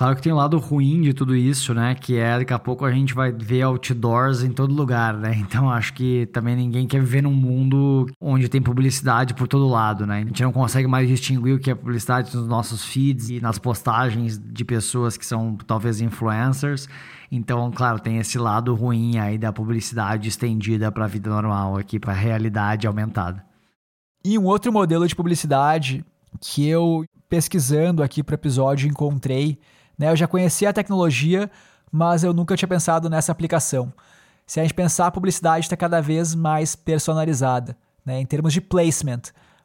Claro 0.00 0.16
que 0.16 0.22
tem 0.22 0.32
um 0.32 0.36
lado 0.36 0.56
ruim 0.56 1.02
de 1.02 1.12
tudo 1.12 1.36
isso, 1.36 1.74
né? 1.74 1.94
Que 1.94 2.16
é 2.16 2.38
daqui 2.38 2.54
a 2.54 2.58
pouco 2.58 2.86
a 2.86 2.90
gente 2.90 3.12
vai 3.12 3.30
ver 3.30 3.60
outdoors 3.60 4.42
em 4.42 4.50
todo 4.50 4.72
lugar, 4.72 5.12
né? 5.12 5.36
Então 5.50 5.68
acho 5.68 5.92
que 5.92 6.24
também 6.32 6.56
ninguém 6.56 6.86
quer 6.86 7.00
viver 7.00 7.22
num 7.22 7.34
mundo 7.34 8.06
onde 8.18 8.48
tem 8.48 8.62
publicidade 8.62 9.34
por 9.34 9.46
todo 9.46 9.68
lado, 9.68 10.06
né? 10.06 10.20
A 10.20 10.24
gente 10.24 10.42
não 10.42 10.52
consegue 10.52 10.88
mais 10.88 11.06
distinguir 11.06 11.54
o 11.54 11.58
que 11.58 11.70
é 11.70 11.74
publicidade 11.74 12.34
nos 12.34 12.48
nossos 12.48 12.82
feeds 12.82 13.28
e 13.28 13.42
nas 13.42 13.58
postagens 13.58 14.38
de 14.38 14.64
pessoas 14.64 15.18
que 15.18 15.26
são 15.26 15.54
talvez 15.66 16.00
influencers. 16.00 16.88
Então, 17.30 17.70
claro, 17.70 18.00
tem 18.00 18.16
esse 18.16 18.38
lado 18.38 18.74
ruim 18.74 19.18
aí 19.18 19.36
da 19.36 19.52
publicidade 19.52 20.30
estendida 20.30 20.90
para 20.90 21.04
a 21.04 21.08
vida 21.08 21.28
normal 21.28 21.76
aqui, 21.76 22.00
para 22.00 22.12
a 22.12 22.16
realidade 22.16 22.86
aumentada. 22.86 23.44
E 24.24 24.38
um 24.38 24.46
outro 24.46 24.72
modelo 24.72 25.06
de 25.06 25.14
publicidade 25.14 26.02
que 26.40 26.66
eu 26.66 27.04
pesquisando 27.28 28.02
aqui 28.02 28.22
para 28.22 28.32
o 28.32 28.36
episódio 28.36 28.88
encontrei 28.88 29.58
né? 30.00 30.08
Eu 30.08 30.16
já 30.16 30.26
conhecia 30.26 30.70
a 30.70 30.72
tecnologia, 30.72 31.50
mas 31.92 32.24
eu 32.24 32.32
nunca 32.32 32.56
tinha 32.56 32.66
pensado 32.66 33.10
nessa 33.10 33.30
aplicação. 33.30 33.92
Se 34.46 34.58
a 34.58 34.62
gente 34.62 34.72
pensar, 34.72 35.08
a 35.08 35.10
publicidade 35.10 35.66
está 35.66 35.76
cada 35.76 36.00
vez 36.00 36.34
mais 36.34 36.74
personalizada, 36.74 37.76
né? 38.02 38.18
em 38.18 38.24
termos 38.24 38.54
de 38.54 38.62
placement. 38.62 39.20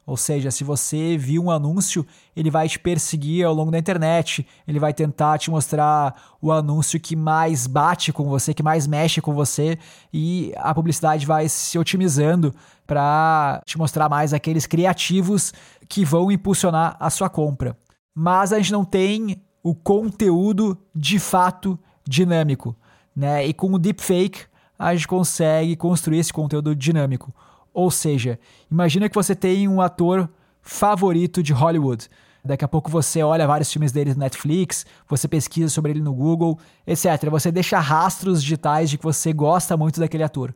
Ou 0.05 0.17
seja, 0.17 0.51
se 0.51 0.65
você 0.65 1.17
viu 1.17 1.45
um 1.45 1.49
anúncio, 1.49 2.05
ele 2.35 2.51
vai 2.51 2.67
te 2.67 2.77
perseguir 2.77 3.45
ao 3.45 3.53
longo 3.53 3.71
da 3.71 3.79
internet, 3.79 4.45
ele 4.67 4.77
vai 4.77 4.93
tentar 4.93 5.37
te 5.39 5.49
mostrar 5.49 6.35
o 6.41 6.51
anúncio 6.51 6.99
que 6.99 7.15
mais 7.15 7.65
bate 7.65 8.11
com 8.11 8.25
você, 8.25 8.53
que 8.53 8.61
mais 8.61 8.85
mexe 8.85 9.21
com 9.21 9.33
você, 9.33 9.79
e 10.13 10.51
a 10.57 10.75
publicidade 10.75 11.25
vai 11.25 11.47
se 11.47 11.79
otimizando 11.79 12.53
para 12.85 13.61
te 13.65 13.77
mostrar 13.77 14.09
mais 14.09 14.33
aqueles 14.33 14.67
criativos 14.67 15.53
que 15.87 16.03
vão 16.03 16.29
impulsionar 16.29 16.97
a 16.99 17.09
sua 17.09 17.29
compra. 17.29 17.75
mas 18.13 18.53
a 18.53 18.57
gente 18.57 18.71
não 18.71 18.85
tem 18.85 19.41
o 19.65 19.73
conteúdo 19.73 20.77
de 20.93 21.17
fato 21.17 21.79
dinâmico, 22.07 22.75
né? 23.15 23.47
E 23.47 23.51
com 23.51 23.73
o 23.73 23.79
deepfake 23.79 24.43
a 24.77 24.93
gente 24.93 25.07
consegue 25.07 25.75
construir 25.75 26.19
esse 26.19 26.31
conteúdo 26.31 26.75
dinâmico. 26.75 27.33
Ou 27.73 27.89
seja, 27.89 28.39
imagina 28.69 29.09
que 29.09 29.15
você 29.15 29.33
tem 29.33 29.67
um 29.67 29.81
ator 29.81 30.29
favorito 30.61 31.41
de 31.41 31.51
Hollywood. 31.51 32.07
Daqui 32.43 32.63
a 32.63 32.67
pouco 32.67 32.91
você 32.91 33.23
olha 33.23 33.47
vários 33.47 33.73
filmes 33.73 33.91
dele 33.91 34.13
no 34.13 34.19
Netflix, 34.19 34.85
você 35.09 35.27
pesquisa 35.27 35.67
sobre 35.69 35.93
ele 35.93 36.01
no 36.01 36.13
Google, 36.13 36.59
etc. 36.85 37.27
Você 37.31 37.51
deixa 37.51 37.79
rastros 37.79 38.43
digitais 38.43 38.87
de 38.91 38.99
que 38.99 39.03
você 39.03 39.33
gosta 39.33 39.75
muito 39.75 39.99
daquele 39.99 40.21
ator. 40.21 40.53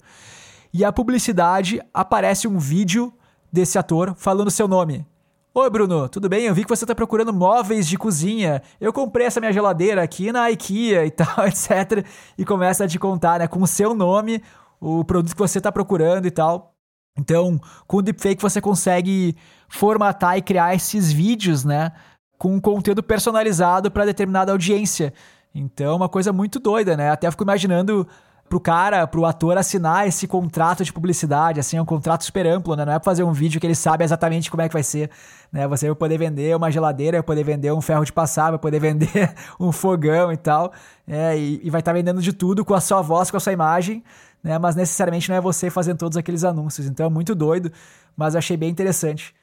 E 0.71 0.85
a 0.85 0.93
publicidade 0.93 1.81
aparece 1.91 2.47
um 2.47 2.59
vídeo 2.59 3.11
desse 3.51 3.79
ator 3.79 4.13
falando 4.15 4.51
seu 4.51 4.67
nome. 4.67 5.03
Oi, 5.51 5.67
Bruno, 5.67 6.07
tudo 6.07 6.29
bem? 6.29 6.43
Eu 6.43 6.53
vi 6.53 6.63
que 6.63 6.69
você 6.69 6.83
está 6.83 6.93
procurando 6.93 7.33
móveis 7.33 7.87
de 7.87 7.97
cozinha. 7.97 8.61
Eu 8.79 8.93
comprei 8.93 9.25
essa 9.25 9.39
minha 9.39 9.51
geladeira 9.51 10.03
aqui 10.03 10.31
na 10.31 10.49
IKEA 10.51 11.07
e 11.07 11.09
tal, 11.11 11.47
etc. 11.47 12.05
E 12.37 12.45
começa 12.45 12.83
a 12.85 12.87
te 12.87 12.99
contar, 12.99 13.39
né, 13.39 13.47
com 13.47 13.59
o 13.59 13.67
seu 13.67 13.95
nome, 13.95 14.43
o 14.79 15.03
produto 15.03 15.33
que 15.33 15.39
você 15.39 15.57
está 15.57 15.71
procurando 15.71 16.27
e 16.27 16.31
tal. 16.31 16.75
Então, 17.17 17.59
com 17.87 17.97
o 17.97 18.01
deepfake 18.03 18.41
você 18.41 18.61
consegue 18.61 19.35
formatar 19.67 20.37
e 20.37 20.41
criar 20.43 20.75
esses 20.75 21.11
vídeos, 21.11 21.65
né, 21.65 21.93
com 22.37 22.53
um 22.53 22.61
conteúdo 22.61 23.01
personalizado 23.01 23.89
para 23.89 24.05
determinada 24.05 24.51
audiência. 24.51 25.11
Então, 25.53 25.95
uma 25.95 26.07
coisa 26.07 26.31
muito 26.31 26.59
doida, 26.59 26.95
né? 26.95 27.09
Até 27.09 27.29
fico 27.31 27.43
imaginando 27.43 28.07
pro 28.49 28.59
cara, 28.59 29.05
pro 29.05 29.25
ator 29.25 29.57
assinar 29.57 30.07
esse 30.07 30.27
contrato 30.27 30.83
de 30.83 30.91
publicidade, 30.91 31.59
assim, 31.59 31.77
é 31.77 31.81
um 31.81 31.85
contrato 31.85 32.25
super 32.25 32.47
amplo, 32.47 32.75
né? 32.75 32.83
Não 32.83 32.93
é 32.93 32.99
pra 32.99 33.05
fazer 33.05 33.23
um 33.23 33.31
vídeo 33.31 33.61
que 33.61 33.67
ele 33.67 33.75
sabe 33.75 34.03
exatamente 34.03 34.49
como 34.49 34.61
é 34.63 34.67
que 34.67 34.73
vai 34.73 34.81
ser, 34.81 35.11
né? 35.51 35.67
Você 35.67 35.85
vai 35.85 35.95
poder 35.95 36.17
vender 36.17 36.55
uma 36.55 36.71
geladeira, 36.71 37.17
vai 37.17 37.23
poder 37.23 37.43
vender 37.43 37.71
um 37.71 37.79
ferro 37.79 38.03
de 38.03 38.11
passar, 38.11 38.49
vai 38.49 38.59
poder 38.59 38.79
vender 38.81 39.33
um 39.59 39.71
fogão 39.71 40.33
e 40.33 40.37
tal, 40.37 40.73
é, 41.07 41.37
e, 41.37 41.61
e 41.63 41.69
vai 41.69 41.79
estar 41.79 41.91
tá 41.91 41.97
vendendo 41.97 42.21
de 42.21 42.33
tudo 42.33 42.65
com 42.65 42.73
a 42.73 42.81
sua 42.81 43.01
voz, 43.01 43.29
com 43.29 43.37
a 43.37 43.39
sua 43.39 43.53
imagem, 43.53 44.03
né? 44.43 44.57
Mas 44.57 44.75
necessariamente 44.75 45.29
não 45.29 45.35
é 45.35 45.41
você 45.41 45.69
fazendo 45.69 45.99
todos 45.99 46.17
aqueles 46.17 46.43
anúncios. 46.43 46.87
Então 46.87 47.05
é 47.05 47.09
muito 47.09 47.35
doido, 47.35 47.71
mas 48.17 48.35
achei 48.35 48.57
bem 48.57 48.69
interessante. 48.69 49.33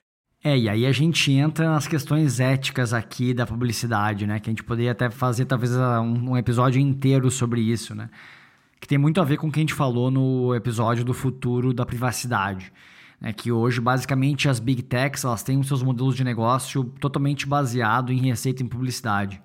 É, 0.43 0.57
e 0.57 0.69
aí 0.69 0.87
a 0.87 0.93
gente 0.93 1.33
entra 1.33 1.69
nas 1.69 1.87
questões 1.89 2.41
éticas 2.41 2.93
aqui 2.93 3.33
da 3.33 3.47
publicidade, 3.47 4.27
né? 4.27 4.39
Que 4.41 4.51
a 4.51 4.53
gente 4.53 4.63
poderia 4.65 4.93
até 4.93 5.11
fazer 5.11 5.45
talvez 5.45 5.75
um, 5.77 6.31
um 6.31 6.37
episódio 6.37 6.81
inteiro 6.81 7.31
sobre 7.31 7.61
isso, 7.61 7.95
né? 7.95 8.11
Que 8.87 8.91
tem 8.91 8.99
muito 8.99 9.21
a 9.21 9.25
ver 9.25 9.37
com 9.37 9.49
o 9.49 9.51
que 9.51 9.59
a 9.59 9.63
gente 9.63 9.75
falou 9.75 10.13
no 10.13 10.55
episódio 10.55 11.05
do 11.05 11.13
futuro 11.13 11.75
da 11.75 11.85
privacidade. 11.85 12.73
É 13.21 13.33
que 13.33 13.51
hoje, 13.51 13.81
basicamente, 13.81 14.49
as 14.49 14.61
big 14.61 14.81
techs 14.81 15.25
elas 15.25 15.43
têm 15.43 15.59
os 15.59 15.67
seus 15.67 15.83
modelos 15.83 16.15
de 16.15 16.23
negócio 16.23 16.85
totalmente 17.01 17.49
baseado 17.49 18.13
em 18.13 18.19
receita 18.19 18.63
em 18.63 18.69
publicidade. 18.69 19.43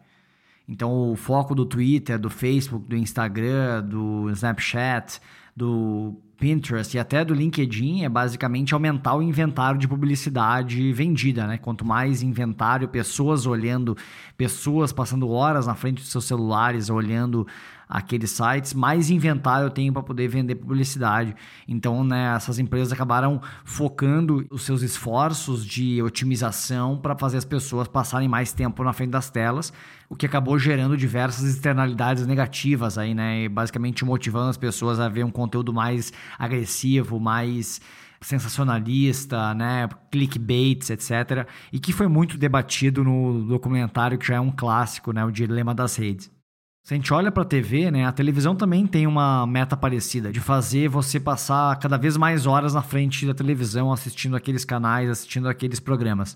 Então, 0.67 1.11
o 1.11 1.15
foco 1.15 1.55
do 1.55 1.65
Twitter, 1.65 2.19
do 2.19 2.29
Facebook, 2.29 2.87
do 2.87 2.95
Instagram, 2.95 3.81
do 3.81 4.29
Snapchat, 4.29 5.19
do 5.57 6.15
Pinterest 6.37 6.95
e 6.95 6.99
até 6.99 7.25
do 7.25 7.33
LinkedIn 7.33 8.03
é 8.03 8.09
basicamente 8.09 8.75
aumentar 8.75 9.15
o 9.15 9.23
inventário 9.23 9.79
de 9.79 9.87
publicidade 9.87 10.93
vendida, 10.93 11.47
né? 11.47 11.57
Quanto 11.57 11.83
mais 11.83 12.21
inventário, 12.21 12.87
pessoas 12.87 13.47
olhando, 13.47 13.97
pessoas 14.37 14.93
passando 14.93 15.29
horas 15.29 15.65
na 15.65 15.73
frente 15.73 15.97
dos 15.97 16.11
seus 16.11 16.25
celulares 16.25 16.91
olhando 16.91 17.47
aqueles 17.91 18.31
sites, 18.31 18.73
mais 18.73 19.09
inventário 19.09 19.65
eu 19.65 19.69
tenho 19.69 19.91
para 19.91 20.01
poder 20.01 20.29
vender 20.29 20.55
publicidade. 20.55 21.35
Então, 21.67 22.05
né, 22.05 22.33
essas 22.35 22.57
empresas 22.57 22.93
acabaram 22.93 23.41
focando 23.65 24.45
os 24.49 24.61
seus 24.61 24.81
esforços 24.81 25.65
de 25.65 26.01
otimização 26.01 26.97
para 26.97 27.17
fazer 27.17 27.37
as 27.37 27.45
pessoas 27.45 27.89
passarem 27.89 28.29
mais 28.29 28.53
tempo 28.53 28.81
na 28.81 28.93
frente 28.93 29.11
das 29.11 29.29
telas, 29.29 29.73
o 30.09 30.15
que 30.15 30.25
acabou 30.25 30.57
gerando 30.57 30.95
diversas 30.95 31.43
externalidades 31.43 32.25
negativas 32.25 32.97
aí, 32.97 33.13
né, 33.13 33.43
e 33.43 33.49
basicamente 33.49 34.05
motivando 34.05 34.49
as 34.49 34.57
pessoas 34.57 34.97
a 34.97 35.09
ver 35.09 35.25
um 35.25 35.31
conteúdo 35.31 35.73
mais 35.73 36.13
agressivo, 36.39 37.19
mais 37.19 37.81
sensacionalista, 38.21 39.53
né, 39.53 39.89
clickbaits, 40.09 40.91
etc. 40.91 41.45
E 41.73 41.79
que 41.79 41.91
foi 41.91 42.07
muito 42.07 42.37
debatido 42.37 43.03
no 43.03 43.43
documentário 43.47 44.17
que 44.17 44.27
já 44.27 44.35
é 44.35 44.39
um 44.39 44.51
clássico, 44.51 45.11
né, 45.11 45.25
o 45.25 45.31
Dilema 45.31 45.73
das 45.75 45.97
Redes. 45.97 46.31
Se 46.83 46.95
a 46.95 46.97
gente 46.97 47.13
olha 47.13 47.31
para 47.31 47.43
a 47.43 47.45
TV, 47.45 47.91
né, 47.91 48.05
a 48.05 48.11
televisão 48.11 48.55
também 48.55 48.87
tem 48.87 49.05
uma 49.05 49.45
meta 49.45 49.77
parecida, 49.77 50.31
de 50.31 50.39
fazer 50.39 50.89
você 50.89 51.19
passar 51.19 51.77
cada 51.77 51.95
vez 51.95 52.17
mais 52.17 52.47
horas 52.47 52.73
na 52.73 52.81
frente 52.81 53.25
da 53.25 53.35
televisão 53.35 53.93
assistindo 53.93 54.35
aqueles 54.35 54.65
canais, 54.65 55.07
assistindo 55.07 55.47
aqueles 55.47 55.79
programas. 55.79 56.35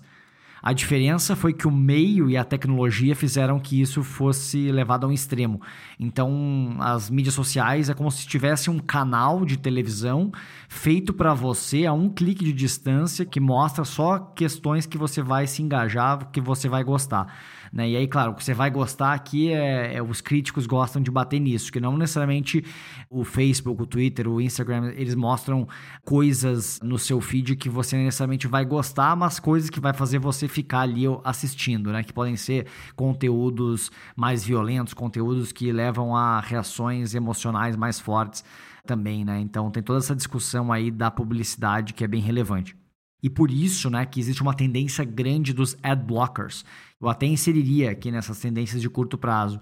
A 0.62 0.72
diferença 0.72 1.36
foi 1.36 1.52
que 1.52 1.66
o 1.66 1.70
meio 1.70 2.30
e 2.30 2.36
a 2.36 2.44
tecnologia 2.44 3.14
fizeram 3.14 3.58
que 3.58 3.80
isso 3.80 4.02
fosse 4.02 4.70
levado 4.72 5.04
a 5.04 5.08
um 5.08 5.12
extremo. 5.12 5.60
Então, 5.98 6.76
as 6.80 7.10
mídias 7.10 7.34
sociais 7.34 7.90
é 7.90 7.94
como 7.94 8.10
se 8.10 8.26
tivesse 8.26 8.70
um 8.70 8.78
canal 8.78 9.44
de 9.44 9.56
televisão 9.56 10.32
feito 10.68 11.12
para 11.12 11.34
você 11.34 11.86
a 11.86 11.92
um 11.92 12.08
clique 12.08 12.44
de 12.44 12.52
distância 12.52 13.24
que 13.24 13.38
mostra 13.38 13.84
só 13.84 14.18
questões 14.18 14.86
que 14.86 14.96
você 14.96 15.22
vai 15.22 15.46
se 15.46 15.62
engajar, 15.62 16.30
que 16.30 16.40
você 16.40 16.68
vai 16.68 16.82
gostar. 16.82 17.32
Né? 17.72 17.90
E 17.90 17.96
aí, 17.96 18.06
claro, 18.06 18.32
o 18.32 18.34
que 18.34 18.44
você 18.44 18.54
vai 18.54 18.70
gostar 18.70 19.12
aqui 19.12 19.52
é, 19.52 19.96
é, 19.96 20.02
os 20.02 20.20
críticos 20.20 20.66
gostam 20.66 21.02
de 21.02 21.10
bater 21.10 21.40
nisso, 21.40 21.72
que 21.72 21.80
não 21.80 21.96
necessariamente 21.96 22.64
o 23.10 23.24
Facebook, 23.24 23.82
o 23.82 23.86
Twitter, 23.86 24.28
o 24.28 24.40
Instagram, 24.40 24.92
eles 24.96 25.14
mostram 25.14 25.66
coisas 26.04 26.80
no 26.82 26.98
seu 26.98 27.20
feed 27.20 27.56
que 27.56 27.68
você 27.68 27.96
necessariamente 27.96 28.46
vai 28.46 28.64
gostar, 28.64 29.16
mas 29.16 29.38
coisas 29.38 29.70
que 29.70 29.80
vai 29.80 29.92
fazer 29.92 30.18
você 30.18 30.48
ficar 30.48 30.80
ali 30.80 31.04
assistindo, 31.24 31.92
né? 31.92 32.02
Que 32.02 32.12
podem 32.12 32.36
ser 32.36 32.66
conteúdos 32.94 33.90
mais 34.16 34.44
violentos, 34.44 34.94
conteúdos 34.94 35.52
que 35.52 35.72
levam 35.72 36.16
a 36.16 36.40
reações 36.40 37.14
emocionais 37.14 37.76
mais 37.76 38.00
fortes 38.00 38.44
também, 38.86 39.24
né? 39.24 39.40
Então 39.40 39.70
tem 39.70 39.82
toda 39.82 39.98
essa 39.98 40.14
discussão 40.14 40.72
aí 40.72 40.90
da 40.90 41.10
publicidade 41.10 41.92
que 41.92 42.04
é 42.04 42.08
bem 42.08 42.20
relevante. 42.20 42.76
E 43.22 43.30
por 43.30 43.50
isso, 43.50 43.90
né, 43.90 44.06
que 44.06 44.20
existe 44.20 44.42
uma 44.42 44.54
tendência 44.54 45.04
grande 45.04 45.52
dos 45.52 45.76
ad 45.82 46.04
blockers. 46.04 46.64
Eu 46.98 47.10
até 47.10 47.26
inseriria 47.26 47.90
aqui 47.90 48.10
nessas 48.10 48.38
tendências 48.40 48.80
de 48.80 48.88
curto 48.88 49.18
prazo. 49.18 49.58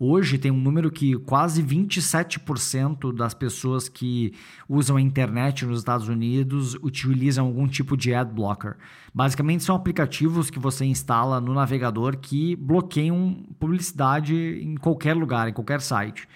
Hoje 0.00 0.38
tem 0.38 0.50
um 0.50 0.60
número 0.60 0.90
que 0.90 1.16
quase 1.18 1.62
27% 1.62 3.12
das 3.12 3.34
pessoas 3.34 3.88
que 3.88 4.32
usam 4.66 4.96
a 4.96 5.00
internet 5.00 5.66
nos 5.66 5.80
Estados 5.80 6.08
Unidos 6.08 6.76
utilizam 6.76 7.46
algum 7.46 7.66
tipo 7.68 7.94
de 7.94 8.14
ad 8.14 8.32
blocker. 8.32 8.76
Basicamente 9.12 9.64
são 9.64 9.76
aplicativos 9.76 10.48
que 10.48 10.58
você 10.58 10.86
instala 10.86 11.40
no 11.40 11.52
navegador 11.52 12.16
que 12.16 12.56
bloqueiam 12.56 13.44
publicidade 13.58 14.34
em 14.34 14.76
qualquer 14.76 15.14
lugar, 15.14 15.48
em 15.48 15.52
qualquer 15.52 15.82
site. 15.82 16.26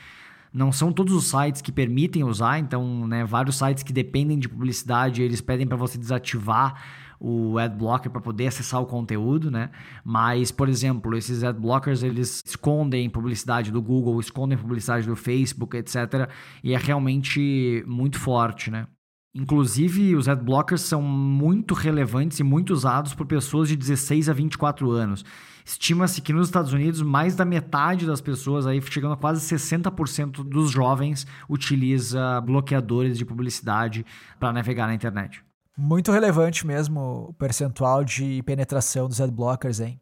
Não 0.52 0.70
são 0.70 0.92
todos 0.92 1.14
os 1.14 1.24
sites 1.24 1.62
que 1.62 1.72
permitem 1.72 2.24
usar, 2.24 2.58
então, 2.58 3.06
né, 3.06 3.24
vários 3.24 3.56
sites 3.56 3.82
que 3.82 3.92
dependem 3.92 4.38
de 4.38 4.48
publicidade, 4.48 5.22
eles 5.22 5.40
pedem 5.40 5.66
para 5.66 5.76
você 5.76 5.96
desativar 5.96 6.82
o 7.18 7.56
ad 7.56 7.76
blocker 7.76 8.10
para 8.10 8.20
poder 8.20 8.48
acessar 8.48 8.82
o 8.82 8.86
conteúdo, 8.86 9.48
né? 9.48 9.70
Mas, 10.04 10.50
por 10.50 10.68
exemplo, 10.68 11.16
esses 11.16 11.44
ad 11.44 11.58
blockers 11.58 12.02
eles 12.02 12.42
escondem 12.44 13.08
publicidade 13.08 13.70
do 13.70 13.80
Google, 13.80 14.18
escondem 14.18 14.58
publicidade 14.58 15.06
do 15.06 15.14
Facebook, 15.14 15.76
etc. 15.76 16.28
E 16.64 16.74
é 16.74 16.76
realmente 16.76 17.84
muito 17.86 18.18
forte, 18.18 18.72
né? 18.72 18.88
Inclusive, 19.32 20.16
os 20.16 20.28
ad 20.28 20.44
blockers 20.44 20.82
são 20.82 21.00
muito 21.00 21.74
relevantes 21.74 22.40
e 22.40 22.42
muito 22.42 22.72
usados 22.72 23.14
por 23.14 23.24
pessoas 23.24 23.68
de 23.68 23.76
16 23.76 24.28
a 24.28 24.32
24 24.32 24.90
anos. 24.90 25.24
Estima-se 25.64 26.20
que 26.20 26.32
nos 26.32 26.48
Estados 26.48 26.72
Unidos, 26.72 27.02
mais 27.02 27.34
da 27.34 27.44
metade 27.44 28.06
das 28.06 28.20
pessoas, 28.20 28.66
aí 28.66 28.80
chegando 28.82 29.14
a 29.14 29.16
quase 29.16 29.40
60% 29.54 30.42
dos 30.44 30.70
jovens, 30.70 31.26
utiliza 31.48 32.40
bloqueadores 32.40 33.16
de 33.16 33.24
publicidade 33.24 34.04
para 34.38 34.52
navegar 34.52 34.86
na 34.86 34.94
internet. 34.94 35.42
Muito 35.76 36.12
relevante 36.12 36.66
mesmo 36.66 37.28
o 37.30 37.34
percentual 37.34 38.04
de 38.04 38.42
penetração 38.42 39.08
dos 39.08 39.20
adblockers, 39.20 39.80
hein? 39.80 39.98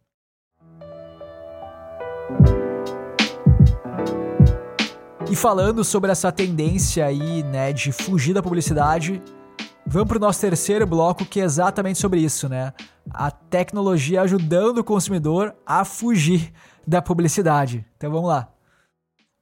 E 5.30 5.36
falando 5.36 5.84
sobre 5.84 6.10
essa 6.10 6.32
tendência 6.32 7.06
aí, 7.06 7.44
né, 7.44 7.72
de 7.72 7.92
fugir 7.92 8.34
da 8.34 8.42
publicidade, 8.42 9.22
vamos 9.86 10.08
para 10.08 10.16
o 10.16 10.20
nosso 10.20 10.40
terceiro 10.40 10.86
bloco 10.86 11.24
que 11.24 11.40
é 11.40 11.44
exatamente 11.44 11.98
sobre 11.98 12.20
isso, 12.20 12.48
né? 12.48 12.72
A 13.10 13.30
tecnologia 13.30 14.22
ajudando 14.22 14.78
o 14.78 14.84
consumidor 14.84 15.54
a 15.66 15.84
fugir 15.84 16.52
da 16.86 17.02
publicidade. 17.02 17.84
Então 17.96 18.10
vamos 18.10 18.28
lá. 18.28 18.48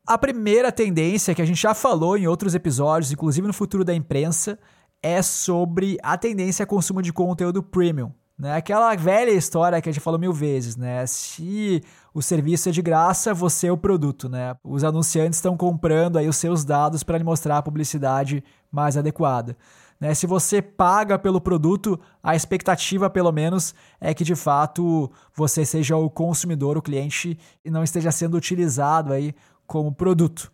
A 0.07 0.17
primeira 0.17 0.73
tendência 0.73 1.35
que 1.35 1.43
a 1.43 1.45
gente 1.45 1.61
já 1.61 1.75
falou 1.75 2.17
em 2.17 2.27
outros 2.27 2.55
episódios, 2.55 3.13
inclusive 3.13 3.47
no 3.47 3.53
futuro 3.53 3.85
da 3.85 3.95
imprensa, 3.95 4.59
é 5.03 5.21
sobre 5.21 5.99
a 6.03 6.17
tendência 6.17 6.63
a 6.63 6.67
consumo 6.67 7.03
de 7.03 7.13
conteúdo 7.13 7.63
premium. 7.63 8.13
Né? 8.39 8.55
Aquela 8.55 8.95
velha 8.95 9.33
história 9.33 9.81
que 9.83 9.89
a 9.89 9.93
gente 9.93 10.03
falou 10.03 10.19
mil 10.19 10.33
vezes, 10.33 10.77
né? 10.77 11.05
Se 11.07 11.83
o 12.15 12.23
serviço 12.23 12.69
é 12.69 12.73
de 12.73 12.81
graça, 12.81 13.35
você 13.35 13.67
é 13.67 13.73
o 13.73 13.77
produto, 13.77 14.29
né? 14.29 14.55
Os 14.63 14.85
anunciantes 14.85 15.39
estão 15.39 15.57
comprando 15.57 16.19
aí 16.19 16.29
os 16.29 16.37
seus 16.37 16.65
dados 16.65 17.03
para 17.03 17.19
lhe 17.19 17.25
mostrar 17.25 17.59
a 17.59 17.63
publicidade 17.63 18.45
mais 18.71 18.97
adequada. 18.97 19.57
Né? 20.01 20.15
Se 20.15 20.27
você 20.27 20.63
paga 20.63 21.19
pelo 21.19 21.41
produto, 21.41 21.99
a 22.23 22.37
expectativa, 22.37 23.11
pelo 23.11 23.33
menos, 23.33 23.75
é 24.01 24.15
que 24.15 24.25
de 24.25 24.35
fato 24.35 25.11
você 25.35 25.65
seja 25.65 25.97
o 25.97 26.09
consumidor, 26.09 26.77
o 26.77 26.83
cliente, 26.83 27.39
e 27.65 27.71
não 27.71 27.83
esteja 27.83 28.13
sendo 28.13 28.37
utilizado 28.37 29.13
aí 29.13 29.35
como 29.67 29.93
produto. 29.93 30.53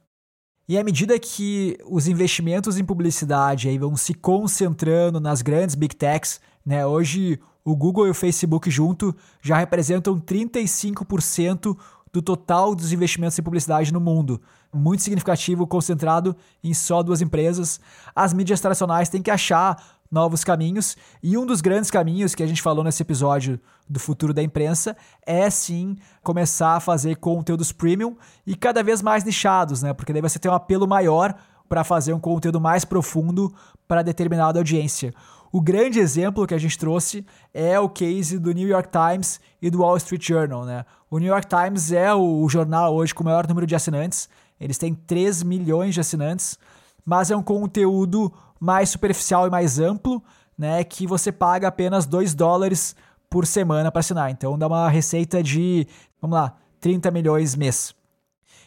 E 0.66 0.78
à 0.78 0.84
medida 0.84 1.18
que 1.18 1.76
os 1.86 2.08
investimentos 2.08 2.78
em 2.78 2.84
publicidade 2.84 3.68
aí 3.68 3.76
vão 3.76 3.96
se 3.96 4.14
concentrando 4.14 5.20
nas 5.20 5.42
grandes 5.42 5.74
big 5.74 5.94
techs, 5.94 6.40
né? 6.64 6.86
Hoje 6.86 7.38
o 7.62 7.76
Google 7.76 8.06
e 8.06 8.10
o 8.10 8.14
Facebook 8.14 8.70
junto 8.70 9.14
já 9.42 9.58
representam 9.58 10.18
35% 10.18 11.76
do 12.14 12.22
total 12.22 12.76
dos 12.76 12.92
investimentos 12.92 13.36
em 13.36 13.42
publicidade 13.42 13.92
no 13.92 13.98
mundo. 13.98 14.40
Muito 14.72 15.02
significativo, 15.02 15.66
concentrado 15.66 16.36
em 16.62 16.72
só 16.72 17.02
duas 17.02 17.20
empresas. 17.20 17.80
As 18.14 18.32
mídias 18.32 18.60
tradicionais 18.60 19.08
têm 19.08 19.20
que 19.20 19.32
achar 19.32 19.82
novos 20.08 20.44
caminhos, 20.44 20.96
e 21.20 21.36
um 21.36 21.44
dos 21.44 21.60
grandes 21.60 21.90
caminhos 21.90 22.36
que 22.36 22.42
a 22.44 22.46
gente 22.46 22.62
falou 22.62 22.84
nesse 22.84 23.02
episódio 23.02 23.58
do 23.88 23.98
futuro 23.98 24.32
da 24.32 24.44
imprensa 24.44 24.96
é 25.26 25.50
sim 25.50 25.96
começar 26.22 26.76
a 26.76 26.80
fazer 26.80 27.16
conteúdos 27.16 27.72
premium 27.72 28.16
e 28.46 28.54
cada 28.54 28.80
vez 28.80 29.02
mais 29.02 29.24
nichados, 29.24 29.82
né? 29.82 29.92
Porque 29.92 30.12
daí 30.12 30.22
você 30.22 30.38
tem 30.38 30.48
um 30.48 30.54
apelo 30.54 30.86
maior 30.86 31.34
para 31.68 31.82
fazer 31.82 32.12
um 32.12 32.20
conteúdo 32.20 32.60
mais 32.60 32.84
profundo 32.84 33.52
para 33.88 34.02
determinada 34.02 34.60
audiência. 34.60 35.12
O 35.54 35.60
grande 35.60 36.00
exemplo 36.00 36.48
que 36.48 36.54
a 36.54 36.58
gente 36.58 36.76
trouxe 36.76 37.24
é 37.52 37.78
o 37.78 37.88
case 37.88 38.40
do 38.40 38.50
New 38.50 38.66
York 38.66 38.88
Times 38.90 39.40
e 39.62 39.70
do 39.70 39.82
Wall 39.82 39.96
Street 39.98 40.26
Journal. 40.26 40.64
Né? 40.64 40.84
O 41.14 41.18
New 41.20 41.28
York 41.28 41.46
Times 41.46 41.92
é 41.92 42.12
o 42.12 42.48
jornal 42.48 42.92
hoje 42.92 43.14
com 43.14 43.22
o 43.22 43.24
maior 43.24 43.46
número 43.46 43.68
de 43.68 43.76
assinantes, 43.76 44.28
eles 44.58 44.76
têm 44.76 44.92
3 44.92 45.44
milhões 45.44 45.94
de 45.94 46.00
assinantes, 46.00 46.58
mas 47.06 47.30
é 47.30 47.36
um 47.36 47.42
conteúdo 47.42 48.32
mais 48.58 48.90
superficial 48.90 49.46
e 49.46 49.50
mais 49.50 49.78
amplo, 49.78 50.20
né, 50.58 50.82
que 50.82 51.06
você 51.06 51.30
paga 51.30 51.68
apenas 51.68 52.04
2 52.04 52.34
dólares 52.34 52.96
por 53.30 53.46
semana 53.46 53.92
para 53.92 54.00
assinar. 54.00 54.28
Então 54.32 54.58
dá 54.58 54.66
uma 54.66 54.88
receita 54.88 55.40
de, 55.40 55.86
vamos 56.20 56.36
lá, 56.36 56.56
30 56.80 57.12
milhões 57.12 57.54
mês. 57.54 57.94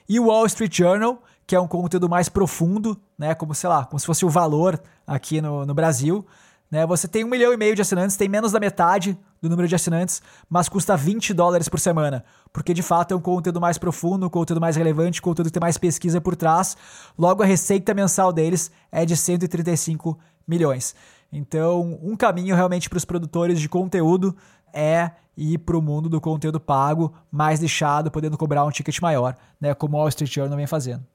E 0.08 0.18
o 0.18 0.28
Wall 0.28 0.46
Street 0.46 0.74
Journal, 0.74 1.22
que 1.46 1.54
é 1.54 1.60
um 1.60 1.68
conteúdo 1.68 2.08
mais 2.08 2.30
profundo, 2.30 2.98
né, 3.20 3.36
como 3.36 3.54
sei 3.54 3.70
lá, 3.70 3.84
como 3.84 4.00
se 4.00 4.06
fosse 4.06 4.26
o 4.26 4.30
valor 4.30 4.82
aqui 5.06 5.42
no, 5.42 5.66
no 5.66 5.74
Brasil, 5.74 6.26
né? 6.72 6.86
Você 6.86 7.10
tem 7.10 7.26
um 7.26 7.30
milhão 7.30 7.52
e 7.52 7.58
meio 7.58 7.76
de 7.76 7.82
assinantes, 7.82 8.16
tem 8.16 8.30
menos 8.30 8.54
da 8.54 8.60
metade 8.60 9.20
do 9.42 9.50
número 9.50 9.68
de 9.68 9.76
assinantes, 9.76 10.22
mas 10.50 10.68
custa 10.70 10.96
20 10.96 11.34
dólares 11.34 11.70
por 11.70 11.80
semana. 11.80 12.24
Porque 12.52 12.74
de 12.74 12.82
fato 12.82 13.14
é 13.14 13.18
um 13.18 13.22
conteúdo 13.22 13.62
mais 13.62 13.78
profundo, 13.78 14.26
um 14.26 14.30
conteúdo 14.30 14.62
mais 14.62 14.76
relevante, 14.76 15.20
um 15.20 15.24
conteúdo 15.24 15.48
que 15.48 15.54
tem 15.54 15.62
mais 15.62 15.78
pesquisa 15.78 16.20
por 16.20 16.36
trás. 16.36 16.76
Logo, 17.18 17.44
a 17.44 17.46
receita 17.46 17.94
mensal 17.94 18.34
deles 18.34 18.72
é 18.92 19.06
de 19.06 19.16
135 19.16 20.18
milhões. 20.48 20.96
Então, 21.32 22.00
um 22.02 22.16
caminho 22.16 22.56
realmente 22.56 22.90
para 22.90 22.98
os 22.98 23.06
produtores 23.06 23.60
de 23.60 23.68
conteúdo 23.68 24.36
é 24.74 25.12
ir 25.36 25.60
para 25.60 25.78
o 25.78 25.82
mundo 25.82 26.10
do 26.10 26.20
conteúdo 26.20 26.60
pago, 26.60 27.14
mais 27.32 27.60
lixado, 27.60 28.10
podendo 28.10 28.38
cobrar 28.38 28.66
um 28.66 28.72
ticket 28.72 29.00
maior, 29.00 29.36
né? 29.62 29.74
Como 29.74 29.96
o 29.96 30.00
Wall 30.00 30.10
Street 30.10 30.34
Journal 30.34 30.58
vem 30.58 30.68
fazendo. 30.68 31.06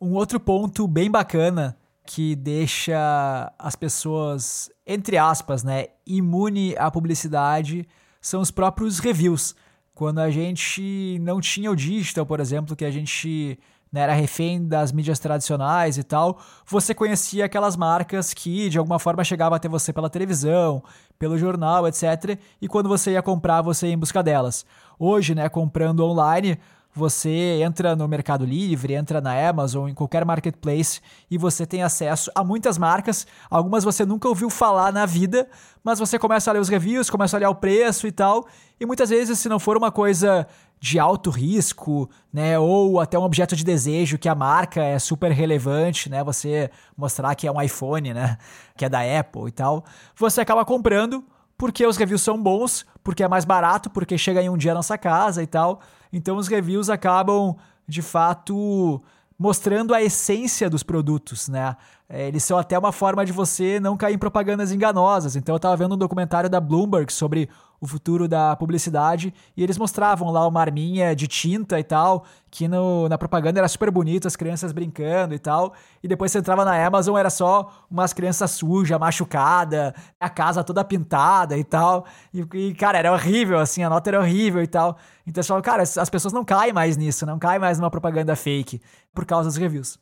Um 0.00 0.14
outro 0.14 0.38
ponto 0.38 0.86
bem 0.86 1.10
bacana 1.10 1.76
que 2.10 2.34
deixa 2.34 3.52
as 3.58 3.76
pessoas, 3.76 4.70
entre 4.86 5.18
aspas, 5.18 5.62
né, 5.62 5.88
imune 6.06 6.74
à 6.78 6.90
publicidade 6.90 7.86
são 8.18 8.40
os 8.40 8.50
próprios 8.50 8.98
reviews. 8.98 9.54
Quando 9.94 10.18
a 10.18 10.30
gente 10.30 11.18
não 11.20 11.38
tinha 11.38 11.70
o 11.70 11.76
digital, 11.76 12.24
por 12.24 12.40
exemplo, 12.40 12.74
que 12.74 12.86
a 12.86 12.90
gente 12.90 13.58
né, 13.92 14.00
era 14.00 14.14
refém 14.14 14.66
das 14.66 14.90
mídias 14.90 15.18
tradicionais 15.18 15.98
e 15.98 16.02
tal, 16.02 16.38
você 16.66 16.94
conhecia 16.94 17.44
aquelas 17.44 17.76
marcas 17.76 18.32
que 18.32 18.70
de 18.70 18.78
alguma 18.78 18.98
forma 18.98 19.22
chegavam 19.22 19.56
até 19.56 19.68
você 19.68 19.92
pela 19.92 20.08
televisão, 20.08 20.82
pelo 21.18 21.36
jornal, 21.36 21.86
etc. 21.86 22.38
E 22.58 22.66
quando 22.66 22.88
você 22.88 23.12
ia 23.12 23.22
comprar, 23.22 23.60
você 23.60 23.86
ia 23.86 23.92
em 23.92 23.98
busca 23.98 24.22
delas. 24.22 24.64
Hoje, 24.98 25.34
né, 25.34 25.46
comprando 25.50 26.02
online, 26.06 26.58
você 26.98 27.62
entra 27.62 27.94
no 27.94 28.08
Mercado 28.08 28.44
Livre, 28.44 28.94
entra 28.94 29.20
na 29.20 29.48
Amazon, 29.48 29.88
em 29.88 29.94
qualquer 29.94 30.24
marketplace 30.24 31.00
e 31.30 31.38
você 31.38 31.64
tem 31.64 31.82
acesso 31.82 32.30
a 32.34 32.42
muitas 32.42 32.76
marcas. 32.76 33.26
Algumas 33.48 33.84
você 33.84 34.04
nunca 34.04 34.28
ouviu 34.28 34.50
falar 34.50 34.92
na 34.92 35.06
vida, 35.06 35.48
mas 35.82 36.00
você 36.00 36.18
começa 36.18 36.50
a 36.50 36.52
ler 36.52 36.58
os 36.58 36.68
reviews, 36.68 37.08
começa 37.08 37.36
a 37.36 37.38
olhar 37.38 37.50
o 37.50 37.54
preço 37.54 38.06
e 38.08 38.12
tal. 38.12 38.46
E 38.80 38.84
muitas 38.84 39.10
vezes, 39.10 39.38
se 39.38 39.48
não 39.48 39.60
for 39.60 39.76
uma 39.76 39.92
coisa 39.92 40.46
de 40.80 40.98
alto 40.98 41.30
risco, 41.30 42.10
né, 42.32 42.58
ou 42.58 43.00
até 43.00 43.18
um 43.18 43.22
objeto 43.22 43.54
de 43.54 43.64
desejo 43.64 44.18
que 44.18 44.28
a 44.28 44.34
marca 44.34 44.82
é 44.82 44.98
super 44.98 45.30
relevante, 45.30 46.10
né, 46.10 46.22
você 46.22 46.70
mostrar 46.96 47.34
que 47.34 47.46
é 47.46 47.52
um 47.52 47.60
iPhone, 47.60 48.12
né, 48.12 48.38
que 48.76 48.84
é 48.84 48.88
da 48.88 49.00
Apple 49.00 49.48
e 49.48 49.52
tal, 49.52 49.84
você 50.16 50.40
acaba 50.40 50.64
comprando 50.64 51.24
porque 51.58 51.84
os 51.84 51.96
reviews 51.96 52.22
são 52.22 52.40
bons, 52.40 52.86
porque 53.02 53.24
é 53.24 53.28
mais 53.28 53.44
barato, 53.44 53.90
porque 53.90 54.16
chega 54.16 54.40
em 54.40 54.48
um 54.48 54.56
dia 54.56 54.70
na 54.70 54.78
nossa 54.78 54.96
casa 54.96 55.42
e 55.42 55.46
tal. 55.46 55.80
Então 56.12 56.36
os 56.36 56.46
reviews 56.46 56.88
acabam, 56.88 57.56
de 57.86 58.00
fato, 58.00 59.02
mostrando 59.36 59.92
a 59.92 60.00
essência 60.00 60.70
dos 60.70 60.84
produtos, 60.84 61.48
né? 61.48 61.76
É, 62.08 62.28
eles 62.28 62.42
são 62.44 62.56
até 62.56 62.78
uma 62.78 62.92
forma 62.92 63.26
de 63.26 63.32
você 63.32 63.78
não 63.80 63.96
cair 63.96 64.14
em 64.14 64.18
propagandas 64.18 64.72
enganosas. 64.72 65.36
Então 65.36 65.54
eu 65.54 65.58
estava 65.58 65.76
vendo 65.76 65.94
um 65.94 65.98
documentário 65.98 66.48
da 66.48 66.60
Bloomberg 66.60 67.12
sobre 67.12 67.50
o 67.80 67.86
futuro 67.86 68.26
da 68.26 68.56
publicidade 68.56 69.32
e 69.56 69.62
eles 69.62 69.78
mostravam 69.78 70.30
lá 70.30 70.46
uma 70.46 70.60
arminha 70.60 71.14
de 71.14 71.28
tinta 71.28 71.78
e 71.78 71.84
tal, 71.84 72.24
que 72.50 72.66
no, 72.66 73.08
na 73.08 73.16
propaganda 73.16 73.60
era 73.60 73.68
super 73.68 73.90
bonito, 73.90 74.26
as 74.26 74.34
crianças 74.34 74.72
brincando 74.72 75.34
e 75.34 75.38
tal. 75.38 75.74
E 76.02 76.08
depois 76.08 76.32
você 76.32 76.38
entrava 76.38 76.64
na 76.64 76.84
Amazon, 76.84 77.16
era 77.16 77.30
só 77.30 77.70
umas 77.90 78.12
crianças 78.12 78.50
sujas, 78.50 78.98
machucada, 78.98 79.94
a 80.18 80.28
casa 80.28 80.64
toda 80.64 80.84
pintada 80.84 81.56
e 81.56 81.64
tal. 81.64 82.04
E, 82.34 82.44
e, 82.54 82.74
cara, 82.74 82.98
era 82.98 83.12
horrível, 83.12 83.58
assim, 83.58 83.82
a 83.82 83.90
nota 83.90 84.10
era 84.10 84.20
horrível 84.20 84.62
e 84.62 84.66
tal. 84.66 84.96
Então 85.26 85.42
você 85.42 85.48
fala, 85.48 85.62
cara, 85.62 85.82
as 85.82 86.10
pessoas 86.10 86.32
não 86.32 86.44
caem 86.44 86.72
mais 86.72 86.96
nisso, 86.96 87.24
não 87.24 87.38
caem 87.38 87.60
mais 87.60 87.78
numa 87.78 87.90
propaganda 87.90 88.34
fake 88.34 88.80
por 89.14 89.24
causa 89.24 89.48
dos 89.48 89.56
reviews. 89.56 89.98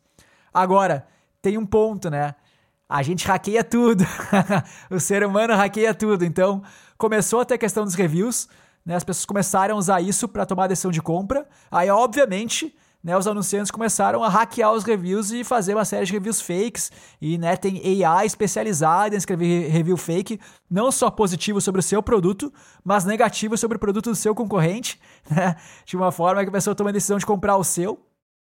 Agora, 0.53 1.07
tem 1.43 1.59
um 1.59 1.67
ponto, 1.67 2.09
né? 2.09 2.35
A 2.89 3.03
gente 3.03 3.27
hackeia 3.27 3.65
tudo. 3.65 4.05
o 4.91 5.01
ser 5.01 5.25
humano 5.25 5.55
hackeia 5.55 5.93
tudo. 5.93 6.25
Então, 6.25 6.63
começou 6.97 7.41
a 7.41 7.45
ter 7.45 7.55
a 7.55 7.59
questão 7.59 7.85
dos 7.85 7.95
reviews, 7.95 8.49
né? 8.85 8.95
As 8.95 9.03
pessoas 9.03 9.27
começaram 9.27 9.75
a 9.75 9.79
usar 9.79 10.01
isso 10.01 10.29
para 10.29 10.47
tomar 10.47 10.69
decisão 10.69 10.93
de 10.93 11.03
compra. 11.03 11.49
Aí, 11.71 11.91
obviamente, 11.91 12.77
né, 13.03 13.17
os 13.17 13.27
anunciantes 13.27 13.71
começaram 13.71 14.23
a 14.23 14.29
hackear 14.29 14.73
os 14.73 14.85
reviews 14.85 15.31
e 15.31 15.43
fazer 15.43 15.75
uma 15.75 15.85
série 15.85 16.07
de 16.07 16.13
reviews 16.13 16.41
fakes. 16.41 16.93
E 17.21 17.37
né, 17.39 17.57
tem 17.57 18.05
AI 18.05 18.27
especializada 18.27 19.15
em 19.15 19.19
escrever 19.19 19.69
review 19.69 19.97
fake, 19.97 20.41
não 20.71 20.93
só 20.93 21.11
positivo 21.11 21.61
sobre 21.61 21.81
o 21.81 21.83
seu 21.83 22.01
produto, 22.01 22.53
mas 22.85 23.05
negativo 23.05 23.57
sobre 23.57 23.77
o 23.77 23.81
produto 23.81 24.11
do 24.11 24.17
seu 24.17 24.35
concorrente, 24.35 25.01
né? 25.29 25.57
De 25.85 25.97
uma 25.97 26.13
forma 26.13 26.43
que 26.43 26.49
a 26.49 26.53
pessoa 26.53 26.75
toma 26.75 26.91
a 26.91 26.93
decisão 26.93 27.19
de 27.19 27.27
comprar 27.27 27.57
o 27.57 27.65
seu. 27.65 28.01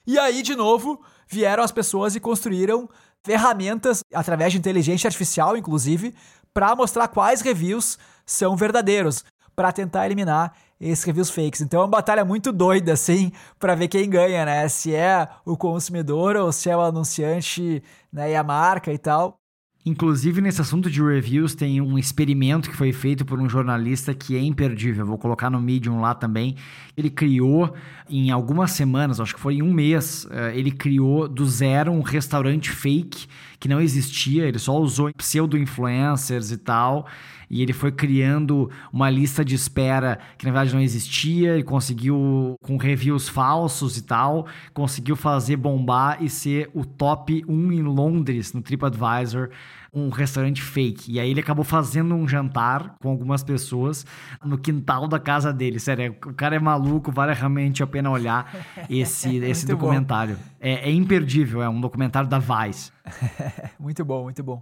E 0.05 0.19
aí, 0.19 0.41
de 0.41 0.55
novo, 0.55 1.01
vieram 1.27 1.63
as 1.63 1.71
pessoas 1.71 2.15
e 2.15 2.19
construíram 2.19 2.89
ferramentas, 3.23 4.01
através 4.13 4.51
de 4.51 4.59
inteligência 4.59 5.07
artificial, 5.07 5.57
inclusive, 5.57 6.13
para 6.53 6.75
mostrar 6.75 7.07
quais 7.07 7.41
reviews 7.41 7.97
são 8.25 8.55
verdadeiros, 8.55 9.23
para 9.55 9.71
tentar 9.71 10.05
eliminar 10.05 10.53
esses 10.79 11.03
reviews 11.03 11.29
fakes. 11.29 11.61
Então 11.61 11.81
é 11.81 11.83
uma 11.83 11.89
batalha 11.89 12.23
muito 12.23 12.51
doida, 12.51 12.93
assim, 12.93 13.31
para 13.57 13.73
ver 13.73 13.87
quem 13.87 14.09
ganha, 14.09 14.45
né? 14.45 14.67
Se 14.67 14.93
é 14.93 15.27
o 15.45 15.57
consumidor 15.57 16.35
ou 16.35 16.51
se 16.51 16.69
é 16.69 16.77
o 16.77 16.81
anunciante 16.81 17.81
né, 18.11 18.31
e 18.31 18.35
a 18.35 18.43
marca 18.43 18.93
e 18.93 18.97
tal. 18.97 19.39
Inclusive, 19.86 20.41
nesse 20.41 20.60
assunto 20.60 20.89
de 20.89 21.00
reviews, 21.00 21.54
tem 21.54 21.80
um 21.80 21.95
experimento 21.95 22.71
que 22.71 22.76
foi 22.76 22.91
feito 22.91 23.24
por 23.24 23.39
um 23.39 23.48
jornalista 23.48 24.15
que 24.15 24.36
é 24.36 24.39
imperdível. 24.41 25.06
Vou 25.06 25.17
colocar 25.17 25.52
no 25.52 25.62
Medium 25.62 26.02
lá 26.02 26.15
também. 26.15 26.56
Ele 26.98 27.08
criou, 27.08 27.71
em 28.10 28.32
algumas 28.32 28.71
semanas, 28.71 29.19
acho 29.19 29.36
que 29.36 29.39
foi 29.39 29.58
em 29.58 29.62
um 29.62 29.71
mês, 29.71 30.28
eh, 30.32 30.54
ele 30.56 30.71
criou 30.71 31.28
do 31.28 31.45
zero 31.45 31.91
um 31.91 32.02
restaurante 32.02 32.71
fake 32.71 33.28
que 33.60 33.67
não 33.67 33.80
existia. 33.80 34.45
Ele 34.45 34.58
só 34.58 34.76
usou 34.76 35.12
pseudo-influencers 35.13 36.50
e 36.50 36.58
tal 36.58 37.06
e 37.49 37.62
ele 37.62 37.73
foi 37.73 37.91
criando 37.91 38.69
uma 38.91 39.10
lista 39.10 39.43
de 39.43 39.55
espera 39.55 40.19
que 40.38 40.45
na 40.45 40.51
verdade 40.51 40.73
não 40.73 40.81
existia 40.81 41.58
e 41.58 41.63
conseguiu, 41.63 42.55
com 42.63 42.77
reviews 42.77 43.27
falsos 43.27 43.97
e 43.97 44.03
tal, 44.03 44.47
conseguiu 44.73 45.15
fazer 45.15 45.55
bombar 45.55 46.21
e 46.21 46.29
ser 46.29 46.69
o 46.73 46.86
top 46.86 47.43
1 47.47 47.71
em 47.71 47.81
Londres 47.81 48.53
no 48.53 48.62
TripAdvisor 48.62 49.49
um 49.95 50.10
restaurante 50.10 50.62
fake. 50.62 51.13
E 51.13 51.19
aí 51.19 51.31
ele 51.31 51.39
acabou 51.39 51.63
fazendo 51.63 52.13
um 52.13 52.27
jantar 52.27 52.97
com 53.01 53.10
algumas 53.10 53.41
pessoas 53.41 54.05
no 54.43 54.58
quintal 54.58 55.08
da 55.08 55.17
casa 55.17 55.53
dele. 55.53 55.79
Sério, 55.79 56.13
o 56.25 56.34
cara 56.34 56.58
é 56.58 56.60
maluco, 56.60 57.12
vale 57.12 57.33
realmente 57.33 57.81
a 57.81 57.87
pena 57.87 58.12
olhar 58.12 58.54
esse, 58.89 59.37
esse 59.37 59.65
documentário. 59.65 60.37
É, 60.60 60.89
é, 60.89 60.91
imperdível, 60.91 61.62
é 61.62 61.69
um 61.69 61.79
documentário 61.79 62.27
da 62.27 62.39
Vice. 62.39 62.91
muito 63.79 64.04
bom, 64.04 64.23
muito 64.23 64.43
bom. 64.43 64.62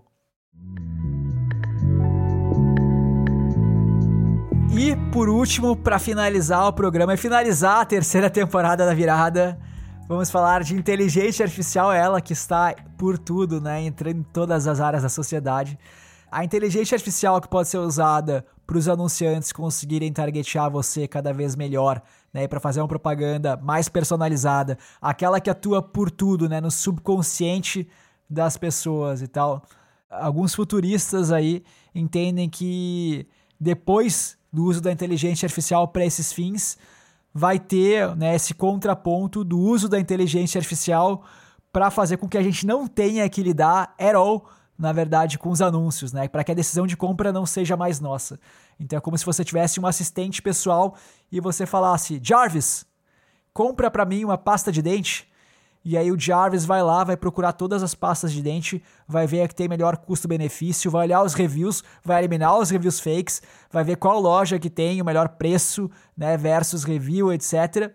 E 4.75 4.95
por 5.11 5.29
último, 5.29 5.75
para 5.75 5.99
finalizar 5.99 6.67
o 6.67 6.73
programa 6.73 7.13
e 7.13 7.17
finalizar 7.17 7.81
a 7.81 7.85
terceira 7.85 8.27
temporada 8.27 8.83
da 8.83 8.93
virada, 8.93 9.59
vamos 10.07 10.31
falar 10.31 10.63
de 10.63 10.75
inteligência 10.75 11.43
artificial, 11.43 11.93
ela 11.93 12.19
que 12.19 12.33
está 12.33 12.73
por 12.97 13.19
tudo, 13.19 13.61
né, 13.61 13.83
entrando 13.83 14.17
em 14.17 14.23
todas 14.23 14.67
as 14.67 14.79
áreas 14.79 15.03
da 15.03 15.09
sociedade. 15.09 15.77
A 16.31 16.43
inteligência 16.43 16.95
artificial 16.95 17.39
que 17.39 17.47
pode 17.47 17.69
ser 17.69 17.77
usada 17.77 18.43
para 18.65 18.75
os 18.75 18.89
anunciantes 18.89 19.51
conseguirem 19.51 20.11
targetear 20.11 20.71
você 20.71 21.07
cada 21.07 21.31
vez 21.31 21.55
melhor, 21.55 22.01
né, 22.33 22.47
para 22.47 22.59
fazer 22.59 22.81
uma 22.81 22.87
propaganda 22.87 23.55
mais 23.55 23.87
personalizada, 23.87 24.75
aquela 24.99 25.39
que 25.39 25.51
atua 25.51 25.83
por 25.83 26.09
tudo, 26.09 26.49
né, 26.49 26.59
no 26.59 26.71
subconsciente 26.71 27.87
das 28.27 28.57
pessoas 28.57 29.21
e 29.21 29.27
tal. 29.27 29.61
Alguns 30.09 30.55
futuristas 30.55 31.31
aí 31.31 31.63
entendem 31.93 32.49
que 32.49 33.27
depois 33.59 34.35
do 34.53 34.63
uso 34.65 34.79
da 34.79 34.91
inteligência 34.91 35.47
artificial 35.47 35.87
para 35.87 36.05
esses 36.05 36.31
fins, 36.31 36.77
vai 37.33 37.57
ter 37.57 38.15
né, 38.15 38.35
esse 38.35 38.53
contraponto 38.53 39.43
do 39.43 39.59
uso 39.59 39.89
da 39.89 39.99
inteligência 39.99 40.59
artificial 40.59 41.23
para 41.71 41.89
fazer 41.89 42.17
com 42.17 42.29
que 42.29 42.37
a 42.37 42.43
gente 42.43 42.67
não 42.67 42.85
tenha 42.85 43.27
que 43.27 43.41
lidar 43.41 43.95
at 43.97 44.13
all, 44.13 44.47
na 44.77 44.93
verdade, 44.93 45.39
com 45.39 45.49
os 45.49 45.59
anúncios, 45.59 46.13
né? 46.13 46.27
Para 46.27 46.43
que 46.43 46.51
a 46.51 46.55
decisão 46.55 46.85
de 46.85 46.95
compra 46.95 47.33
não 47.33 47.47
seja 47.47 47.75
mais 47.75 47.99
nossa. 47.99 48.39
Então 48.79 48.97
é 48.97 49.01
como 49.01 49.17
se 49.17 49.25
você 49.25 49.43
tivesse 49.43 49.79
um 49.79 49.87
assistente 49.87 50.39
pessoal 50.39 50.95
e 51.31 51.39
você 51.39 51.65
falasse: 51.65 52.19
Jarvis, 52.21 52.85
compra 53.51 53.89
para 53.89 54.05
mim 54.05 54.23
uma 54.23 54.37
pasta 54.37 54.71
de 54.71 54.83
dente. 54.83 55.27
E 55.85 55.97
aí 55.97 56.11
o 56.11 56.19
Jarvis 56.19 56.63
vai 56.63 56.81
lá, 56.81 57.03
vai 57.03 57.17
procurar 57.17 57.51
todas 57.51 57.83
as 57.83 57.93
pastas 57.93 58.31
de 58.31 58.41
dente, 58.41 58.81
vai 59.05 59.27
ver 59.27 59.41
a 59.41 59.47
que 59.47 59.55
tem 59.55 59.67
melhor 59.67 59.97
custo-benefício, 59.97 60.89
vai 60.89 61.05
olhar 61.05 61.21
os 61.23 61.33
reviews, 61.33 61.83
vai 62.03 62.21
eliminar 62.21 62.57
os 62.57 62.69
reviews 62.69 63.01
fakes, 63.01 63.41
vai 63.69 63.83
ver 63.83 63.97
qual 63.97 64.19
loja 64.19 64.57
que 64.57 64.69
tem 64.69 65.01
o 65.01 65.05
melhor 65.05 65.29
preço, 65.29 65.91
né, 66.15 66.37
versus 66.37 66.85
review, 66.85 67.33
etc, 67.33 67.91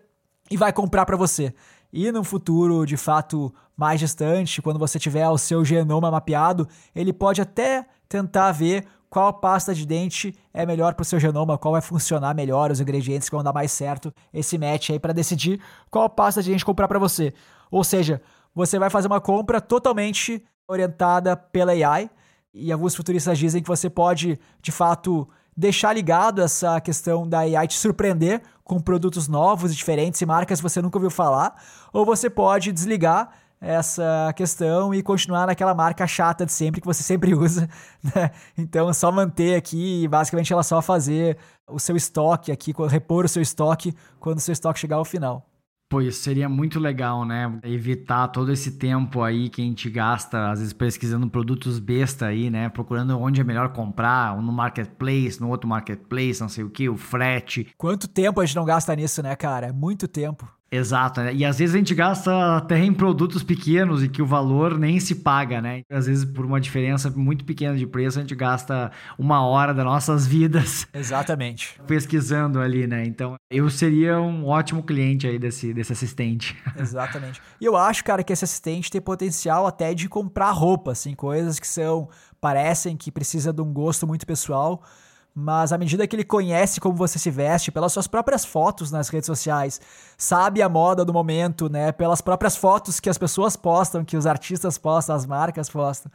e 0.51 0.55
vai 0.55 0.71
comprar 0.71 1.05
para 1.05 1.17
você. 1.17 1.53
E 1.91 2.11
no 2.11 2.23
futuro, 2.23 2.85
de 2.85 2.95
fato, 2.95 3.51
mais 3.75 3.99
distante, 3.99 4.61
quando 4.61 4.77
você 4.77 4.99
tiver 4.99 5.27
o 5.27 5.37
seu 5.37 5.65
genoma 5.65 6.11
mapeado, 6.11 6.67
ele 6.95 7.11
pode 7.11 7.41
até 7.41 7.87
tentar 8.07 8.51
ver 8.51 8.85
qual 9.09 9.33
pasta 9.33 9.73
de 9.73 9.85
dente 9.85 10.35
é 10.53 10.65
melhor 10.65 10.93
para 10.93 11.01
o 11.01 11.05
seu 11.05 11.19
genoma, 11.19 11.57
qual 11.57 11.71
vai 11.71 11.81
funcionar 11.81 12.35
melhor, 12.35 12.71
os 12.71 12.79
ingredientes 12.79 13.27
que 13.27 13.35
vão 13.35 13.43
dar 13.43 13.53
mais 13.53 13.71
certo, 13.71 14.13
esse 14.33 14.57
match 14.57 14.91
aí 14.91 14.99
para 14.99 15.13
decidir 15.13 15.59
qual 15.89 16.09
pasta 16.09 16.43
de 16.43 16.51
dente 16.51 16.63
comprar 16.63 16.87
para 16.87 16.99
você. 16.99 17.33
Ou 17.71 17.83
seja, 17.83 18.21
você 18.53 18.77
vai 18.77 18.89
fazer 18.89 19.07
uma 19.07 19.21
compra 19.21 19.59
totalmente 19.59 20.43
orientada 20.67 21.35
pela 21.35 21.71
AI. 21.71 22.09
E 22.53 22.71
alguns 22.71 22.95
futuristas 22.95 23.37
dizem 23.37 23.61
que 23.61 23.67
você 23.67 23.89
pode, 23.89 24.39
de 24.61 24.71
fato, 24.71 25.27
deixar 25.55 25.93
ligado 25.93 26.41
essa 26.41 26.79
questão 26.79 27.27
da 27.27 27.39
AI 27.39 27.67
te 27.67 27.77
surpreender 27.77 28.41
com 28.63 28.79
produtos 28.79 29.27
novos 29.27 29.75
diferentes 29.75 30.21
e 30.21 30.25
marcas 30.25 30.59
que 30.59 30.63
você 30.63 30.81
nunca 30.81 30.97
ouviu 30.97 31.09
falar, 31.09 31.55
ou 31.91 32.05
você 32.05 32.29
pode 32.29 32.71
desligar 32.71 33.31
essa 33.61 34.33
questão 34.35 34.93
e 34.93 35.03
continuar 35.03 35.47
naquela 35.47 35.73
marca 35.75 36.07
chata 36.07 36.45
de 36.45 36.51
sempre 36.51 36.79
que 36.79 36.87
você 36.87 37.03
sempre 37.03 37.33
usa, 37.35 37.69
né? 38.03 38.31
Então, 38.57 38.91
só 38.93 39.11
manter 39.11 39.55
aqui, 39.55 40.07
basicamente 40.07 40.51
ela 40.53 40.63
só 40.63 40.81
fazer 40.81 41.37
o 41.67 41.79
seu 41.79 41.95
estoque 41.95 42.51
aqui, 42.51 42.73
repor 42.87 43.25
o 43.25 43.29
seu 43.29 43.41
estoque 43.41 43.93
quando 44.19 44.37
o 44.37 44.41
seu 44.41 44.53
estoque 44.53 44.79
chegar 44.79 44.95
ao 44.95 45.05
final. 45.05 45.45
Pois 45.91 46.17
seria 46.17 46.47
muito 46.47 46.79
legal, 46.79 47.25
né? 47.25 47.59
Evitar 47.63 48.27
todo 48.27 48.51
esse 48.51 48.73
tempo 48.73 49.23
aí 49.23 49.49
que 49.49 49.59
a 49.59 49.65
gente 49.65 49.89
gasta, 49.89 50.51
às 50.51 50.59
vezes 50.59 50.71
pesquisando 50.71 51.27
produtos 51.27 51.79
besta 51.79 52.27
aí, 52.27 52.47
né? 52.51 52.69
Procurando 52.69 53.19
onde 53.19 53.41
é 53.41 53.43
melhor 53.43 53.69
comprar, 53.69 54.39
no 54.39 54.51
marketplace, 54.51 55.41
no 55.41 55.49
outro 55.49 55.67
marketplace, 55.67 56.41
não 56.41 56.47
sei 56.47 56.63
o 56.63 56.69
que, 56.69 56.87
o 56.87 56.95
frete. 56.95 57.73
Quanto 57.75 58.07
tempo 58.07 58.39
a 58.39 58.45
gente 58.45 58.55
não 58.55 58.65
gasta 58.65 58.95
nisso, 58.95 59.23
né, 59.23 59.35
cara? 59.35 59.73
Muito 59.73 60.07
tempo. 60.07 60.47
Exato, 60.71 61.21
né? 61.21 61.33
E 61.33 61.43
às 61.43 61.57
vezes 61.57 61.73
a 61.73 61.77
gente 61.77 61.95
gasta 61.95 62.57
até 62.57 62.77
em 62.77 62.93
produtos 62.93 63.43
pequenos 63.43 64.03
e 64.03 64.09
que 64.09 64.21
o 64.21 64.25
valor 64.25 64.77
nem 64.77 64.99
se 64.99 65.15
paga, 65.15 65.61
né? 65.61 65.81
Às 65.89 66.05
vezes, 66.05 66.25
por 66.25 66.45
uma 66.45 66.61
diferença 66.61 67.09
muito 67.09 67.43
pequena 67.43 67.75
de 67.75 67.87
preço, 67.87 68.19
a 68.19 68.21
gente 68.21 68.35
gasta 68.35 68.91
uma 69.17 69.45
hora 69.45 69.73
das 69.73 69.85
nossas 69.85 70.27
vidas. 70.27 70.87
Exatamente. 70.93 71.79
Pesquisando 71.87 72.59
ali, 72.59 72.85
né? 72.85 73.03
Então, 73.05 73.35
eu 73.49 73.69
seria 73.69 74.19
um 74.19 74.45
ótimo 74.45 74.83
cliente 74.83 75.27
aí 75.27 75.39
desse, 75.39 75.73
desse 75.73 75.93
assistente. 75.93 76.55
Exatamente. 76.77 77.41
E 77.59 77.65
eu 77.65 77.75
acho, 77.75 78.03
cara, 78.03 78.23
que 78.23 78.31
esse 78.31 78.45
assistente 78.45 78.91
tem 78.91 79.01
potencial 79.01 79.65
até 79.65 79.93
de 79.93 80.07
comprar 80.07 80.51
roupa, 80.51 80.91
assim, 80.91 81.15
coisas 81.15 81.59
que 81.59 81.67
são. 81.67 82.09
parecem 82.39 82.95
que 82.95 83.11
precisa 83.11 83.51
de 83.51 83.61
um 83.61 83.73
gosto 83.73 84.05
muito 84.05 84.25
pessoal 84.25 84.83
mas 85.39 85.71
à 85.71 85.77
medida 85.77 86.05
que 86.05 86.15
ele 86.15 86.23
conhece 86.23 86.79
como 86.79 86.95
você 86.95 87.17
se 87.17 87.31
veste, 87.31 87.71
pelas 87.71 87.93
suas 87.93 88.07
próprias 88.07 88.43
fotos 88.43 88.91
nas 88.91 89.09
redes 89.09 89.27
sociais, 89.27 89.79
sabe 90.17 90.61
a 90.61 90.67
moda 90.67 91.05
do 91.05 91.13
momento, 91.13 91.69
né? 91.69 91.91
Pelas 91.91 92.19
próprias 92.19 92.55
fotos 92.55 92.99
que 92.99 93.09
as 93.09 93.17
pessoas 93.17 93.55
postam, 93.55 94.03
que 94.03 94.17
os 94.17 94.27
artistas 94.27 94.77
postam, 94.77 95.15
as 95.15 95.25
marcas 95.25 95.69
postam, 95.69 96.11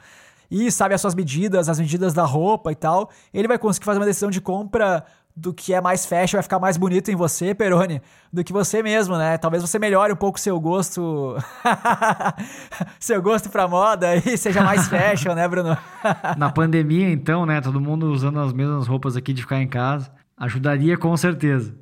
e 0.50 0.70
sabe 0.70 0.94
as 0.94 1.00
suas 1.00 1.14
medidas, 1.14 1.68
as 1.68 1.80
medidas 1.80 2.12
da 2.12 2.24
roupa 2.24 2.70
e 2.70 2.74
tal, 2.74 3.10
ele 3.32 3.48
vai 3.48 3.58
conseguir 3.58 3.86
fazer 3.86 3.98
uma 3.98 4.06
decisão 4.06 4.30
de 4.30 4.40
compra 4.40 5.04
do 5.36 5.52
que 5.52 5.74
é 5.74 5.80
mais 5.80 6.06
fashion 6.06 6.36
vai 6.36 6.42
ficar 6.42 6.60
mais 6.60 6.76
bonito 6.76 7.10
em 7.10 7.16
você, 7.16 7.54
Peroni, 7.54 8.00
do 8.32 8.44
que 8.44 8.52
você 8.52 8.82
mesmo, 8.82 9.16
né? 9.16 9.36
Talvez 9.36 9.62
você 9.62 9.78
melhore 9.78 10.12
um 10.12 10.16
pouco 10.16 10.38
seu 10.38 10.58
gosto, 10.60 11.36
seu 13.00 13.20
gosto 13.20 13.50
pra 13.50 13.66
moda 13.66 14.14
e 14.14 14.36
seja 14.38 14.62
mais 14.62 14.86
fashion, 14.86 15.34
né, 15.34 15.48
Bruno? 15.48 15.76
Na 16.38 16.50
pandemia, 16.50 17.10
então, 17.10 17.44
né? 17.44 17.60
Todo 17.60 17.80
mundo 17.80 18.12
usando 18.12 18.38
as 18.38 18.52
mesmas 18.52 18.86
roupas 18.86 19.16
aqui 19.16 19.32
de 19.32 19.42
ficar 19.42 19.60
em 19.60 19.68
casa, 19.68 20.12
ajudaria 20.36 20.96
com 20.96 21.16
certeza. 21.16 21.74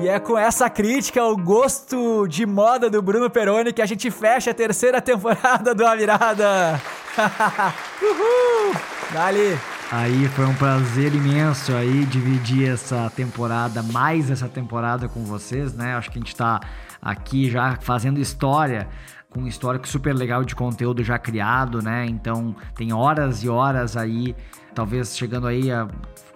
E 0.00 0.08
é 0.08 0.18
com 0.18 0.36
essa 0.36 0.68
crítica 0.68 1.20
ao 1.20 1.36
gosto 1.36 2.26
de 2.26 2.44
moda 2.44 2.90
do 2.90 3.00
Bruno 3.00 3.30
Peroni 3.30 3.72
que 3.72 3.80
a 3.80 3.86
gente 3.86 4.10
fecha 4.10 4.50
a 4.50 4.54
terceira 4.54 5.00
temporada 5.00 5.72
do 5.72 5.86
A 5.86 5.94
Virada. 5.94 6.80
Uhul! 8.02 8.74
Dali! 9.12 9.73
Aí 9.96 10.26
foi 10.26 10.44
um 10.44 10.54
prazer 10.56 11.14
imenso 11.14 11.72
aí 11.72 12.04
dividir 12.06 12.68
essa 12.68 13.08
temporada, 13.10 13.80
mais 13.80 14.28
essa 14.28 14.48
temporada 14.48 15.08
com 15.08 15.24
vocês, 15.24 15.72
né? 15.72 15.94
Acho 15.94 16.10
que 16.10 16.18
a 16.18 16.20
gente 16.20 16.34
tá 16.34 16.58
aqui 17.00 17.48
já 17.48 17.76
fazendo 17.80 18.18
história, 18.18 18.88
com 19.30 19.42
um 19.42 19.46
histórico 19.46 19.86
super 19.86 20.12
legal 20.12 20.44
de 20.44 20.56
conteúdo 20.56 21.04
já 21.04 21.16
criado, 21.16 21.80
né? 21.80 22.06
Então 22.06 22.56
tem 22.74 22.92
horas 22.92 23.44
e 23.44 23.48
horas 23.48 23.96
aí, 23.96 24.34
talvez 24.74 25.16
chegando 25.16 25.46
aí 25.46 25.70
a 25.70 25.86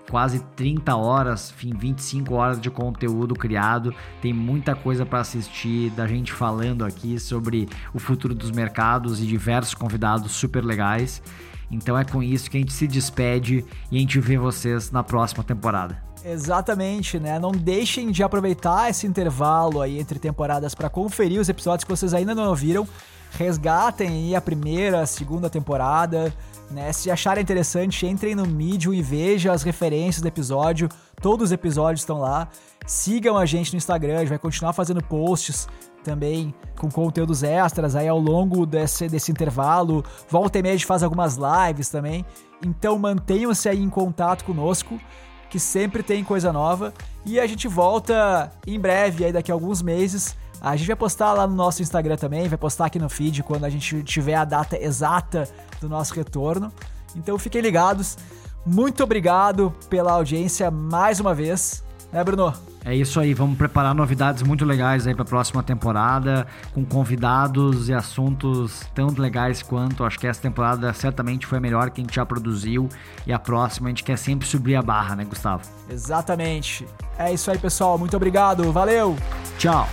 quase 0.09 0.39
30 0.55 0.95
horas, 0.95 1.53
enfim, 1.53 1.75
25 1.77 2.33
horas 2.35 2.61
de 2.61 2.71
conteúdo 2.71 3.35
criado. 3.35 3.93
Tem 4.23 4.33
muita 4.33 4.77
coisa 4.77 5.05
para 5.05 5.19
assistir 5.19 5.91
da 5.91 6.07
gente 6.07 6.33
falando 6.33 6.85
aqui 6.85 7.19
sobre 7.19 7.69
o 7.93 7.99
futuro 7.99 8.37
dos 8.37 8.53
mercados 8.53 9.21
e 9.21 9.27
diversos 9.27 9.75
convidados 9.75 10.31
super 10.31 10.65
legais. 10.65 11.21
Então 11.71 11.99
é 11.99 12.05
com 12.05 12.23
isso 12.23 12.51
que 12.51 12.57
a 12.57 12.61
gente 12.61 12.73
se 12.73 12.87
despede 12.87 13.65
e 13.91 13.97
a 13.97 14.01
gente 14.01 14.19
vê 14.21 14.39
vocês 14.39 14.91
na 14.91 15.03
próxima 15.03 15.45
temporada. 15.45 16.03
Exatamente, 16.25 17.19
né? 17.19 17.39
Não 17.39 17.53
deixem 17.53 18.11
de 18.11 18.23
aproveitar 18.23 18.91
esse 18.91 19.07
intervalo 19.07 19.81
aí 19.81 19.99
entre 19.99 20.19
temporadas 20.19 20.75
para 20.75 20.89
conferir 20.89 21.41
os 21.41 21.49
episódios 21.49 21.85
que 21.85 21.91
vocês 21.91 22.13
ainda 22.13 22.35
não 22.35 22.49
ouviram. 22.49 22.87
Resgatem 23.33 24.09
aí 24.09 24.35
a 24.35 24.41
primeira, 24.41 25.03
a 25.03 25.07
segunda 25.07 25.51
temporada, 25.51 26.33
né? 26.71 26.93
Se 26.93 27.11
acharem 27.11 27.43
interessante, 27.43 28.07
entrem 28.07 28.35
no 28.35 28.47
Medium 28.47 28.93
e 28.93 29.03
vejam 29.03 29.53
as 29.53 29.63
referências 29.63 30.23
do 30.23 30.29
episódio. 30.29 30.89
Todos 31.21 31.47
os 31.47 31.53
episódios 31.53 32.01
estão 32.01 32.19
lá. 32.19 32.49
Sigam 32.87 33.37
a 33.37 33.45
gente 33.45 33.73
no 33.73 33.77
Instagram, 33.77 34.17
a 34.17 34.21
gente 34.21 34.31
vai 34.31 34.39
continuar 34.39 34.73
fazendo 34.73 35.03
posts 35.03 35.69
também 36.03 36.55
com 36.79 36.91
conteúdos 36.91 37.43
extras 37.43 37.97
aí 37.97 38.09
ao 38.09 38.19
longo 38.19 38.65
desse, 38.65 39.09
desse 39.09 39.31
intervalo. 39.31 40.05
Volta 40.29 40.59
e 40.59 40.63
meia 40.63 40.75
a 40.75 40.77
gente 40.77 40.87
faz 40.87 41.03
algumas 41.03 41.37
lives 41.37 41.89
também. 41.89 42.25
Então 42.65 42.99
mantenham-se 42.99 43.69
aí 43.69 43.83
em 43.83 43.91
contato 43.91 44.45
conosco, 44.45 44.99
que 45.51 45.59
sempre 45.59 46.03
tem 46.03 46.25
coisa 46.25 46.53
nova. 46.53 46.93
E 47.25 47.39
a 47.39 47.47
gente 47.47 47.69
volta 47.69 48.51
em 48.67 48.79
breve, 48.79 49.25
aí 49.25 49.33
daqui 49.33 49.51
a 49.51 49.55
alguns 49.55 49.83
meses. 49.83 50.37
A 50.61 50.75
gente 50.75 50.89
vai 50.89 50.97
postar 50.97 51.33
lá 51.35 51.47
no 51.47 51.55
nosso 51.55 51.83
Instagram 51.83 52.17
também, 52.17 52.49
vai 52.49 52.59
postar 52.59 52.87
aqui 52.87 52.99
no 52.99 53.09
feed 53.09 53.45
quando 53.45 53.65
a 53.65 53.71
gente 53.71 54.03
tiver 54.03 54.35
a 54.35 54.45
data 54.45 54.77
exata 54.77 55.49
do 55.81 55.89
nosso 55.89 56.15
retorno. 56.15 56.73
Então 57.15 57.39
fiquem 57.39 57.61
ligados. 57.61 58.19
Muito 58.67 59.03
obrigado 59.05 59.73
pela 59.89 60.13
audiência 60.13 60.71
mais 60.71 61.21
uma 61.21 61.35
vez, 61.35 61.85
né, 62.13 62.25
Bruno? 62.25 62.53
É 62.89 62.95
isso 62.95 63.21
aí, 63.21 63.35
vamos 63.35 63.59
preparar 63.59 63.95
novidades 63.95 64.43
muito 64.43 64.65
legais 64.65 65.07
aí 65.07 65.13
para 65.13 65.23
a 65.23 65.27
próxima 65.27 65.63
temporada, 65.63 66.47
com 66.73 66.83
convidados 66.87 67.91
e 67.91 67.93
assuntos 67.93 68.81
tão 68.95 69.09
legais 69.09 69.63
quanto. 69.63 70.05
Acho 70.05 70.19
que 70.19 70.27
essa 70.27 70.41
temporada 70.41 70.91
certamente 70.95 71.47
foi 71.47 71.59
a 71.59 71.61
melhor 71.61 71.91
que 71.91 72.01
a 72.01 72.05
gente 72.05 72.15
já 72.15 72.25
produziu 72.25 72.89
e 73.27 73.33
a 73.33 73.39
próxima 73.39 73.89
a 73.89 73.91
gente 73.91 74.03
quer 74.03 74.17
sempre 74.17 74.49
subir 74.49 74.75
a 74.75 74.81
barra, 74.81 75.15
né, 75.15 75.27
Gustavo? 75.27 75.65
Exatamente. 75.91 76.87
É 77.19 77.31
isso 77.31 77.51
aí, 77.51 77.59
pessoal. 77.59 77.99
Muito 77.99 78.17
obrigado. 78.17 78.73
Valeu. 78.73 79.19
Tchau. 79.59 79.87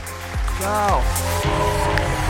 Tchau. 0.58 2.25